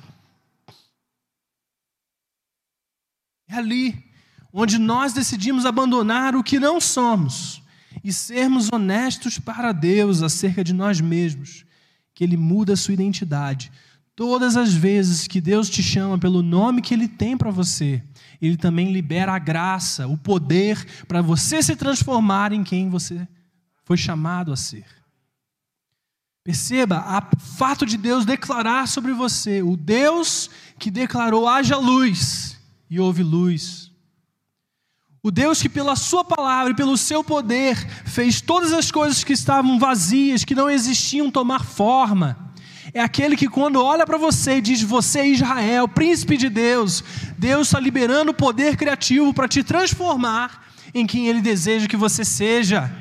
É 3.48 3.56
ali 3.56 4.13
onde 4.54 4.78
nós 4.78 5.12
decidimos 5.12 5.66
abandonar 5.66 6.36
o 6.36 6.44
que 6.44 6.60
não 6.60 6.80
somos 6.80 7.64
e 8.04 8.14
sermos 8.14 8.70
honestos 8.72 9.40
para 9.40 9.72
Deus 9.72 10.22
acerca 10.22 10.64
de 10.64 10.74
nós 10.74 11.02
mesmos, 11.02 11.66
que 12.14 12.24
Ele 12.24 12.38
muda 12.38 12.74
a 12.74 12.78
sua 12.78 12.94
identidade. 12.94 13.72
Todas 14.16 14.56
as 14.56 14.72
vezes 14.72 15.28
que 15.28 15.42
Deus 15.42 15.68
te 15.70 15.82
chama 15.82 16.20
pelo 16.20 16.44
nome 16.44 16.84
que 16.84 16.94
Ele 16.94 17.08
tem 17.08 17.36
para 17.36 17.50
você, 17.50 18.04
Ele 18.40 18.56
também 18.56 18.94
libera 18.94 19.34
a 19.34 19.40
graça, 19.40 20.08
o 20.08 20.16
poder 20.16 20.86
para 21.08 21.22
você 21.22 21.64
se 21.64 21.76
transformar 21.76 22.54
em 22.54 22.64
quem 22.64 22.90
você 22.90 23.28
foi 23.84 23.98
chamado 23.98 24.54
a 24.54 24.56
ser. 24.56 24.86
Perceba, 26.44 27.00
o 27.34 27.40
fato 27.40 27.86
de 27.86 27.98
Deus 27.98 28.26
declarar 28.26 28.88
sobre 28.88 29.14
você, 29.14 29.64
o 29.64 29.78
Deus 29.78 30.50
que 30.78 30.92
declarou 30.92 31.48
haja 31.48 31.78
luz 31.78 32.60
e 32.90 33.00
houve 33.00 33.24
luz. 33.24 33.83
O 35.26 35.32
Deus 35.32 35.62
que, 35.62 35.70
pela 35.70 35.96
Sua 35.96 36.22
palavra 36.22 36.74
e 36.74 36.76
pelo 36.76 36.98
seu 36.98 37.24
poder, 37.24 37.78
fez 38.04 38.42
todas 38.42 38.74
as 38.74 38.92
coisas 38.92 39.24
que 39.24 39.32
estavam 39.32 39.80
vazias, 39.80 40.44
que 40.44 40.54
não 40.54 40.70
existiam, 40.70 41.32
tomar 41.32 41.64
forma. 41.64 42.54
É 42.94 43.00
aquele 43.00 43.38
que, 43.38 43.48
quando 43.48 43.82
olha 43.82 44.06
para 44.06 44.18
você 44.18 44.58
e 44.58 44.62
diz: 44.62 44.82
Você 44.82 45.20
é 45.20 45.28
Israel, 45.30 45.88
príncipe 45.88 46.36
de 46.36 46.50
Deus, 46.50 47.02
Deus 47.38 47.68
está 47.68 47.80
liberando 47.80 48.32
o 48.32 48.36
poder 48.36 48.76
criativo 48.76 49.34
para 49.34 49.48
te 49.48 49.64
transformar 49.64 50.68
em 50.94 51.08
quem 51.08 51.30
Ele 51.30 51.42
deseja 51.42 51.88
que 51.88 51.96
você 51.96 52.26
seja. 52.26 52.92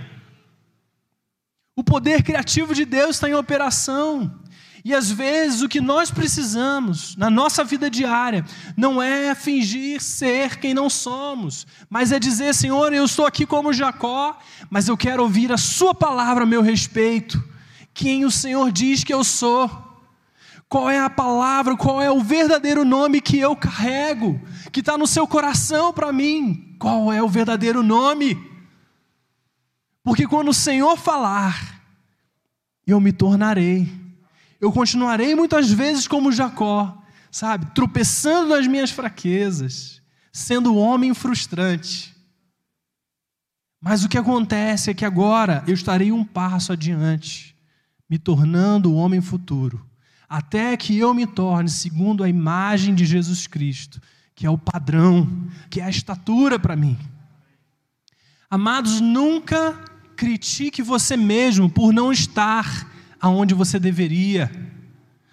O 1.74 1.82
poder 1.82 2.22
criativo 2.22 2.72
de 2.72 2.84
Deus 2.84 3.16
está 3.16 3.28
em 3.28 3.34
operação. 3.34 4.41
E 4.84 4.92
às 4.92 5.10
vezes 5.10 5.62
o 5.62 5.68
que 5.68 5.80
nós 5.80 6.10
precisamos 6.10 7.14
na 7.16 7.30
nossa 7.30 7.62
vida 7.62 7.88
diária 7.88 8.44
não 8.76 9.00
é 9.00 9.32
fingir 9.32 10.02
ser 10.02 10.58
quem 10.58 10.74
não 10.74 10.90
somos, 10.90 11.66
mas 11.88 12.10
é 12.10 12.18
dizer: 12.18 12.52
Senhor, 12.52 12.92
eu 12.92 13.04
estou 13.04 13.24
aqui 13.24 13.46
como 13.46 13.72
Jacó, 13.72 14.36
mas 14.68 14.88
eu 14.88 14.96
quero 14.96 15.22
ouvir 15.22 15.52
a 15.52 15.56
Sua 15.56 15.94
palavra 15.94 16.42
a 16.42 16.46
meu 16.46 16.62
respeito. 16.62 17.42
Quem 17.94 18.24
o 18.24 18.30
Senhor 18.30 18.72
diz 18.72 19.04
que 19.04 19.14
eu 19.14 19.22
sou? 19.22 19.70
Qual 20.68 20.90
é 20.90 20.98
a 20.98 21.10
palavra, 21.10 21.76
qual 21.76 22.00
é 22.00 22.10
o 22.10 22.20
verdadeiro 22.20 22.84
nome 22.84 23.20
que 23.20 23.38
eu 23.38 23.54
carrego, 23.54 24.40
que 24.72 24.80
está 24.80 24.98
no 24.98 25.06
seu 25.06 25.28
coração 25.28 25.92
para 25.92 26.12
mim? 26.12 26.74
Qual 26.78 27.12
é 27.12 27.22
o 27.22 27.28
verdadeiro 27.28 27.82
nome? 27.82 28.50
Porque 30.02 30.26
quando 30.26 30.48
o 30.48 30.54
Senhor 30.54 30.96
falar, 30.96 31.80
eu 32.84 32.98
me 32.98 33.12
tornarei 33.12 34.01
eu 34.62 34.70
continuarei 34.70 35.34
muitas 35.34 35.72
vezes 35.72 36.06
como 36.06 36.30
Jacó, 36.30 36.96
sabe, 37.32 37.66
tropeçando 37.74 38.50
nas 38.50 38.64
minhas 38.68 38.92
fraquezas, 38.92 40.00
sendo 40.32 40.72
um 40.72 40.78
homem 40.78 41.12
frustrante. 41.12 42.14
Mas 43.80 44.04
o 44.04 44.08
que 44.08 44.16
acontece 44.16 44.88
é 44.88 44.94
que 44.94 45.04
agora 45.04 45.64
eu 45.66 45.74
estarei 45.74 46.12
um 46.12 46.24
passo 46.24 46.72
adiante, 46.72 47.56
me 48.08 48.18
tornando 48.18 48.92
o 48.92 48.94
homem 48.94 49.20
futuro, 49.20 49.84
até 50.28 50.76
que 50.76 50.96
eu 50.96 51.12
me 51.12 51.26
torne 51.26 51.68
segundo 51.68 52.22
a 52.22 52.28
imagem 52.28 52.94
de 52.94 53.04
Jesus 53.04 53.48
Cristo, 53.48 54.00
que 54.32 54.46
é 54.46 54.50
o 54.50 54.56
padrão, 54.56 55.28
que 55.68 55.80
é 55.80 55.84
a 55.84 55.90
estatura 55.90 56.56
para 56.56 56.76
mim. 56.76 56.96
Amados, 58.48 59.00
nunca 59.00 59.72
critique 60.14 60.82
você 60.82 61.16
mesmo 61.16 61.68
por 61.68 61.92
não 61.92 62.12
estar 62.12 62.91
aonde 63.22 63.54
você 63.54 63.78
deveria, 63.78 64.50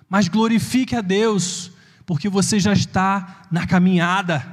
mas 0.07 0.27
glorifique 0.27 0.95
a 0.95 1.01
Deus, 1.01 1.71
porque 2.05 2.29
você 2.29 2.59
já 2.59 2.71
está 2.71 3.47
na 3.51 3.65
caminhada. 3.65 4.45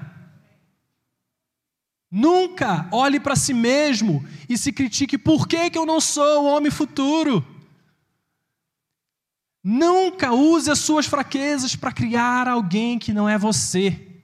Nunca 2.10 2.88
olhe 2.90 3.20
para 3.20 3.36
si 3.36 3.52
mesmo 3.52 4.24
e 4.48 4.56
se 4.56 4.72
critique 4.72 5.18
por 5.18 5.46
que, 5.46 5.68
que 5.68 5.76
eu 5.76 5.84
não 5.84 6.00
sou 6.00 6.44
o 6.44 6.46
homem 6.46 6.70
futuro. 6.70 7.44
Nunca 9.62 10.32
use 10.32 10.70
as 10.70 10.78
suas 10.78 11.04
fraquezas 11.04 11.76
para 11.76 11.92
criar 11.92 12.48
alguém 12.48 12.98
que 12.98 13.12
não 13.12 13.28
é 13.28 13.36
você, 13.36 14.22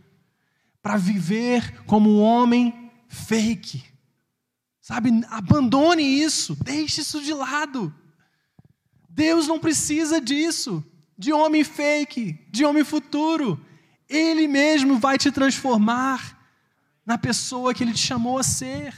para 0.81 0.97
viver 0.97 1.83
como 1.85 2.09
um 2.09 2.23
homem 2.23 2.91
fake. 3.09 3.85
Sabe, 4.81 5.11
abandone 5.29 6.03
isso, 6.03 6.57
deixe 6.65 7.03
isso 7.03 7.23
de 7.23 7.35
lado. 7.35 7.95
Deus 9.15 9.47
não 9.47 9.59
precisa 9.59 10.21
disso, 10.21 10.83
de 11.19 11.33
homem 11.33 11.63
fake, 11.63 12.39
de 12.51 12.65
homem 12.65 12.83
futuro. 12.83 13.61
Ele 14.09 14.49
mesmo 14.49 14.99
vai 14.99 15.19
te 15.19 15.31
transformar 15.31 16.39
na 17.05 17.19
pessoa 17.19 17.75
que 17.75 17.85
ele 17.85 17.93
te 17.93 18.01
chamou 18.01 18.39
a 18.39 18.43
ser. 18.43 18.95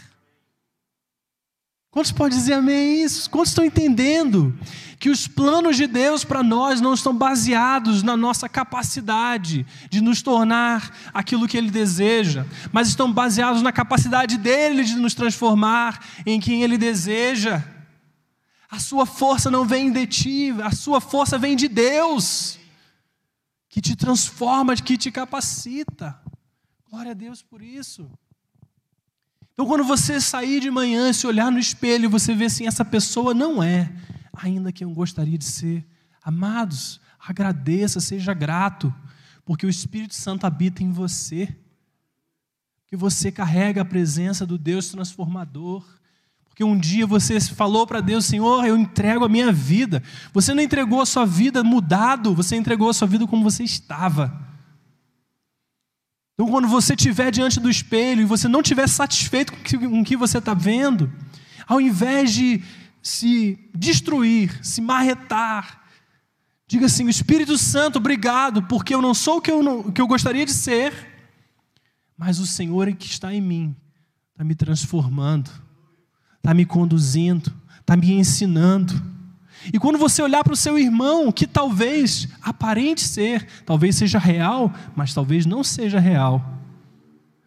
Quantos 1.91 2.13
podem 2.13 2.39
dizer 2.39 2.55
amém 2.55 3.03
isso? 3.03 3.29
Quantos 3.29 3.51
estão 3.51 3.65
entendendo 3.65 4.57
que 4.99 5.11
os 5.11 5.27
planos 5.27 5.77
de 5.77 5.87
Deus 5.87 6.25
para 6.25 6.43
nós 6.43 6.81
não 6.81 6.95
estão 6.95 7.15
baseados 7.15 8.03
na 8.03 8.17
nossa 8.17 8.49
capacidade 8.49 9.67
de 9.91 10.01
nos 10.01 10.23
tornar 10.23 10.93
aquilo 11.13 11.47
que 11.47 11.57
Ele 11.57 11.71
deseja, 11.71 12.47
mas 12.73 12.89
estão 12.89 13.13
baseados 13.13 13.63
na 13.63 13.73
capacidade 13.73 14.37
dele 14.39 14.85
de 14.85 14.95
nos 14.97 15.15
transformar 15.15 16.01
em 16.25 16.41
quem 16.41 16.63
Ele 16.63 16.79
deseja? 16.79 17.63
A 18.71 18.79
sua 18.79 19.07
força 19.07 19.51
não 19.51 19.67
vem 19.67 19.93
de 19.93 20.07
ti, 20.07 20.51
a 20.63 20.71
sua 20.71 21.01
força 21.01 21.39
vem 21.39 21.55
de 21.55 21.69
Deus, 21.69 22.59
que 23.69 23.81
te 23.81 23.95
transforma, 23.95 24.75
que 24.77 24.97
te 24.97 25.11
capacita. 25.11 26.21
Glória 26.91 27.13
a 27.13 27.15
Deus 27.15 27.43
por 27.43 27.63
isso. 27.63 28.11
Então, 29.53 29.67
quando 29.67 29.85
você 29.85 30.21
sair 30.21 30.61
de 30.61 30.71
manhã, 30.71 31.13
se 31.13 31.27
olhar 31.27 31.51
no 31.51 31.61
espelho, 31.61 32.11
você 32.11 32.35
vê 32.35 32.47
assim: 32.47 32.67
essa 32.67 32.85
pessoa 32.85 33.33
não 33.33 33.63
é, 33.63 33.93
ainda 34.33 34.73
que 34.73 34.83
eu 34.83 34.91
gostaria 34.91 35.39
de 35.39 35.45
ser. 35.45 35.87
Amados, 36.23 37.01
agradeça, 37.21 38.01
seja 38.01 38.35
grato, 38.35 38.93
porque 39.45 39.65
o 39.65 39.71
Espírito 39.71 40.15
Santo 40.15 40.45
habita 40.45 40.83
em 40.83 40.91
você, 40.91 41.55
que 42.87 42.97
você 42.97 43.31
carrega 43.31 43.83
a 43.83 43.85
presença 43.85 44.45
do 44.45 44.59
Deus 44.59 44.89
transformador. 44.89 45.85
Porque 46.55 46.63
um 46.63 46.79
dia 46.79 47.05
você 47.05 47.41
falou 47.41 47.85
para 47.85 48.01
Deus, 48.01 48.27
Senhor, 48.27 48.65
eu 48.65 48.77
entrego 48.77 49.25
a 49.25 49.29
minha 49.29 49.51
vida. 49.51 50.01
Você 50.33 50.55
não 50.55 50.63
entregou 50.63 51.01
a 51.01 51.07
sua 51.07 51.27
vida 51.27 51.65
mudado, 51.65 52.33
você 52.33 52.55
entregou 52.55 52.89
a 52.89 52.95
sua 52.95 53.09
vida 53.09 53.27
como 53.27 53.43
você 53.43 53.65
estava. 53.65 54.33
Então, 56.35 56.49
quando 56.49 56.69
você 56.69 56.95
estiver 56.95 57.33
diante 57.33 57.59
do 57.59 57.69
espelho 57.69 58.23
e 58.23 58.25
você 58.25 58.47
não 58.47 58.61
estiver 58.61 58.89
satisfeito 58.89 59.53
com 59.53 60.01
o 60.01 60.05
que 60.05 60.17
você 60.17 60.39
está 60.39 60.55
vendo, 60.55 61.13
ao 61.67 61.81
invés 61.81 62.33
de 62.33 62.63
se 63.03 63.59
destruir, 63.75 64.57
se 64.65 64.81
marretar, 64.81 65.83
diga 66.69 66.87
assim: 66.87 67.09
Espírito 67.09 67.59
Santo, 67.59 67.99
obrigado, 67.99 68.63
porque 68.63 68.95
eu 68.95 69.03
não 69.03 69.13
sou 69.13 69.39
o 69.39 69.41
que 69.41 69.51
eu, 69.51 69.61
não, 69.61 69.81
o 69.81 69.93
que 69.93 70.01
eu 70.01 70.07
gostaria 70.07 70.47
de 70.47 70.53
ser, 70.53 70.95
mas 72.17 72.39
o 72.39 72.47
Senhor 72.47 72.87
é 72.87 72.93
que 72.93 73.07
está 73.07 73.35
em 73.35 73.41
mim, 73.41 73.75
está 74.33 74.45
me 74.45 74.55
transformando 74.55 75.64
está 76.45 76.53
me 76.53 76.67
conduzindo, 76.67 77.51
está 77.81 77.97
me 77.97 78.13
ensinando. 78.13 79.03
E 79.73 79.79
quando 79.79 79.99
você 79.99 80.21
olhar 80.21 80.45
para 80.45 80.53
o 80.53 80.57
seu 80.57 80.79
irmão, 80.79 81.33
que 81.33 81.47
talvez 81.47 82.29
aparente 82.43 83.01
ser, 83.01 83.47
talvez 83.65 83.97
seja 83.97 84.19
real, 84.19 84.71
mas 84.95 85.15
talvez 85.15 85.47
não 85.47 85.65
seja 85.65 85.99
real. 85.99 86.45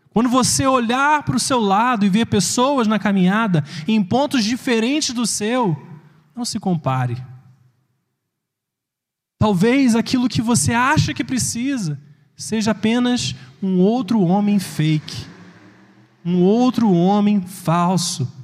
Quando 0.10 0.30
você 0.30 0.66
olhar 0.66 1.22
para 1.22 1.36
o 1.36 1.40
seu 1.40 1.60
lado 1.60 2.08
e 2.08 2.10
ver 2.10 2.26
pessoas 2.26 2.88
na 2.88 2.98
caminhada 2.98 3.64
em 3.88 4.04
pontos 4.04 4.44
diferentes 4.44 5.14
do 5.14 5.28
seu, 5.28 5.78
não 6.36 6.44
se 6.44 6.60
compare. 6.60 7.24
Talvez 9.38 9.96
aquilo 9.96 10.28
que 10.28 10.42
você 10.42 10.74
acha 10.74 11.14
que 11.14 11.24
precisa 11.24 12.02
seja 12.36 12.72
apenas 12.72 13.36
um 13.62 13.78
outro 13.80 14.22
homem 14.22 14.58
fake, 14.58 15.28
um 16.26 16.42
outro 16.42 16.92
homem 16.92 17.40
falso 17.42 18.37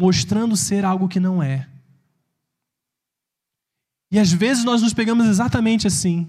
mostrando 0.00 0.56
ser 0.56 0.82
algo 0.82 1.06
que 1.06 1.20
não 1.20 1.42
é. 1.42 1.68
E 4.10 4.18
às 4.18 4.32
vezes 4.32 4.64
nós 4.64 4.80
nos 4.80 4.94
pegamos 4.94 5.26
exatamente 5.26 5.86
assim, 5.86 6.26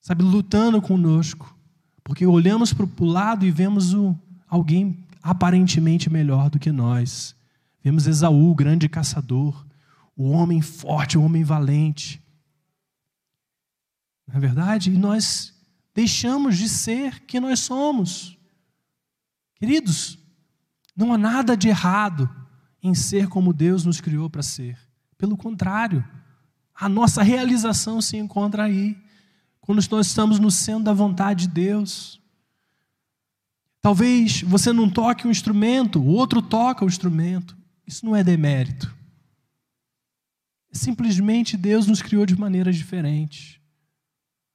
sabe, 0.00 0.22
lutando 0.22 0.80
conosco, 0.80 1.54
porque 2.02 2.24
olhamos 2.24 2.72
para 2.72 2.86
o 2.86 3.04
lado 3.04 3.44
e 3.44 3.50
vemos 3.50 3.92
o, 3.92 4.16
alguém 4.48 5.04
aparentemente 5.22 6.08
melhor 6.08 6.48
do 6.48 6.58
que 6.58 6.72
nós. 6.72 7.36
Vemos 7.84 8.06
Esaú, 8.06 8.52
o 8.52 8.54
grande 8.54 8.88
caçador, 8.88 9.66
o 10.16 10.30
homem 10.30 10.62
forte, 10.62 11.18
o 11.18 11.22
homem 11.22 11.44
valente. 11.44 12.22
Na 14.26 14.36
é 14.36 14.40
verdade, 14.40 14.90
e 14.90 14.96
nós 14.96 15.52
deixamos 15.94 16.56
de 16.56 16.70
ser 16.70 17.20
quem 17.26 17.38
nós 17.38 17.60
somos. 17.60 18.38
Queridos, 19.56 20.18
não 20.98 21.12
há 21.12 21.18
nada 21.18 21.56
de 21.56 21.68
errado 21.68 22.28
em 22.82 22.92
ser 22.92 23.28
como 23.28 23.52
Deus 23.52 23.84
nos 23.84 24.00
criou 24.00 24.28
para 24.28 24.42
ser. 24.42 24.76
Pelo 25.16 25.36
contrário, 25.36 26.04
a 26.74 26.88
nossa 26.88 27.22
realização 27.22 28.02
se 28.02 28.16
encontra 28.16 28.64
aí, 28.64 29.00
quando 29.60 29.80
nós 29.90 30.08
estamos 30.08 30.40
no 30.40 30.50
centro 30.50 30.84
da 30.84 30.92
vontade 30.92 31.46
de 31.46 31.54
Deus. 31.54 32.20
Talvez 33.80 34.42
você 34.42 34.72
não 34.72 34.90
toque 34.90 35.26
um 35.26 35.30
instrumento, 35.30 36.00
o 36.00 36.06
outro 36.06 36.42
toca 36.42 36.84
o 36.84 36.88
instrumento. 36.88 37.56
Isso 37.86 38.04
não 38.04 38.16
é 38.16 38.24
demérito. 38.24 38.92
Simplesmente 40.72 41.56
Deus 41.56 41.86
nos 41.86 42.02
criou 42.02 42.26
de 42.26 42.38
maneiras 42.38 42.76
diferentes. 42.76 43.60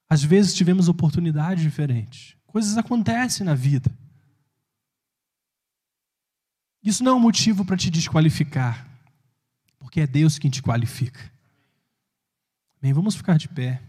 Às 0.09 0.23
vezes 0.23 0.53
tivemos 0.53 0.89
oportunidades 0.89 1.63
diferentes. 1.63 2.35
Coisas 2.45 2.77
acontecem 2.77 3.45
na 3.45 3.55
vida. 3.55 3.91
Isso 6.83 7.03
não 7.03 7.13
é 7.13 7.15
um 7.15 7.19
motivo 7.19 7.63
para 7.63 7.77
te 7.77 7.89
desqualificar, 7.89 8.85
porque 9.79 10.01
é 10.01 10.07
Deus 10.07 10.37
quem 10.37 10.51
te 10.51 10.61
qualifica. 10.61 11.31
Bem, 12.81 12.91
vamos 12.91 13.15
ficar 13.15 13.37
de 13.37 13.47
pé. 13.47 13.81